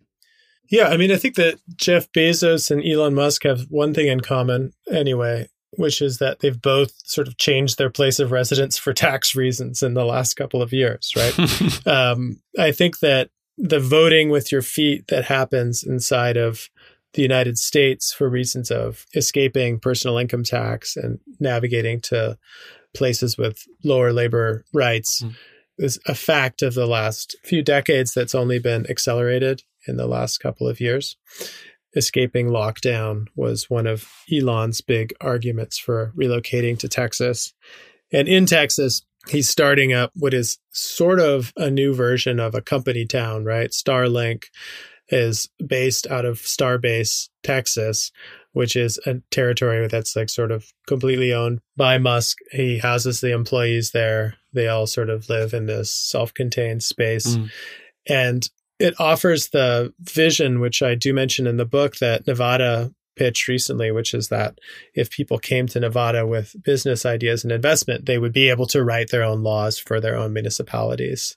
Yeah, 0.70 0.88
I 0.88 0.96
mean, 0.96 1.12
I 1.12 1.18
think 1.18 1.36
that 1.36 1.60
Jeff 1.76 2.10
Bezos 2.14 2.72
and 2.72 2.84
Elon 2.84 3.14
Musk 3.14 3.44
have 3.44 3.68
one 3.70 3.94
thing 3.94 4.08
in 4.08 4.22
common 4.22 4.72
anyway, 4.90 5.50
which 5.72 6.02
is 6.02 6.20
that 6.20 6.40
they've 6.40 6.62
both 6.62 6.94
sort 7.04 7.28
of 7.28 7.38
changed 7.38 7.78
their 7.78 7.90
place 7.90 8.20
of 8.20 8.32
residence 8.32 8.78
for 8.78 8.94
tax 8.94 9.36
reasons 9.36 9.84
in 9.84 9.96
the 9.96 10.06
last 10.06 10.36
couple 10.36 10.62
of 10.62 10.72
years, 10.72 11.12
right? 11.18 11.88
um, 11.88 12.42
I 12.58 12.72
think 12.72 13.00
that 13.00 13.30
the 13.58 13.80
voting 13.80 14.30
with 14.30 14.52
your 14.52 14.62
feet 14.62 15.08
that 15.10 15.26
happens 15.26 15.84
inside 15.84 16.38
of 16.38 16.70
the 17.14 17.22
United 17.22 17.58
States 17.58 18.12
for 18.12 18.30
reasons 18.30 18.72
of 18.72 19.06
escaping 19.14 19.80
personal 19.80 20.18
income 20.18 20.44
tax 20.44 20.96
and 20.96 21.20
navigating 21.40 22.02
to 22.02 22.38
places 22.94 23.38
with 23.38 23.64
lower 23.84 24.12
labor 24.14 24.66
rights 24.74 25.24
mm. 25.24 25.36
is 25.78 26.00
a 26.08 26.16
fact 26.16 26.62
of 26.62 26.74
the 26.74 26.86
last 26.86 27.36
few 27.44 27.62
decades 27.62 28.14
that's 28.14 28.36
only 28.36 28.60
been 28.60 28.90
accelerated 28.90 29.64
in 29.88 29.98
the 29.98 30.08
last 30.08 30.40
couple 30.40 30.68
of 30.68 30.80
years. 30.80 31.18
Escaping 31.96 32.48
lockdown 32.48 33.28
was 33.36 33.70
one 33.70 33.86
of 33.86 34.10
Elon's 34.32 34.82
big 34.82 35.14
arguments 35.22 35.78
for 35.78 36.12
relocating 36.18 36.78
to 36.80 36.88
Texas. 36.88 37.54
And 38.12 38.28
in 38.28 38.46
Texas, 38.48 39.04
he's 39.28 39.50
starting 39.50 39.94
up 39.94 40.12
what 40.16 40.34
is 40.34 40.58
sort 40.72 41.20
of 41.20 41.54
a 41.56 41.70
new 41.70 41.94
version 41.94 42.40
of 42.40 42.56
a 42.56 42.62
company 42.62 43.06
town, 43.06 43.46
right? 43.46 43.70
Starlink 43.70 44.46
is 45.10 45.50
based 45.66 46.08
out 46.08 46.26
of 46.26 46.40
Starbase, 46.40 47.30
Texas, 47.44 48.12
which 48.54 48.76
is 48.76 49.00
a 49.06 49.16
territory 49.32 49.88
that's 49.88 50.16
like 50.16 50.30
sort 50.30 50.52
of 50.52 50.66
completely 50.88 51.34
owned 51.34 51.60
by 51.76 51.98
Musk. 51.98 52.38
He 52.52 52.78
houses 52.78 53.20
the 53.20 53.32
employees 53.32 53.92
there. 53.92 54.36
They 54.54 54.68
all 54.68 54.88
sort 54.88 55.10
of 55.10 55.28
live 55.30 55.54
in 55.54 55.66
this 55.66 55.92
self 55.92 56.34
contained 56.34 56.84
space. 56.84 57.36
Mm. 57.36 57.50
And 58.08 58.50
it 58.80 59.00
offers 59.00 59.50
the 59.50 59.94
vision, 60.00 60.60
which 60.60 60.82
I 60.82 60.96
do 60.96 61.14
mention 61.14 61.48
in 61.48 61.58
the 61.58 61.66
book, 61.66 61.98
that 61.98 62.28
Nevada 62.28 62.92
pitched 63.16 63.48
recently, 63.48 63.92
which 63.92 64.14
is 64.14 64.30
that 64.30 64.58
if 64.96 65.10
people 65.12 65.38
came 65.38 65.68
to 65.68 65.80
Nevada 65.80 66.26
with 66.26 66.56
business 66.64 67.06
ideas 67.06 67.44
and 67.44 67.52
investment, 67.52 68.06
they 68.06 68.18
would 68.18 68.34
be 68.34 68.50
able 68.50 68.66
to 68.68 68.84
write 68.84 69.12
their 69.12 69.24
own 69.24 69.44
laws 69.44 69.78
for 69.78 70.00
their 70.00 70.16
own 70.16 70.34
municipalities. 70.34 71.36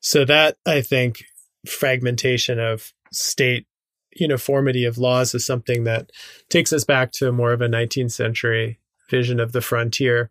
So 0.00 0.24
that 0.24 0.56
I 0.66 0.80
think 0.82 1.24
fragmentation 1.66 2.60
of 2.60 2.92
state 3.12 3.66
uniformity 4.14 4.84
of 4.84 4.98
laws 4.98 5.34
is 5.34 5.44
something 5.44 5.84
that 5.84 6.10
takes 6.48 6.72
us 6.72 6.84
back 6.84 7.12
to 7.12 7.32
more 7.32 7.52
of 7.52 7.60
a 7.60 7.68
19th 7.68 8.12
century 8.12 8.78
vision 9.10 9.38
of 9.38 9.52
the 9.52 9.60
frontier 9.60 10.30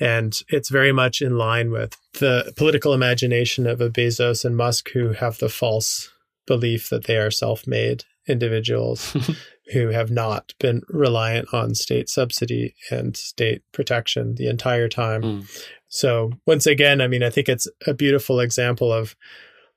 and 0.00 0.42
it's 0.48 0.68
very 0.68 0.92
much 0.92 1.20
in 1.20 1.36
line 1.36 1.70
with 1.70 1.96
the 2.14 2.52
political 2.56 2.94
imagination 2.94 3.66
of 3.66 3.80
a 3.80 3.90
Bezos 3.90 4.44
and 4.44 4.56
Musk 4.56 4.90
who 4.90 5.12
have 5.12 5.38
the 5.38 5.48
false 5.48 6.10
belief 6.46 6.88
that 6.88 7.04
they 7.04 7.16
are 7.16 7.30
self 7.30 7.66
made 7.66 8.04
individuals 8.28 9.16
who 9.72 9.88
have 9.88 10.10
not 10.10 10.54
been 10.60 10.82
reliant 10.88 11.52
on 11.52 11.74
state 11.74 12.08
subsidy 12.08 12.74
and 12.90 13.16
state 13.16 13.62
protection 13.72 14.34
the 14.36 14.48
entire 14.48 14.88
time. 14.88 15.22
Mm. 15.22 15.68
So, 15.88 16.32
once 16.46 16.66
again, 16.66 17.00
I 17.00 17.08
mean, 17.08 17.22
I 17.22 17.30
think 17.30 17.48
it's 17.48 17.66
a 17.86 17.94
beautiful 17.94 18.40
example 18.40 18.92
of 18.92 19.16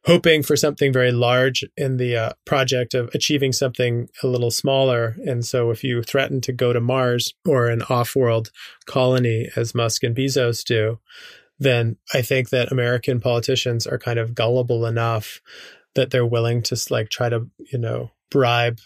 hoping 0.06 0.44
for 0.44 0.56
something 0.56 0.92
very 0.92 1.12
large 1.12 1.64
in 1.78 1.98
the 1.98 2.16
uh, 2.16 2.32
project 2.46 2.94
of 2.94 3.10
achieving 3.14 3.52
something 3.52 4.10
a 4.24 4.28
little 4.28 4.52
smaller. 4.52 5.16
And 5.26 5.46
so, 5.46 5.72
if 5.72 5.84
you 5.84 6.02
threaten 6.02 6.42
to 6.42 6.54
go 6.54 6.74
to 6.74 6.80
Mars 6.80 7.34
or 7.46 7.68
an 7.68 7.84
off 7.84 8.16
world 8.16 8.52
colony, 8.86 9.50
as 9.56 9.76
Musk 9.76 10.04
and 10.04 10.16
Bezos 10.16 10.64
do, 10.64 11.00
then 11.60 11.98
I 12.14 12.22
think 12.22 12.50
that 12.50 12.72
American 12.72 13.20
politicians 13.20 13.86
are 13.86 14.00
kind 14.00 14.18
of 14.18 14.34
gullible 14.34 14.86
enough 14.86 15.42
that 15.94 16.10
they're 16.10 16.26
willing 16.26 16.62
to 16.64 16.78
like 16.90 17.10
try 17.10 17.30
to, 17.30 17.48
you 17.72 17.78
know, 17.78 18.12
bribe 18.30 18.80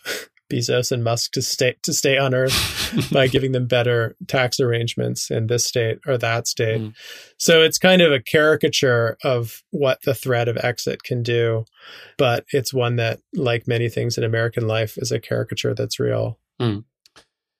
Bezos 0.51 0.91
and 0.91 1.03
Musk 1.03 1.31
to 1.33 1.41
stay 1.41 1.75
to 1.83 1.93
stay 1.93 2.17
on 2.17 2.33
Earth 2.33 3.09
by 3.11 3.27
giving 3.27 3.51
them 3.51 3.67
better 3.67 4.15
tax 4.27 4.59
arrangements 4.59 5.31
in 5.31 5.47
this 5.47 5.65
state 5.65 5.99
or 6.05 6.17
that 6.17 6.47
state. 6.47 6.81
Mm. 6.81 6.93
So 7.37 7.61
it's 7.61 7.77
kind 7.77 8.01
of 8.01 8.11
a 8.11 8.21
caricature 8.21 9.17
of 9.23 9.63
what 9.71 10.01
the 10.03 10.15
threat 10.15 10.47
of 10.47 10.57
exit 10.57 11.03
can 11.03 11.23
do, 11.23 11.65
but 12.17 12.45
it's 12.51 12.73
one 12.73 12.95
that, 12.97 13.19
like 13.33 13.67
many 13.67 13.89
things 13.89 14.17
in 14.17 14.23
American 14.23 14.67
life, 14.67 14.97
is 14.97 15.11
a 15.11 15.19
caricature 15.19 15.73
that's 15.73 15.99
real. 15.99 16.39
Mm. 16.59 16.83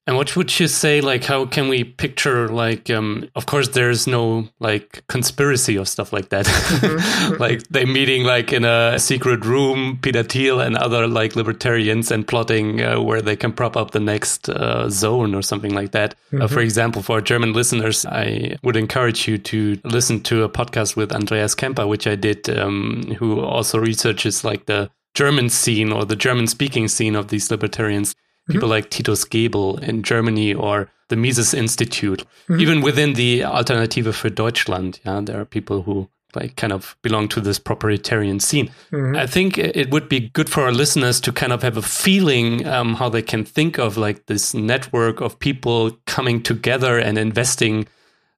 And 0.07 0.17
what 0.17 0.35
would 0.35 0.59
you 0.59 0.67
say? 0.67 1.01
Like, 1.01 1.23
how 1.23 1.47
can 1.47 1.67
we 1.67 1.83
picture? 1.83 2.47
Like, 2.47 2.91
um, 2.91 3.27
of 3.35 3.47
course, 3.47 3.69
there's 3.69 4.05
no 4.05 4.47
like 4.59 5.03
conspiracy 5.07 5.79
or 5.79 5.85
stuff 5.85 6.13
like 6.13 6.29
that. 6.29 6.45
Mm-hmm. 6.45 7.35
like 7.39 7.67
they 7.69 7.85
meeting 7.85 8.23
like 8.23 8.53
in 8.53 8.65
a 8.65 8.99
secret 8.99 9.43
room, 9.43 9.97
Peter 10.03 10.21
Thiel 10.21 10.59
and 10.59 10.77
other 10.77 11.07
like 11.07 11.35
libertarians, 11.35 12.11
and 12.11 12.27
plotting 12.27 12.83
uh, 12.83 13.01
where 13.01 13.21
they 13.21 13.35
can 13.35 13.51
prop 13.51 13.75
up 13.75 13.91
the 13.91 13.99
next 13.99 14.47
uh, 14.47 14.89
zone 14.91 15.33
or 15.33 15.41
something 15.41 15.73
like 15.73 15.91
that. 15.91 16.13
Mm-hmm. 16.27 16.41
Uh, 16.43 16.47
for 16.47 16.55
mm-hmm. 16.55 16.63
example, 16.65 17.01
for 17.01 17.19
German 17.19 17.53
listeners, 17.53 18.05
I 18.05 18.57
would 18.61 18.77
encourage 18.77 19.27
you 19.27 19.39
to 19.39 19.79
listen 19.83 20.21
to 20.23 20.43
a 20.43 20.49
podcast 20.49 20.95
with 20.95 21.11
Andreas 21.11 21.55
Kemper, 21.55 21.87
which 21.87 22.05
I 22.05 22.13
did, 22.15 22.47
um, 22.49 23.15
who 23.17 23.41
also 23.41 23.79
researches 23.79 24.43
like 24.43 24.67
the 24.67 24.91
German 25.15 25.49
scene 25.49 25.91
or 25.91 26.05
the 26.05 26.15
German 26.15 26.45
speaking 26.45 26.87
scene 26.89 27.15
of 27.15 27.29
these 27.29 27.49
libertarians 27.49 28.15
people 28.47 28.67
mm-hmm. 28.67 28.75
like 28.75 28.89
Titus 28.89 29.25
Gebel 29.25 29.77
in 29.77 30.03
Germany 30.03 30.53
or 30.53 30.89
the 31.09 31.15
Mises 31.15 31.53
Institute. 31.53 32.25
Mm-hmm. 32.49 32.61
Even 32.61 32.81
within 32.81 33.13
the 33.13 33.43
Alternative 33.45 34.15
für 34.15 34.29
Deutschland, 34.29 34.99
yeah, 35.05 35.21
there 35.21 35.39
are 35.39 35.45
people 35.45 35.83
who 35.83 36.09
like 36.35 36.55
kind 36.55 36.73
of 36.73 36.97
belong 37.01 37.29
to 37.29 37.39
this 37.39 37.59
proprietarian 37.59 38.39
scene. 38.39 38.69
Mm-hmm. 38.91 39.15
I 39.15 39.25
think 39.25 39.57
it 39.57 39.89
would 39.91 40.09
be 40.09 40.29
good 40.33 40.49
for 40.49 40.63
our 40.63 40.73
listeners 40.73 41.21
to 41.21 41.31
kind 41.31 41.53
of 41.53 41.63
have 41.63 41.77
a 41.77 41.81
feeling 41.81 42.67
um, 42.67 42.95
how 42.95 43.09
they 43.09 43.21
can 43.21 43.45
think 43.45 43.77
of 43.79 43.97
like 43.97 44.25
this 44.25 44.53
network 44.53 45.21
of 45.21 45.39
people 45.39 45.91
coming 46.05 46.43
together 46.43 46.99
and 46.99 47.17
investing 47.17 47.87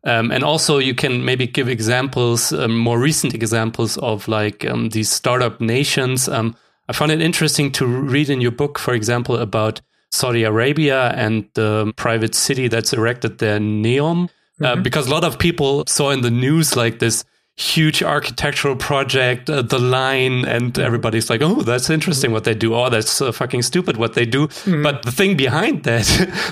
Um, 0.03 0.31
and 0.31 0.43
also, 0.43 0.77
you 0.77 0.95
can 0.95 1.25
maybe 1.25 1.47
give 1.47 1.67
examples, 1.67 2.53
um, 2.53 2.77
more 2.77 2.97
recent 2.97 3.33
examples 3.33 3.97
of 3.97 4.27
like 4.27 4.63
um, 4.63 4.89
these 4.89 5.11
startup 5.11 5.59
nations. 5.59 6.29
Um, 6.29 6.55
I 6.87 6.93
found 6.93 7.11
it 7.11 7.21
interesting 7.21 7.71
to 7.73 7.85
read 7.85 8.29
in 8.29 8.39
your 8.39 8.53
book, 8.53 8.79
for 8.79 8.93
example, 8.93 9.35
about 9.35 9.81
Saudi 10.11 10.43
Arabia 10.43 11.09
and 11.09 11.47
the 11.53 11.93
private 11.95 12.35
city 12.35 12.67
that's 12.67 12.93
erected 12.93 13.37
there, 13.39 13.59
Neom, 13.59 14.29
uh, 14.61 14.73
mm-hmm. 14.73 14.83
because 14.83 15.07
a 15.07 15.11
lot 15.11 15.23
of 15.23 15.37
people 15.37 15.83
saw 15.87 16.11
in 16.11 16.21
the 16.21 16.31
news 16.31 16.75
like 16.75 16.99
this 16.99 17.23
huge 17.57 18.03
architectural 18.03 18.75
project, 18.75 19.49
uh, 19.49 19.63
the 19.63 19.79
line, 19.79 20.45
and 20.45 20.77
everybody's 20.77 21.29
like, 21.29 21.41
"Oh, 21.41 21.63
that's 21.63 21.89
interesting 21.89 22.31
what 22.31 22.43
they 22.43 22.53
do. 22.53 22.75
Oh, 22.75 22.89
that's 22.89 23.19
uh, 23.19 23.31
fucking 23.31 23.63
stupid 23.63 23.97
what 23.97 24.13
they 24.13 24.25
do." 24.25 24.47
Mm-hmm. 24.47 24.83
But 24.83 25.03
the 25.03 25.11
thing 25.11 25.35
behind 25.35 25.83
that, 25.83 26.05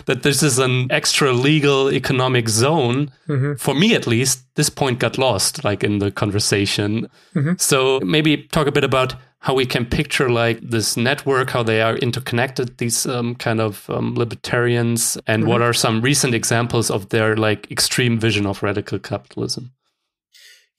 that 0.07 0.23
this 0.23 0.41
is 0.41 0.57
an 0.57 0.91
extra 0.91 1.31
legal 1.31 1.91
economic 1.91 2.49
zone, 2.49 3.11
mm-hmm. 3.27 3.53
for 3.55 3.75
me 3.75 3.93
at 3.93 4.07
least, 4.07 4.45
this 4.55 4.69
point 4.69 4.99
got 4.99 5.17
lost, 5.17 5.63
like 5.63 5.83
in 5.83 5.99
the 5.99 6.11
conversation. 6.11 7.07
Mm-hmm. 7.35 7.53
So 7.57 7.99
maybe 7.99 8.37
talk 8.37 8.67
a 8.67 8.71
bit 8.71 8.83
about 8.83 9.15
how 9.45 9.53
we 9.53 9.65
can 9.67 9.85
picture 9.85 10.27
like 10.27 10.59
this 10.61 10.97
network, 10.97 11.51
how 11.51 11.61
they 11.61 11.79
are 11.79 11.97
interconnected, 11.97 12.79
these 12.79 13.05
um, 13.05 13.35
kind 13.35 13.61
of 13.61 13.87
um, 13.91 14.15
libertarians, 14.15 15.19
and 15.27 15.45
what 15.45 15.61
mm-hmm. 15.61 15.69
are 15.69 15.73
some 15.73 16.01
recent 16.01 16.33
examples 16.33 16.89
of 16.89 17.09
their 17.09 17.37
like 17.37 17.69
extreme 17.69 18.19
vision 18.19 18.47
of 18.47 18.63
radical 18.63 18.97
capitalism. 18.97 19.71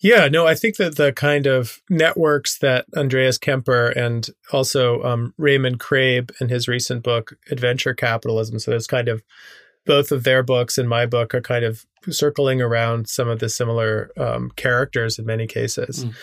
Yeah, 0.01 0.29
no, 0.29 0.47
I 0.47 0.55
think 0.55 0.77
that 0.77 0.97
the 0.97 1.13
kind 1.13 1.47
of 1.47 1.81
networks 1.89 2.59
that 2.59 2.85
Andreas 2.97 3.39
Kemper 3.39 3.89
and 3.89 4.29
also 4.53 5.03
um, 5.03 5.33
Raymond 5.39 5.81
Craib 5.81 6.31
in 6.41 6.49
his 6.49 6.69
recent 6.69 7.03
book, 7.03 7.35
Adventure 7.51 7.95
Capitalism, 7.95 8.59
so 8.59 8.71
there's 8.71 8.87
kind 8.87 9.09
of 9.09 9.23
both 9.87 10.13
of 10.13 10.25
their 10.25 10.43
books 10.43 10.77
and 10.77 10.89
my 10.89 11.07
book 11.07 11.35
are 11.35 11.41
kind 11.41 11.65
of 11.65 11.87
circling 12.11 12.61
around 12.61 13.09
some 13.09 13.29
of 13.29 13.39
the 13.39 13.49
similar 13.49 14.11
um, 14.19 14.51
characters 14.57 15.19
in 15.19 15.25
many 15.25 15.47
cases. 15.47 16.05
Mm. 16.05 16.15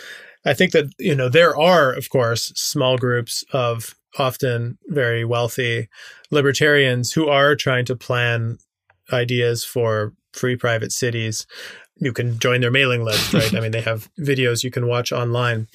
I 0.46 0.54
think 0.54 0.74
that, 0.74 0.94
you 1.00 1.16
know, 1.16 1.30
there 1.30 1.58
are, 1.58 1.92
of 1.94 2.10
course, 2.10 2.52
small 2.56 2.98
groups 2.98 3.44
of 3.54 3.96
often 4.20 4.78
very 4.88 5.26
wealthy 5.26 5.88
libertarians 6.30 7.14
who 7.14 7.30
are 7.30 7.56
trying 7.56 7.86
to 7.86 7.96
plan 7.96 8.58
ideas 9.12 9.64
for 9.64 10.14
free 10.34 10.56
private 10.56 10.92
cities 10.92 11.48
you 11.98 12.14
can 12.14 12.40
join 12.40 12.62
their 12.62 12.72
mailing 12.72 13.04
list, 13.04 13.34
right? 13.34 13.54
I 13.54 13.60
mean, 13.60 13.72
they 13.72 13.82
have 13.82 14.10
videos 14.20 14.64
you 14.64 14.72
can 14.72 14.88
watch 14.88 15.12
online. 15.12 15.68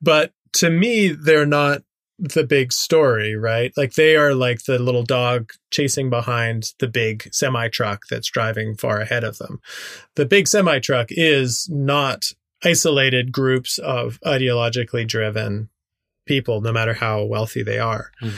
But 0.00 0.32
to 0.54 0.70
me, 0.70 1.08
they're 1.08 1.46
not 1.46 1.82
the 2.18 2.44
big 2.44 2.72
story, 2.72 3.34
right? 3.34 3.72
Like 3.76 3.94
they 3.94 4.16
are 4.16 4.34
like 4.34 4.64
the 4.64 4.78
little 4.78 5.02
dog 5.02 5.52
chasing 5.70 6.10
behind 6.10 6.72
the 6.78 6.88
big 6.88 7.28
semi 7.32 7.68
truck 7.68 8.02
that's 8.08 8.30
driving 8.30 8.76
far 8.76 9.00
ahead 9.00 9.24
of 9.24 9.38
them. 9.38 9.60
The 10.14 10.26
big 10.26 10.46
semi 10.46 10.78
truck 10.78 11.08
is 11.10 11.68
not 11.68 12.30
isolated 12.64 13.32
groups 13.32 13.78
of 13.78 14.18
ideologically 14.24 15.06
driven 15.06 15.68
people, 16.26 16.60
no 16.60 16.72
matter 16.72 16.94
how 16.94 17.24
wealthy 17.24 17.62
they 17.62 17.78
are. 17.78 18.10
Mm. 18.22 18.32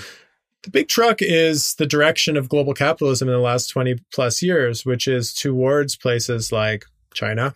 The 0.62 0.70
big 0.70 0.88
truck 0.88 1.18
is 1.20 1.74
the 1.74 1.86
direction 1.86 2.36
of 2.36 2.48
global 2.48 2.74
capitalism 2.74 3.28
in 3.28 3.34
the 3.34 3.40
last 3.40 3.68
20 3.68 3.98
plus 4.12 4.42
years, 4.42 4.84
which 4.84 5.06
is 5.06 5.32
towards 5.32 5.96
places 5.96 6.50
like 6.50 6.86
China, 7.16 7.54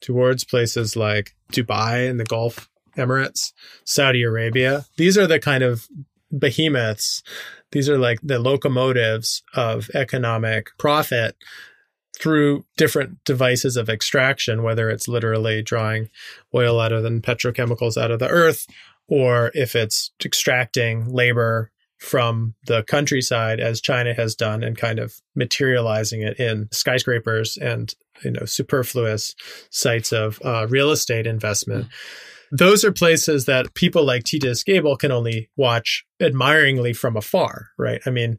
towards 0.00 0.44
places 0.44 0.94
like 0.94 1.34
Dubai 1.52 2.08
and 2.08 2.20
the 2.20 2.24
Gulf 2.24 2.68
Emirates, 2.96 3.52
Saudi 3.84 4.22
Arabia. 4.22 4.84
These 4.96 5.18
are 5.18 5.26
the 5.26 5.40
kind 5.40 5.64
of 5.64 5.88
behemoths. 6.36 7.22
These 7.72 7.88
are 7.88 7.98
like 7.98 8.20
the 8.22 8.38
locomotives 8.38 9.42
of 9.54 9.90
economic 9.94 10.70
profit 10.78 11.36
through 12.18 12.64
different 12.76 13.24
devices 13.24 13.76
of 13.76 13.88
extraction, 13.88 14.62
whether 14.62 14.90
it's 14.90 15.08
literally 15.08 15.62
drawing 15.62 16.08
oil 16.54 16.78
out 16.78 16.92
of 16.92 17.04
and 17.04 17.22
petrochemicals 17.22 18.00
out 18.00 18.10
of 18.10 18.18
the 18.18 18.28
earth, 18.28 18.66
or 19.08 19.50
if 19.54 19.74
it's 19.74 20.10
extracting 20.24 21.12
labor 21.12 21.70
from 21.98 22.54
the 22.66 22.82
countryside 22.82 23.60
as 23.60 23.80
China 23.80 24.12
has 24.12 24.34
done 24.34 24.62
and 24.62 24.76
kind 24.76 24.98
of 24.98 25.20
materializing 25.34 26.20
it 26.20 26.38
in 26.38 26.68
skyscrapers 26.72 27.56
and 27.56 27.94
you 28.24 28.30
know 28.30 28.44
superfluous 28.44 29.34
sites 29.70 30.12
of 30.12 30.40
uh, 30.44 30.66
real 30.68 30.90
estate 30.90 31.26
investment. 31.26 31.86
Mm-hmm. 31.86 32.56
Those 32.56 32.84
are 32.84 32.92
places 32.92 33.46
that 33.46 33.72
people 33.74 34.04
like 34.04 34.24
Titus 34.24 34.62
Gebel 34.62 34.96
can 34.96 35.10
only 35.10 35.48
watch 35.56 36.04
admiringly 36.20 36.92
from 36.92 37.16
afar, 37.16 37.68
right? 37.78 38.02
I 38.04 38.10
mean, 38.10 38.38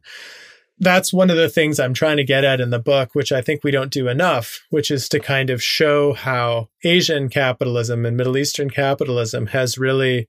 that's 0.78 1.12
one 1.12 1.30
of 1.30 1.36
the 1.36 1.48
things 1.48 1.80
I'm 1.80 1.94
trying 1.94 2.16
to 2.18 2.24
get 2.24 2.44
at 2.44 2.60
in 2.60 2.70
the 2.70 2.78
book, 2.78 3.10
which 3.14 3.32
I 3.32 3.40
think 3.40 3.64
we 3.64 3.70
don't 3.70 3.92
do 3.92 4.08
enough, 4.08 4.62
which 4.70 4.90
is 4.90 5.08
to 5.10 5.20
kind 5.20 5.50
of 5.50 5.62
show 5.62 6.12
how 6.12 6.68
Asian 6.84 7.28
capitalism 7.28 8.04
and 8.04 8.16
Middle 8.16 8.36
Eastern 8.36 8.70
capitalism 8.70 9.48
has 9.48 9.78
really 9.78 10.28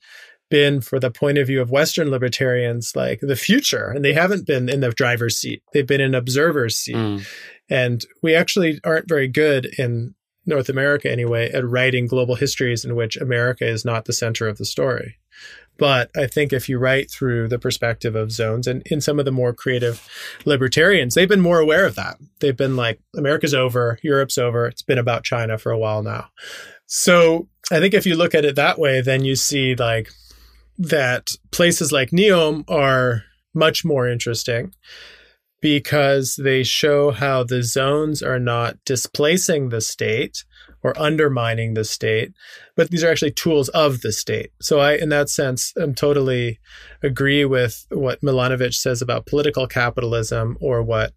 been 0.49 0.79
for 0.81 0.99
the 0.99 1.09
point 1.09 1.37
of 1.37 1.47
view 1.47 1.61
of 1.61 1.71
Western 1.71 2.11
libertarians, 2.11 2.95
like 2.95 3.19
the 3.21 3.35
future. 3.35 3.87
And 3.89 4.05
they 4.05 4.13
haven't 4.13 4.45
been 4.45 4.69
in 4.69 4.81
the 4.81 4.91
driver's 4.91 5.37
seat. 5.37 5.63
They've 5.73 5.87
been 5.87 6.01
in 6.01 6.13
observer's 6.13 6.77
seat. 6.77 6.95
Mm. 6.95 7.27
And 7.69 8.05
we 8.21 8.35
actually 8.35 8.79
aren't 8.83 9.09
very 9.09 9.27
good 9.27 9.65
in 9.77 10.15
North 10.45 10.69
America 10.69 11.11
anyway 11.11 11.51
at 11.51 11.67
writing 11.67 12.07
global 12.07 12.35
histories 12.35 12.85
in 12.85 12.95
which 12.95 13.17
America 13.17 13.67
is 13.67 13.83
not 13.83 14.05
the 14.05 14.13
center 14.13 14.47
of 14.47 14.57
the 14.57 14.65
story. 14.65 15.17
But 15.77 16.09
I 16.15 16.27
think 16.27 16.53
if 16.53 16.69
you 16.69 16.77
write 16.77 17.11
through 17.11 17.49
the 17.49 17.59
perspective 17.59 18.15
of 18.15 18.31
zones 18.31 18.65
and 18.65 18.81
in 18.85 19.01
some 19.01 19.19
of 19.19 19.25
the 19.25 19.31
more 19.31 19.53
creative 19.53 20.07
libertarians, 20.45 21.15
they've 21.15 21.27
been 21.27 21.41
more 21.41 21.59
aware 21.59 21.85
of 21.85 21.95
that. 21.95 22.17
They've 22.39 22.55
been 22.55 22.77
like, 22.77 22.99
America's 23.15 23.53
over, 23.53 23.99
Europe's 24.01 24.37
over. 24.37 24.67
It's 24.67 24.83
been 24.83 24.97
about 24.97 25.25
China 25.25 25.57
for 25.57 25.71
a 25.71 25.77
while 25.77 26.01
now. 26.01 26.29
So 26.85 27.49
I 27.71 27.79
think 27.79 27.93
if 27.93 28.05
you 28.05 28.15
look 28.15 28.33
at 28.33 28.45
it 28.45 28.55
that 28.55 28.79
way, 28.79 29.01
then 29.01 29.25
you 29.25 29.35
see 29.35 29.75
like 29.75 30.09
that 30.77 31.31
places 31.51 31.91
like 31.91 32.11
Neom 32.11 32.63
are 32.69 33.23
much 33.53 33.83
more 33.83 34.07
interesting 34.07 34.73
because 35.65 36.35
they 36.35 36.61
show 36.61 37.09
how 37.09 37.43
the 37.43 37.63
zones 37.63 38.21
are 38.21 38.37
not 38.37 38.77
displacing 38.85 39.69
the 39.69 39.81
state 39.81 40.45
or 40.83 40.93
undermining 40.95 41.73
the 41.73 41.83
state, 41.83 42.31
but 42.75 42.91
these 42.91 43.03
are 43.03 43.09
actually 43.09 43.31
tools 43.31 43.67
of 43.69 44.01
the 44.01 44.11
state. 44.11 44.51
So 44.61 44.79
I, 44.79 44.93
in 44.93 45.09
that 45.09 45.27
sense, 45.27 45.73
am 45.75 45.95
totally 45.95 46.59
agree 47.01 47.45
with 47.45 47.87
what 47.89 48.21
Milanovic 48.21 48.75
says 48.75 49.01
about 49.01 49.25
political 49.25 49.65
capitalism 49.65 50.55
or 50.61 50.83
what 50.83 51.13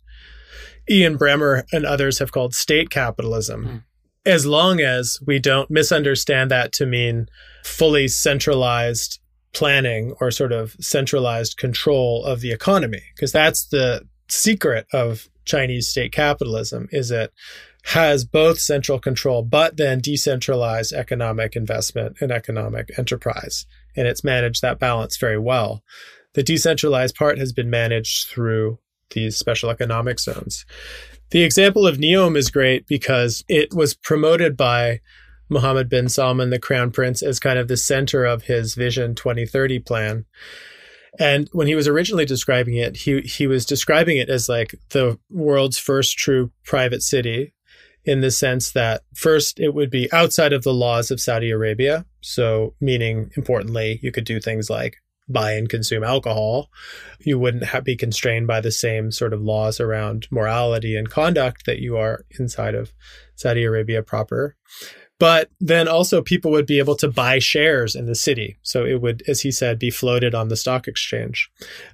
Ian 0.88 1.18
Bremmer 1.18 1.64
and 1.70 1.84
others 1.84 2.18
have 2.18 2.32
called 2.32 2.54
state 2.54 2.88
capitalism. 2.88 3.64
Mm. 3.66 3.82
As 4.24 4.46
long 4.46 4.80
as 4.80 5.18
we 5.26 5.38
don't 5.38 5.70
misunderstand 5.70 6.50
that 6.50 6.72
to 6.72 6.86
mean 6.86 7.26
fully 7.64 8.08
centralized 8.08 9.20
planning 9.52 10.14
or 10.22 10.30
sort 10.30 10.52
of 10.52 10.74
centralized 10.80 11.58
control 11.58 12.24
of 12.24 12.40
the 12.40 12.50
economy, 12.50 13.02
because 13.14 13.30
that's 13.30 13.66
the 13.66 14.08
secret 14.28 14.86
of 14.92 15.28
Chinese 15.44 15.88
state 15.88 16.12
capitalism 16.12 16.88
is 16.92 17.10
it 17.10 17.32
has 17.84 18.24
both 18.24 18.58
central 18.60 18.98
control, 18.98 19.42
but 19.42 19.76
then 19.76 20.00
decentralized 20.00 20.92
economic 20.92 21.56
investment 21.56 22.16
and 22.20 22.30
economic 22.30 22.90
enterprise. 22.98 23.66
And 23.96 24.06
it's 24.06 24.24
managed 24.24 24.62
that 24.62 24.78
balance 24.78 25.16
very 25.16 25.38
well. 25.38 25.82
The 26.34 26.42
decentralized 26.42 27.14
part 27.14 27.38
has 27.38 27.52
been 27.52 27.70
managed 27.70 28.28
through 28.28 28.78
these 29.10 29.36
special 29.36 29.70
economic 29.70 30.20
zones. 30.20 30.66
The 31.30 31.42
example 31.42 31.86
of 31.86 31.98
Neom 31.98 32.36
is 32.36 32.50
great 32.50 32.86
because 32.86 33.44
it 33.48 33.74
was 33.74 33.94
promoted 33.94 34.56
by 34.56 35.00
Mohammed 35.48 35.88
bin 35.88 36.08
Salman, 36.08 36.50
the 36.50 36.58
crown 36.58 36.90
prince, 36.90 37.22
as 37.22 37.40
kind 37.40 37.58
of 37.58 37.68
the 37.68 37.76
center 37.76 38.24
of 38.24 38.44
his 38.44 38.74
Vision 38.74 39.14
2030 39.14 39.78
plan. 39.80 40.26
And 41.18 41.48
when 41.52 41.66
he 41.66 41.74
was 41.74 41.88
originally 41.88 42.24
describing 42.24 42.76
it, 42.76 42.96
he 42.96 43.20
he 43.20 43.46
was 43.46 43.64
describing 43.64 44.16
it 44.18 44.28
as 44.28 44.48
like 44.48 44.74
the 44.90 45.18
world's 45.30 45.78
first 45.78 46.18
true 46.18 46.50
private 46.64 47.02
city 47.02 47.54
in 48.04 48.20
the 48.20 48.30
sense 48.30 48.70
that 48.72 49.02
first 49.14 49.60
it 49.60 49.74
would 49.74 49.90
be 49.90 50.10
outside 50.12 50.52
of 50.52 50.62
the 50.62 50.72
laws 50.72 51.10
of 51.10 51.20
Saudi 51.20 51.50
Arabia. 51.50 52.06
So 52.20 52.74
meaning 52.80 53.30
importantly, 53.36 54.00
you 54.02 54.12
could 54.12 54.24
do 54.24 54.40
things 54.40 54.70
like 54.70 54.96
buy 55.28 55.52
and 55.52 55.68
consume 55.68 56.02
alcohol. 56.02 56.70
You 57.20 57.38
wouldn't 57.38 57.64
have, 57.64 57.84
be 57.84 57.96
constrained 57.96 58.46
by 58.46 58.60
the 58.60 58.72
same 58.72 59.12
sort 59.12 59.34
of 59.34 59.42
laws 59.42 59.78
around 59.78 60.26
morality 60.30 60.96
and 60.96 61.10
conduct 61.10 61.66
that 61.66 61.80
you 61.80 61.96
are 61.96 62.24
inside 62.38 62.74
of 62.74 62.92
Saudi 63.36 63.64
Arabia 63.64 64.02
proper. 64.02 64.56
But 65.18 65.50
then 65.60 65.88
also 65.88 66.22
people 66.22 66.52
would 66.52 66.66
be 66.66 66.78
able 66.78 66.94
to 66.96 67.08
buy 67.08 67.40
shares 67.40 67.96
in 67.96 68.06
the 68.06 68.14
city. 68.14 68.56
So 68.62 68.84
it 68.84 69.00
would, 69.02 69.22
as 69.26 69.40
he 69.40 69.50
said, 69.50 69.78
be 69.78 69.90
floated 69.90 70.34
on 70.34 70.48
the 70.48 70.56
stock 70.56 70.86
exchange. 70.86 71.50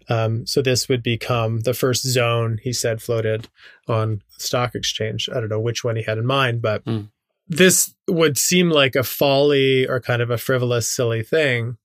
Um, 0.09 0.47
so 0.47 0.61
this 0.61 0.89
would 0.89 1.03
become 1.03 1.61
the 1.61 1.73
first 1.73 2.07
zone, 2.07 2.59
he 2.63 2.73
said, 2.73 3.01
floated 3.01 3.49
on 3.89 4.23
stock 4.37 4.75
exchange. 4.75 5.31
I 5.31 5.41
don't 5.41 5.49
know 5.49 5.61
which 5.61 5.83
one 5.83 5.97
he 5.97 6.03
had 6.03 6.19
in 6.19 6.27
mind, 6.27 6.61
but 6.61 6.85
mm. 6.85 7.09
this 7.49 7.95
would 8.09 8.37
seem 8.37 8.69
like 8.69 8.95
a 8.95 9.03
folly 9.03 9.87
or 9.87 10.01
kind 10.01 10.21
of 10.21 10.31
a 10.31 10.39
frivolous, 10.39 10.87
silly 10.87 11.23
thing. 11.23 11.79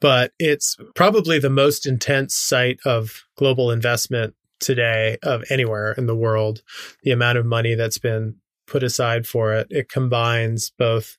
But 0.00 0.32
it's 0.40 0.76
probably 0.96 1.38
the 1.38 1.50
most 1.50 1.86
intense 1.86 2.36
site 2.36 2.80
of 2.84 3.24
global 3.36 3.70
investment 3.70 4.34
today 4.58 5.18
of 5.22 5.44
anywhere 5.50 5.92
in 5.92 6.06
the 6.06 6.16
world. 6.16 6.62
The 7.04 7.12
amount 7.12 7.38
of 7.38 7.46
money 7.46 7.74
that's 7.74 7.98
been 7.98 8.36
put 8.66 8.82
aside 8.82 9.26
for 9.26 9.52
it. 9.52 9.66
It 9.70 9.88
combines 9.88 10.72
both 10.78 11.16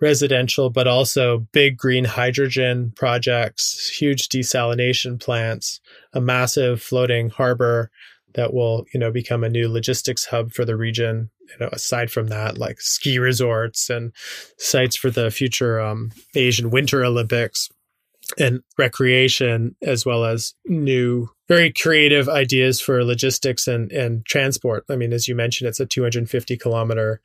residential, 0.00 0.70
but 0.70 0.86
also 0.86 1.46
big 1.52 1.76
green 1.76 2.04
hydrogen 2.04 2.92
projects, 2.96 3.88
huge 3.88 4.28
desalination 4.28 5.20
plants, 5.20 5.80
a 6.12 6.20
massive 6.20 6.80
floating 6.80 7.30
harbor 7.30 7.90
that 8.34 8.52
will, 8.52 8.84
you 8.92 9.00
know, 9.00 9.10
become 9.10 9.42
a 9.42 9.48
new 9.48 9.68
logistics 9.68 10.26
hub 10.26 10.52
for 10.52 10.64
the 10.64 10.76
region. 10.76 11.30
You 11.48 11.56
know, 11.60 11.70
aside 11.72 12.10
from 12.10 12.26
that, 12.28 12.58
like 12.58 12.80
ski 12.80 13.18
resorts 13.18 13.88
and 13.88 14.12
sites 14.58 14.96
for 14.96 15.10
the 15.10 15.30
future 15.30 15.80
um, 15.80 16.10
Asian 16.34 16.70
Winter 16.70 17.04
Olympics 17.04 17.70
and 18.36 18.60
recreation, 18.76 19.74
as 19.82 20.04
well 20.04 20.24
as 20.24 20.54
new, 20.66 21.30
very 21.48 21.72
creative 21.72 22.28
ideas 22.28 22.80
for 22.80 23.04
logistics 23.04 23.66
and, 23.66 23.90
and 23.90 24.26
transport. 24.26 24.84
I 24.90 24.96
mean, 24.96 25.12
as 25.12 25.28
you 25.28 25.34
mentioned, 25.34 25.68
it's 25.68 25.80
a 25.80 25.86
250 25.86 26.56
kilometer 26.56 27.20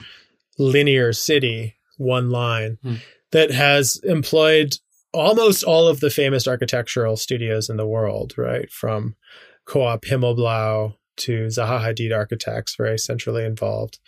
linear 0.57 1.13
city 1.13 1.75
one 1.97 2.29
line 2.29 2.77
hmm. 2.81 2.95
that 3.31 3.51
has 3.51 3.99
employed 4.03 4.77
almost 5.13 5.63
all 5.63 5.87
of 5.87 5.99
the 5.99 6.09
famous 6.09 6.47
architectural 6.47 7.17
studios 7.17 7.69
in 7.69 7.77
the 7.77 7.87
world, 7.87 8.33
right? 8.37 8.71
From 8.71 9.15
Coop 9.65 10.01
Himmelblau 10.01 10.95
to 11.15 11.45
Zaha 11.45 11.81
Hadid 11.81 12.15
architects, 12.15 12.75
very 12.75 12.97
centrally 12.97 13.45
involved. 13.45 13.99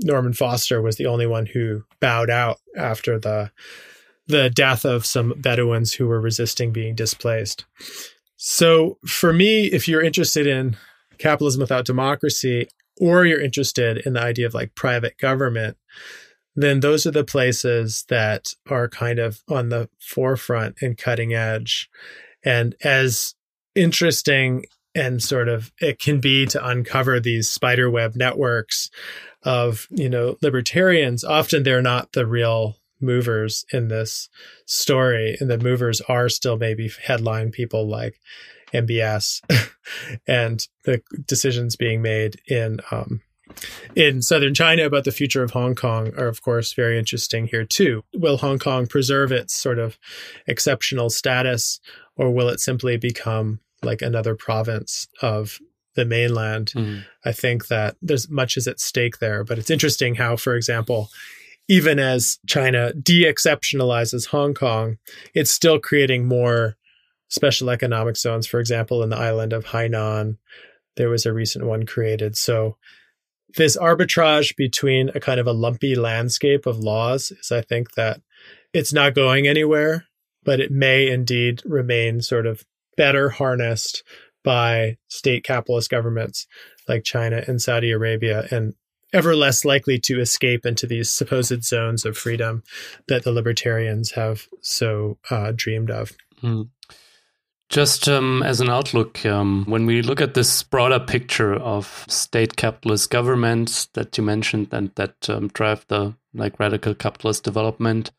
Norman 0.00 0.32
Foster 0.32 0.80
was 0.80 0.96
the 0.96 1.06
only 1.06 1.26
one 1.26 1.46
who 1.46 1.84
bowed 2.00 2.30
out 2.30 2.58
after 2.76 3.18
the 3.18 3.50
the 4.26 4.50
death 4.50 4.84
of 4.84 5.06
some 5.06 5.34
Bedouins 5.36 5.94
who 5.94 6.06
were 6.06 6.20
resisting 6.20 6.72
being 6.72 6.94
displaced. 6.94 7.64
So 8.36 8.98
for 9.06 9.32
me, 9.32 9.66
if 9.66 9.86
you're 9.86 10.02
interested 10.02 10.46
in 10.46 10.76
capitalism 11.18 11.60
without 11.60 11.84
democracy, 11.84 12.68
or 13.00 13.24
you're 13.24 13.40
interested 13.40 13.98
in 13.98 14.12
the 14.12 14.22
idea 14.22 14.46
of 14.46 14.54
like 14.54 14.74
private 14.74 15.18
government, 15.18 15.76
then 16.54 16.80
those 16.80 17.06
are 17.06 17.10
the 17.10 17.24
places 17.24 18.04
that 18.08 18.48
are 18.70 18.88
kind 18.88 19.18
of 19.18 19.42
on 19.48 19.68
the 19.68 19.88
forefront 20.00 20.76
and 20.80 20.96
cutting 20.96 21.34
edge. 21.34 21.90
And 22.44 22.76
as 22.84 23.34
interesting 23.74 24.66
and 24.94 25.20
sort 25.20 25.48
of 25.48 25.72
it 25.80 25.98
can 25.98 26.20
be 26.20 26.46
to 26.46 26.64
uncover 26.64 27.18
these 27.18 27.48
spiderweb 27.48 28.14
networks 28.14 28.90
of, 29.42 29.88
you 29.90 30.08
know, 30.08 30.36
libertarians, 30.40 31.24
often 31.24 31.64
they're 31.64 31.82
not 31.82 32.12
the 32.12 32.26
real 32.26 32.76
movers 33.04 33.64
in 33.72 33.88
this 33.88 34.28
story. 34.66 35.36
And 35.40 35.50
the 35.50 35.58
movers 35.58 36.00
are 36.02 36.28
still 36.28 36.56
maybe 36.56 36.90
headline 37.02 37.50
people 37.50 37.88
like 37.88 38.20
MBS 38.72 39.40
and 40.26 40.66
the 40.84 41.02
decisions 41.26 41.76
being 41.76 42.02
made 42.02 42.40
in 42.48 42.80
um, 42.90 43.20
in 43.94 44.22
southern 44.22 44.54
China 44.54 44.84
about 44.84 45.04
the 45.04 45.12
future 45.12 45.42
of 45.42 45.52
Hong 45.52 45.74
Kong 45.74 46.12
are, 46.16 46.28
of 46.28 46.42
course, 46.42 46.72
very 46.72 46.98
interesting 46.98 47.46
here 47.46 47.64
too. 47.64 48.02
Will 48.14 48.38
Hong 48.38 48.58
Kong 48.58 48.86
preserve 48.86 49.32
its 49.32 49.54
sort 49.54 49.78
of 49.78 49.98
exceptional 50.46 51.10
status, 51.10 51.80
or 52.16 52.30
will 52.30 52.48
it 52.48 52.60
simply 52.60 52.96
become 52.96 53.60
like 53.82 54.02
another 54.02 54.34
province 54.34 55.06
of 55.22 55.60
the 55.94 56.04
mainland? 56.04 56.72
Mm. 56.74 57.04
I 57.24 57.32
think 57.32 57.68
that 57.68 57.96
there's 58.02 58.28
much 58.28 58.56
is 58.56 58.66
at 58.66 58.80
stake 58.80 59.18
there, 59.18 59.44
but 59.44 59.58
it's 59.58 59.70
interesting 59.70 60.14
how, 60.16 60.36
for 60.36 60.56
example, 60.56 61.10
even 61.68 61.98
as 61.98 62.38
China 62.46 62.92
de 62.92 63.24
exceptionalizes 63.24 64.28
Hong 64.28 64.54
Kong, 64.54 64.98
it's 65.34 65.50
still 65.50 65.78
creating 65.78 66.26
more 66.26 66.76
special 67.28 67.70
economic 67.70 68.16
zones. 68.16 68.46
For 68.46 68.60
example, 68.60 69.02
in 69.02 69.10
the 69.10 69.16
island 69.16 69.52
of 69.52 69.66
Hainan, 69.66 70.36
there 70.96 71.08
was 71.08 71.26
a 71.26 71.32
recent 71.32 71.64
one 71.64 71.86
created. 71.86 72.36
So 72.36 72.76
this 73.56 73.76
arbitrage 73.76 74.56
between 74.56 75.10
a 75.14 75.20
kind 75.20 75.40
of 75.40 75.46
a 75.46 75.52
lumpy 75.52 75.94
landscape 75.94 76.66
of 76.66 76.78
laws 76.78 77.30
is, 77.30 77.50
I 77.50 77.62
think, 77.62 77.92
that 77.94 78.20
it's 78.72 78.92
not 78.92 79.14
going 79.14 79.46
anywhere, 79.46 80.06
but 80.44 80.60
it 80.60 80.70
may 80.70 81.08
indeed 81.08 81.62
remain 81.64 82.20
sort 82.20 82.46
of 82.46 82.64
better 82.96 83.30
harnessed 83.30 84.02
by 84.42 84.98
state 85.08 85.44
capitalist 85.44 85.90
governments 85.90 86.46
like 86.88 87.04
China 87.04 87.42
and 87.46 87.62
Saudi 87.62 87.90
Arabia 87.90 88.46
and 88.50 88.74
ever 89.14 89.34
less 89.34 89.64
likely 89.64 89.98
to 90.00 90.20
escape 90.20 90.66
into 90.66 90.86
these 90.86 91.08
supposed 91.08 91.64
zones 91.64 92.04
of 92.04 92.18
freedom 92.18 92.62
that 93.08 93.24
the 93.24 93.32
libertarians 93.32 94.12
have 94.12 94.48
so 94.60 95.16
uh, 95.30 95.52
dreamed 95.54 95.90
of. 95.90 96.12
Mm. 96.42 96.68
Just 97.70 98.08
um, 98.08 98.42
as 98.42 98.60
an 98.60 98.68
outlook, 98.68 99.24
um, 99.24 99.64
when 99.66 99.86
we 99.86 100.02
look 100.02 100.20
at 100.20 100.34
this 100.34 100.62
broader 100.62 101.00
picture 101.00 101.54
of 101.54 102.04
state 102.08 102.56
capitalist 102.56 103.10
governments 103.10 103.86
that 103.94 104.16
you 104.18 104.22
mentioned 104.22 104.68
and 104.70 104.90
that 104.96 105.28
um, 105.30 105.48
drive 105.48 105.84
the 105.88 106.14
like 106.34 106.60
radical 106.60 106.94
capitalist 106.94 107.42
development, 107.42 108.10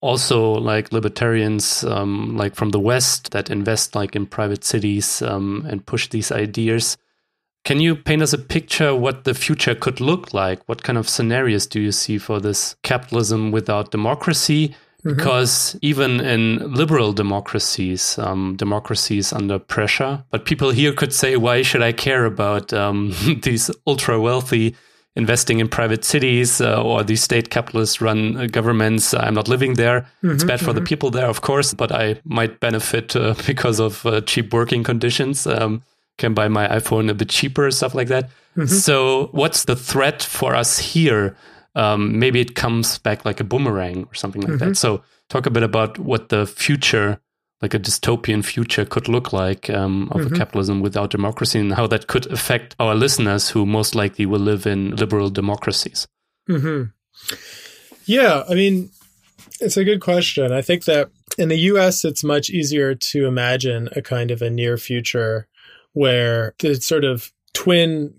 also 0.00 0.52
like 0.52 0.92
libertarians 0.92 1.84
um, 1.84 2.36
like 2.36 2.54
from 2.54 2.70
the 2.70 2.80
West 2.80 3.30
that 3.30 3.50
invest 3.50 3.94
like 3.94 4.16
in 4.16 4.26
private 4.26 4.64
cities 4.64 5.22
um, 5.22 5.64
and 5.68 5.86
push 5.86 6.08
these 6.08 6.32
ideas. 6.32 6.96
Can 7.68 7.80
you 7.80 7.96
paint 7.96 8.22
us 8.22 8.32
a 8.32 8.38
picture 8.38 8.94
what 8.94 9.24
the 9.24 9.34
future 9.34 9.74
could 9.74 10.00
look 10.00 10.32
like? 10.32 10.66
What 10.70 10.82
kind 10.82 10.96
of 10.96 11.06
scenarios 11.06 11.66
do 11.66 11.82
you 11.82 11.92
see 11.92 12.16
for 12.16 12.40
this 12.40 12.76
capitalism 12.82 13.50
without 13.50 13.90
democracy? 13.90 14.68
Mm-hmm. 14.68 15.16
because 15.16 15.78
even 15.80 16.18
in 16.20 16.74
liberal 16.74 17.12
democracies, 17.12 18.18
um, 18.18 18.56
democracies 18.56 19.32
under 19.32 19.58
pressure, 19.58 20.24
but 20.30 20.44
people 20.44 20.70
here 20.70 20.92
could 20.92 21.12
say, 21.12 21.36
why 21.36 21.62
should 21.62 21.82
I 21.82 21.92
care 21.92 22.24
about 22.24 22.72
um, 22.72 23.14
these 23.42 23.70
ultra 23.86 24.18
wealthy 24.18 24.74
investing 25.14 25.60
in 25.60 25.68
private 25.68 26.04
cities 26.04 26.60
uh, 26.60 26.82
or 26.82 27.04
these 27.04 27.22
state 27.22 27.50
capitalist 27.50 28.00
run 28.00 28.36
uh, 28.36 28.46
governments? 28.46 29.12
I'm 29.12 29.34
not 29.34 29.46
living 29.46 29.74
there. 29.74 30.00
Mm-hmm, 30.00 30.30
it's 30.32 30.44
bad 30.44 30.58
for 30.58 30.72
mm-hmm. 30.72 30.78
the 30.78 30.84
people 30.84 31.10
there, 31.10 31.28
of 31.28 31.42
course, 31.42 31.74
but 31.74 31.92
I 31.92 32.20
might 32.24 32.58
benefit 32.58 33.14
uh, 33.14 33.34
because 33.46 33.78
of 33.78 34.04
uh, 34.06 34.22
cheap 34.22 34.54
working 34.54 34.82
conditions. 34.82 35.46
Um, 35.46 35.82
can 36.18 36.34
buy 36.34 36.48
my 36.48 36.68
iPhone 36.68 37.08
a 37.10 37.14
bit 37.14 37.30
cheaper, 37.30 37.70
stuff 37.70 37.94
like 37.94 38.08
that. 38.08 38.30
Mm-hmm. 38.56 38.66
So, 38.66 39.28
what's 39.32 39.64
the 39.64 39.76
threat 39.76 40.22
for 40.22 40.54
us 40.54 40.78
here? 40.78 41.36
um, 41.78 42.18
maybe 42.18 42.40
it 42.40 42.54
comes 42.54 42.98
back 42.98 43.24
like 43.24 43.40
a 43.40 43.44
boomerang 43.44 44.04
or 44.04 44.14
something 44.14 44.42
like 44.42 44.52
mm-hmm. 44.52 44.70
that. 44.70 44.76
So, 44.76 45.02
talk 45.28 45.46
a 45.46 45.50
bit 45.50 45.62
about 45.62 45.98
what 45.98 46.28
the 46.28 46.44
future, 46.44 47.20
like 47.62 47.72
a 47.72 47.78
dystopian 47.78 48.44
future, 48.44 48.84
could 48.84 49.08
look 49.08 49.32
like 49.32 49.70
um, 49.70 50.08
of 50.10 50.22
mm-hmm. 50.22 50.36
capitalism 50.36 50.80
without 50.80 51.10
democracy 51.10 51.60
and 51.60 51.72
how 51.74 51.86
that 51.86 52.08
could 52.08 52.26
affect 52.32 52.74
our 52.80 52.94
listeners 52.94 53.50
who 53.50 53.64
most 53.64 53.94
likely 53.94 54.26
will 54.26 54.40
live 54.40 54.66
in 54.66 54.96
liberal 54.96 55.30
democracies. 55.30 56.08
Mm-hmm. 56.48 56.90
Yeah, 58.06 58.42
I 58.48 58.54
mean, 58.54 58.90
it's 59.60 59.76
a 59.76 59.84
good 59.84 60.00
question. 60.00 60.52
I 60.52 60.62
think 60.62 60.84
that 60.86 61.10
in 61.36 61.48
the 61.48 61.58
US, 61.72 62.04
it's 62.04 62.24
much 62.24 62.50
easier 62.50 62.94
to 62.94 63.26
imagine 63.26 63.88
a 63.94 64.02
kind 64.02 64.32
of 64.32 64.42
a 64.42 64.50
near 64.50 64.76
future 64.78 65.46
where 65.98 66.54
the 66.60 66.76
sort 66.76 67.02
of 67.02 67.32
twin 67.54 68.14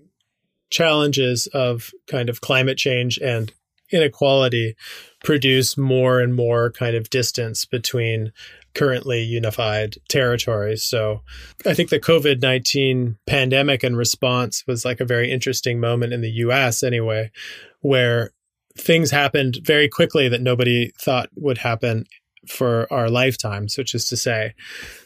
challenges 0.69 1.47
of 1.53 1.91
kind 2.07 2.27
of 2.27 2.41
climate 2.41 2.77
change 2.77 3.17
and 3.19 3.53
inequality 3.89 4.75
produce 5.23 5.77
more 5.77 6.19
and 6.19 6.35
more 6.35 6.73
kind 6.73 6.93
of 6.93 7.09
distance 7.09 7.63
between 7.63 8.33
currently 8.75 9.21
unified 9.21 9.95
territories. 10.09 10.83
So 10.83 11.21
I 11.65 11.73
think 11.73 11.89
the 11.89 12.01
COVID 12.01 12.41
19 12.41 13.15
pandemic 13.25 13.81
and 13.81 13.95
response 13.95 14.65
was 14.67 14.83
like 14.83 14.99
a 14.99 15.05
very 15.05 15.31
interesting 15.31 15.79
moment 15.79 16.11
in 16.11 16.19
the 16.19 16.31
US, 16.31 16.83
anyway, 16.83 17.31
where 17.79 18.31
things 18.77 19.11
happened 19.11 19.59
very 19.63 19.87
quickly 19.87 20.27
that 20.27 20.41
nobody 20.41 20.91
thought 20.99 21.29
would 21.37 21.59
happen 21.59 22.07
for 22.47 22.91
our 22.91 23.09
lifetimes, 23.09 23.77
which 23.77 23.93
is 23.93 24.07
to 24.09 24.17
say, 24.17 24.53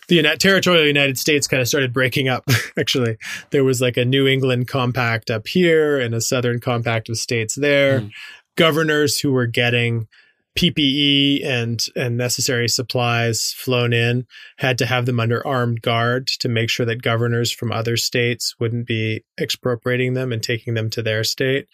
the 0.08 0.22
territorial 0.40 0.86
United 0.86 1.18
States 1.18 1.48
kind 1.48 1.62
of 1.62 1.68
started 1.68 1.94
breaking 1.94 2.28
up. 2.28 2.44
Actually, 2.80 3.18
there 3.52 3.64
was 3.64 3.82
like 3.82 3.98
a 3.98 4.06
New 4.06 4.28
England 4.28 4.68
compact 4.68 5.32
up 5.32 5.48
here 5.48 6.00
and 6.00 6.14
a 6.14 6.22
Southern 6.22 6.60
compact 6.60 7.10
of 7.10 7.18
states 7.18 7.56
there. 7.56 8.02
Mm. 8.02 8.12
Governors 8.56 9.20
who 9.20 9.32
were 9.32 9.48
getting 9.48 10.08
PPE 10.56 11.44
and 11.46 11.84
and 11.96 12.16
necessary 12.16 12.68
supplies 12.68 13.54
flown 13.58 13.92
in 13.92 14.28
had 14.58 14.78
to 14.78 14.86
have 14.86 15.06
them 15.06 15.20
under 15.20 15.46
armed 15.46 15.82
guard 15.82 16.28
to 16.28 16.48
make 16.48 16.70
sure 16.70 16.86
that 16.86 17.02
governors 17.02 17.52
from 17.52 17.72
other 17.72 17.98
states 17.98 18.56
wouldn't 18.60 18.86
be 18.86 19.24
expropriating 19.40 20.14
them 20.14 20.32
and 20.32 20.44
taking 20.44 20.76
them 20.76 20.90
to 20.92 21.02
their 21.02 21.24
state. 21.24 21.68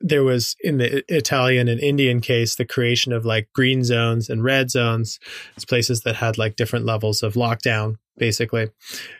There 0.00 0.24
was 0.24 0.54
in 0.60 0.76
the 0.76 1.02
Italian 1.08 1.68
and 1.68 1.80
Indian 1.80 2.20
case 2.20 2.56
the 2.56 2.66
creation 2.66 3.12
of 3.12 3.24
like 3.24 3.48
green 3.54 3.84
zones 3.84 4.28
and 4.28 4.44
red 4.44 4.70
zones, 4.70 5.18
it's 5.54 5.64
places 5.64 6.02
that 6.02 6.16
had 6.16 6.36
like 6.36 6.56
different 6.56 6.84
levels 6.84 7.22
of 7.22 7.34
lockdown 7.34 7.96
basically. 8.18 8.68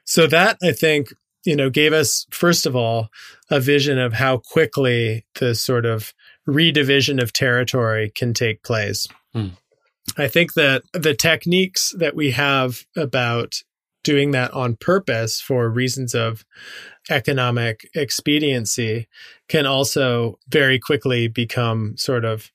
So 0.05 0.27
that 0.27 0.59
I 0.63 0.73
think 0.73 1.09
you 1.45 1.57
know 1.57 1.71
gave 1.71 1.93
us 1.93 2.27
first 2.31 2.67
of 2.67 2.77
all 2.77 3.09
a 3.51 3.61
vision 3.61 3.99
of 3.99 4.15
how 4.15 4.39
quickly 4.39 5.25
the 5.39 5.55
sort 5.55 5.87
of 5.87 6.13
redivision 6.49 7.23
of 7.23 7.33
territory 7.33 8.11
can 8.15 8.35
take 8.35 8.63
place. 8.63 9.09
Mm. 9.35 9.53
I 10.17 10.29
think 10.29 10.55
that 10.55 10.83
the 10.93 11.15
techniques 11.15 11.95
that 11.99 12.15
we 12.15 12.31
have 12.31 12.85
about 12.97 13.63
doing 14.05 14.31
that 14.31 14.53
on 14.55 14.77
purpose 14.77 15.41
for 15.41 15.69
reasons 15.69 16.15
of 16.15 16.45
economic 17.11 17.89
expediency 17.95 19.09
can 19.49 19.67
also 19.67 20.39
very 20.49 20.79
quickly 20.79 21.27
become 21.27 21.97
sort 21.97 22.25
of 22.25 22.53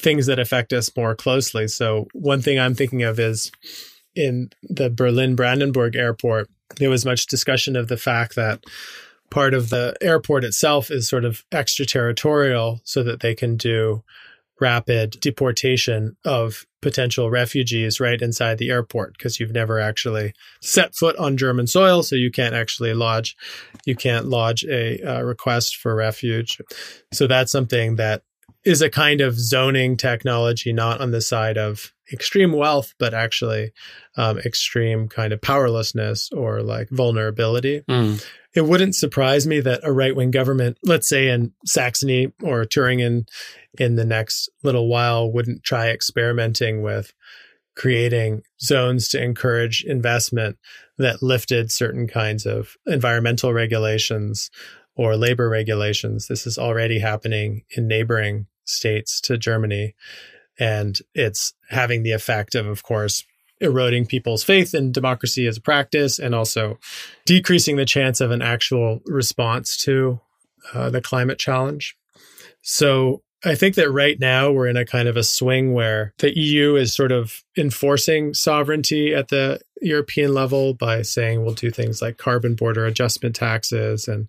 things 0.00 0.26
that 0.26 0.38
affect 0.38 0.72
us 0.72 0.94
more 0.96 1.14
closely. 1.14 1.66
So, 1.66 2.06
one 2.12 2.40
thing 2.40 2.58
I'm 2.58 2.74
thinking 2.74 3.02
of 3.02 3.18
is 3.18 3.50
in 4.14 4.50
the 4.62 4.90
Berlin 4.90 5.34
Brandenburg 5.34 5.96
airport, 5.96 6.48
there 6.76 6.90
was 6.90 7.04
much 7.04 7.26
discussion 7.26 7.76
of 7.76 7.88
the 7.88 7.96
fact 7.96 8.36
that 8.36 8.64
part 9.32 9.54
of 9.54 9.70
the 9.70 9.96
airport 10.02 10.44
itself 10.44 10.90
is 10.90 11.08
sort 11.08 11.24
of 11.24 11.42
extraterritorial 11.50 12.82
so 12.84 13.02
that 13.02 13.20
they 13.20 13.34
can 13.34 13.56
do 13.56 14.04
rapid 14.60 15.18
deportation 15.20 16.16
of 16.24 16.66
potential 16.82 17.30
refugees 17.30 17.98
right 17.98 18.20
inside 18.20 18.58
the 18.58 18.70
airport 18.70 19.14
because 19.16 19.40
you've 19.40 19.52
never 19.52 19.80
actually 19.80 20.34
set 20.60 20.94
foot 20.94 21.16
on 21.16 21.38
German 21.38 21.66
soil, 21.66 22.02
so 22.02 22.14
you 22.14 22.30
can't 22.30 22.54
actually 22.54 22.92
lodge, 22.92 23.34
you 23.86 23.96
can't 23.96 24.26
lodge 24.26 24.64
a 24.64 25.00
uh, 25.02 25.22
request 25.22 25.76
for 25.76 25.94
refuge. 25.94 26.60
So 27.12 27.26
that's 27.26 27.50
something 27.50 27.96
that 27.96 28.22
is 28.64 28.82
a 28.82 28.90
kind 28.90 29.20
of 29.20 29.38
zoning 29.38 29.96
technology, 29.96 30.72
not 30.72 31.00
on 31.00 31.10
the 31.10 31.20
side 31.20 31.58
of 31.58 31.92
extreme 32.12 32.52
wealth, 32.52 32.94
but 32.98 33.14
actually 33.14 33.72
um, 34.16 34.38
extreme 34.38 35.08
kind 35.08 35.32
of 35.32 35.40
powerlessness 35.40 36.30
or 36.32 36.62
like 36.62 36.88
vulnerability. 36.90 37.82
Mm. 37.88 38.24
It 38.54 38.66
wouldn't 38.66 38.94
surprise 38.94 39.46
me 39.46 39.60
that 39.60 39.80
a 39.82 39.92
right 39.92 40.14
wing 40.14 40.30
government, 40.30 40.78
let's 40.84 41.08
say 41.08 41.28
in 41.28 41.52
Saxony 41.64 42.32
or 42.42 42.64
Thuringen 42.64 43.26
in 43.78 43.96
the 43.96 44.04
next 44.04 44.50
little 44.62 44.88
while, 44.88 45.32
wouldn't 45.32 45.64
try 45.64 45.88
experimenting 45.88 46.82
with 46.82 47.12
creating 47.74 48.42
zones 48.60 49.08
to 49.08 49.22
encourage 49.22 49.82
investment 49.84 50.58
that 50.98 51.22
lifted 51.22 51.72
certain 51.72 52.06
kinds 52.06 52.44
of 52.44 52.76
environmental 52.86 53.54
regulations 53.54 54.50
or 54.94 55.16
labor 55.16 55.48
regulations. 55.48 56.26
This 56.28 56.46
is 56.46 56.58
already 56.58 56.98
happening 56.98 57.64
in 57.70 57.88
neighboring 57.88 58.46
states 58.64 59.20
to 59.22 59.38
Germany. 59.38 59.94
And 60.58 60.98
it's 61.14 61.54
having 61.70 62.02
the 62.02 62.12
effect 62.12 62.54
of, 62.54 62.66
of 62.66 62.82
course, 62.82 63.24
eroding 63.60 64.04
people's 64.04 64.42
faith 64.42 64.74
in 64.74 64.92
democracy 64.92 65.46
as 65.46 65.56
a 65.56 65.60
practice 65.60 66.18
and 66.18 66.34
also 66.34 66.78
decreasing 67.24 67.76
the 67.76 67.84
chance 67.84 68.20
of 68.20 68.30
an 68.30 68.42
actual 68.42 69.00
response 69.06 69.76
to 69.76 70.20
uh, 70.74 70.90
the 70.90 71.00
climate 71.00 71.38
challenge. 71.38 71.96
So 72.60 73.22
I 73.44 73.54
think 73.54 73.74
that 73.76 73.90
right 73.90 74.18
now 74.20 74.52
we're 74.52 74.68
in 74.68 74.76
a 74.76 74.84
kind 74.84 75.08
of 75.08 75.16
a 75.16 75.24
swing 75.24 75.72
where 75.72 76.14
the 76.18 76.36
EU 76.38 76.76
is 76.76 76.94
sort 76.94 77.10
of 77.10 77.42
enforcing 77.56 78.34
sovereignty 78.34 79.14
at 79.14 79.28
the 79.28 79.60
European 79.80 80.32
level 80.32 80.74
by 80.74 81.02
saying 81.02 81.44
we'll 81.44 81.54
do 81.54 81.70
things 81.70 82.00
like 82.00 82.18
carbon 82.18 82.54
border 82.54 82.86
adjustment 82.86 83.34
taxes 83.34 84.06
and 84.06 84.28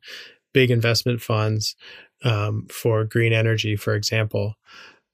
big 0.51 0.71
investment 0.71 1.21
funds 1.21 1.75
um, 2.23 2.67
for 2.71 3.03
green 3.03 3.33
energy, 3.33 3.75
for 3.75 3.95
example. 3.95 4.55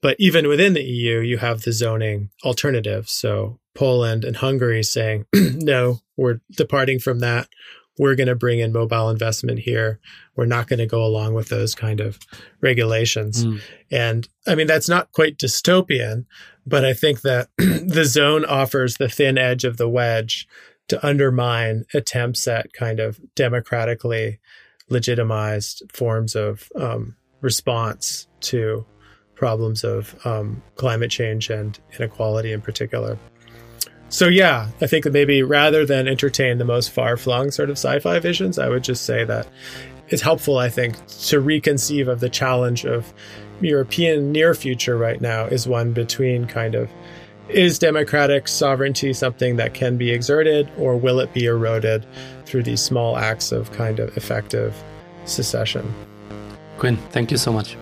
But 0.02 0.16
even 0.20 0.48
within 0.48 0.74
the 0.74 0.84
EU, 0.84 1.20
you 1.20 1.38
have 1.38 1.62
the 1.62 1.74
zoning 1.74 2.30
alternatives. 2.44 3.12
So 3.12 3.60
Poland 3.76 4.24
and 4.24 4.38
Hungary 4.38 4.84
saying, 4.84 5.26
no, 5.34 6.00
we're 6.16 6.40
departing 6.56 7.00
from 7.00 7.20
that. 7.20 7.50
We're 7.98 8.16
going 8.16 8.28
to 8.28 8.36
bring 8.36 8.60
in 8.60 8.72
mobile 8.72 9.10
investment 9.10 9.60
here. 9.60 10.00
We're 10.38 10.46
not 10.46 10.68
going 10.68 10.80
to 10.80 10.86
go 10.86 11.04
along 11.04 11.34
with 11.34 11.50
those 11.50 11.76
kind 11.76 12.00
of 12.00 12.18
regulations. 12.62 13.46
Mm. 13.46 13.62
And 13.92 14.30
I 14.48 14.56
mean, 14.56 14.68
that's 14.68 14.88
not 14.88 15.12
quite 15.12 15.38
dystopian, 15.38 16.26
but 16.66 16.86
I 16.86 16.94
think 16.94 17.22
that 17.22 17.50
the 17.58 18.06
zone 18.06 18.46
offers 18.46 18.96
the 18.96 19.10
thin 19.10 19.38
edge 19.38 19.66
of 19.66 19.76
the 19.76 19.90
wedge 19.90 20.48
to 20.88 21.06
undermine 21.06 21.84
attempts 21.94 22.48
at 22.48 22.72
kind 22.72 23.02
of 23.02 23.20
democratically 23.36 24.40
legitimized 24.90 25.84
forms 25.94 26.36
of 26.36 26.70
um, 26.76 27.16
response 27.42 28.28
to 28.42 28.86
problems 29.36 29.84
of 29.84 30.16
um, 30.26 30.62
climate 30.76 31.10
change 31.10 31.50
and 31.50 31.80
inequality 31.98 32.52
in 32.52 32.62
particular. 32.62 33.18
So, 34.10 34.28
yeah, 34.28 34.70
I 34.82 34.88
think 34.88 35.04
that 35.04 35.14
maybe 35.14 35.44
rather 35.44 35.86
than 35.86 36.08
entertain 36.08 36.58
the 36.58 36.66
most 36.66 36.92
far 36.92 37.16
flung 37.16 37.52
sort 37.52 37.70
of 37.70 37.78
sci 37.78 38.00
fi 38.00 38.20
visions, 38.20 38.58
I 38.58 38.68
would 38.68 38.84
just 38.84 39.06
say 39.06 39.24
that 39.24 39.48
it's 40.10 40.24
helpful, 40.24 40.58
I 40.58 40.70
think, 40.70 40.96
to 40.96 41.40
reconceive 41.40 42.08
of 42.08 42.20
the 42.20 42.30
challenge 42.30 42.86
of 42.86 43.14
European 43.62 44.32
near 44.32 44.56
future 44.56 44.98
right 44.98 45.22
now 45.22 45.46
is 45.46 45.68
one 45.68 45.94
between 45.94 46.48
kind 46.48 46.76
of 46.76 46.90
is 47.50 47.80
democratic 47.80 48.48
sovereignty 48.48 49.12
something 49.12 49.56
that 49.56 49.74
can 49.74 49.98
be 49.98 50.12
exerted 50.12 50.70
or 50.78 50.96
will 50.98 51.20
it 51.20 51.34
be 51.34 51.46
eroded 51.46 52.06
through 52.50 52.64
these 52.64 52.82
small 52.82 53.16
acts 53.18 53.52
of 53.52 53.72
kind 53.72 54.00
of 54.00 54.16
effective 54.18 54.76
secession? 55.26 55.94
Quinn, 56.78 56.98
thank 57.12 57.32
you 57.32 57.38
so 57.38 57.54
much. 57.54 57.78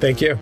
Thank 0.00 0.20
you. 0.20 0.38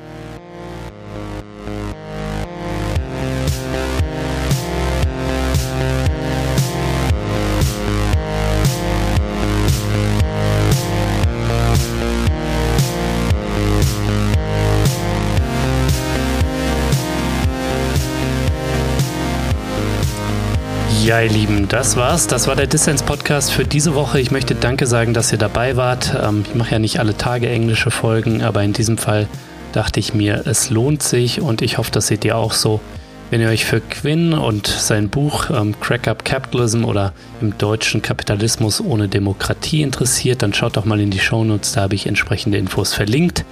Ja, 21.12 21.20
ihr 21.20 21.28
Lieben, 21.28 21.68
das 21.68 21.98
war's. 21.98 22.26
Das 22.26 22.46
war 22.46 22.56
der 22.56 22.66
Dissens-Podcast 22.66 23.52
für 23.52 23.66
diese 23.66 23.94
Woche. 23.94 24.18
Ich 24.18 24.30
möchte 24.30 24.54
Danke 24.54 24.86
sagen, 24.86 25.12
dass 25.12 25.30
ihr 25.30 25.36
dabei 25.36 25.76
wart. 25.76 26.16
Ähm, 26.18 26.42
ich 26.48 26.54
mache 26.54 26.72
ja 26.72 26.78
nicht 26.78 27.00
alle 27.00 27.14
Tage 27.14 27.50
englische 27.50 27.90
Folgen, 27.90 28.42
aber 28.42 28.62
in 28.62 28.72
diesem 28.72 28.96
Fall 28.96 29.28
dachte 29.72 30.00
ich 30.00 30.14
mir, 30.14 30.46
es 30.46 30.70
lohnt 30.70 31.02
sich 31.02 31.42
und 31.42 31.60
ich 31.60 31.76
hoffe, 31.76 31.90
das 31.90 32.06
seht 32.06 32.24
ihr 32.24 32.38
auch 32.38 32.54
so. 32.54 32.80
Wenn 33.28 33.42
ihr 33.42 33.50
euch 33.50 33.66
für 33.66 33.82
Quinn 33.82 34.32
und 34.32 34.66
sein 34.66 35.10
Buch 35.10 35.50
ähm, 35.50 35.78
Crack 35.80 36.08
Up 36.08 36.24
Capitalism 36.24 36.86
oder 36.86 37.12
im 37.42 37.58
deutschen 37.58 38.00
Kapitalismus 38.00 38.80
ohne 38.80 39.08
Demokratie 39.08 39.82
interessiert, 39.82 40.40
dann 40.40 40.54
schaut 40.54 40.78
doch 40.78 40.86
mal 40.86 40.98
in 40.98 41.10
die 41.10 41.20
Shownotes, 41.20 41.72
da 41.72 41.82
habe 41.82 41.94
ich 41.94 42.06
entsprechende 42.06 42.56
Infos 42.56 42.94
verlinkt. 42.94 43.44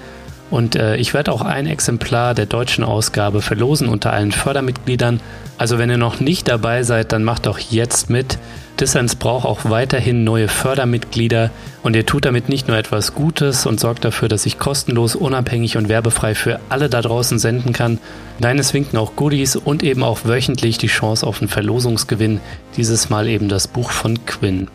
Und 0.51 0.75
äh, 0.75 0.97
ich 0.97 1.15
werde 1.15 1.33
auch 1.33 1.43
ein 1.43 1.67
Exemplar 1.67 2.35
der 2.35 2.47
deutschen 2.47 2.83
Ausgabe 2.83 3.41
verlosen 3.41 3.89
unter 3.89 4.13
allen 4.13 4.33
Fördermitgliedern. 4.33 5.21
Also 5.59 5.79
wenn 5.79 5.91
ihr 5.91 5.99
noch 5.99 6.21
nicht 6.21 6.49
dabei 6.49 6.83
seid, 6.83 7.13
dann 7.13 7.23
macht 7.23 7.47
doch 7.47 7.59
jetzt 7.59 8.11
mit. 8.11 8.39
Dissens 8.81 9.15
braucht 9.15 9.45
auch 9.45 9.69
weiterhin 9.69 10.25
neue 10.25 10.49
Fördermitglieder 10.49 11.51
und 11.83 11.95
ihr 11.95 12.07
tut 12.07 12.25
damit 12.25 12.49
nicht 12.49 12.67
nur 12.67 12.79
etwas 12.79 13.15
Gutes 13.15 13.67
und 13.67 13.79
sorgt 13.79 14.07
dafür, 14.07 14.29
dass 14.29 14.47
ich 14.47 14.59
kostenlos, 14.59 15.15
unabhängig 15.15 15.77
und 15.77 15.91
werbefrei 15.91 16.35
für 16.35 16.61
alle 16.71 16.89
da 16.89 17.03
draußen 17.03 17.39
senden 17.39 17.75
kann. 17.75 17.99
Nein, 18.39 18.59
es 18.59 18.73
winken 18.73 18.99
auch 18.99 19.17
Goodies 19.17 19.55
und 19.55 19.83
eben 19.83 20.03
auch 20.03 20.21
wöchentlich 20.25 20.79
die 20.79 20.87
Chance 20.87 21.27
auf 21.27 21.41
einen 21.41 21.49
Verlosungsgewinn. 21.49 22.41
Dieses 22.79 23.11
Mal 23.11 23.29
eben 23.29 23.51
das 23.51 23.69
Buch 23.69 23.91
von 23.91 24.25
Quinn. 24.25 24.69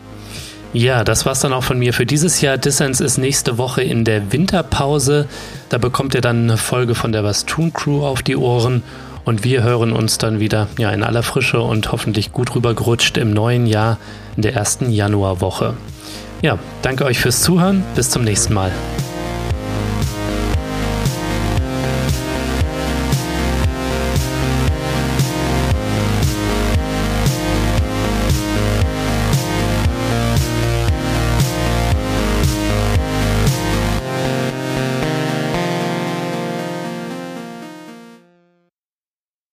Ja, 0.72 1.04
das 1.04 1.26
war's 1.26 1.40
dann 1.40 1.52
auch 1.52 1.64
von 1.64 1.78
mir 1.78 1.92
für 1.92 2.06
dieses 2.06 2.40
Jahr. 2.42 2.58
Dissens 2.58 3.00
ist 3.00 3.18
nächste 3.18 3.56
Woche 3.58 3.82
in 3.82 4.04
der 4.04 4.30
Winterpause. 4.32 5.26
Da 5.68 5.78
bekommt 5.78 6.14
ihr 6.14 6.20
dann 6.20 6.44
eine 6.44 6.56
Folge 6.56 6.94
von 6.94 7.12
der 7.12 7.24
Was 7.24 7.44
tun 7.44 7.72
Crew 7.72 8.04
auf 8.04 8.22
die 8.22 8.36
Ohren. 8.36 8.82
Und 9.24 9.42
wir 9.42 9.64
hören 9.64 9.92
uns 9.92 10.18
dann 10.18 10.38
wieder 10.38 10.68
ja, 10.78 10.90
in 10.90 11.02
aller 11.02 11.24
Frische 11.24 11.60
und 11.60 11.90
hoffentlich 11.90 12.32
gut 12.32 12.54
rübergerutscht 12.54 13.16
im 13.16 13.32
neuen 13.32 13.66
Jahr 13.66 13.98
in 14.36 14.42
der 14.42 14.54
ersten 14.54 14.90
Januarwoche. 14.90 15.74
Ja, 16.42 16.58
danke 16.82 17.04
euch 17.04 17.18
fürs 17.18 17.42
Zuhören. 17.42 17.82
Bis 17.96 18.10
zum 18.10 18.22
nächsten 18.22 18.54
Mal. 18.54 18.70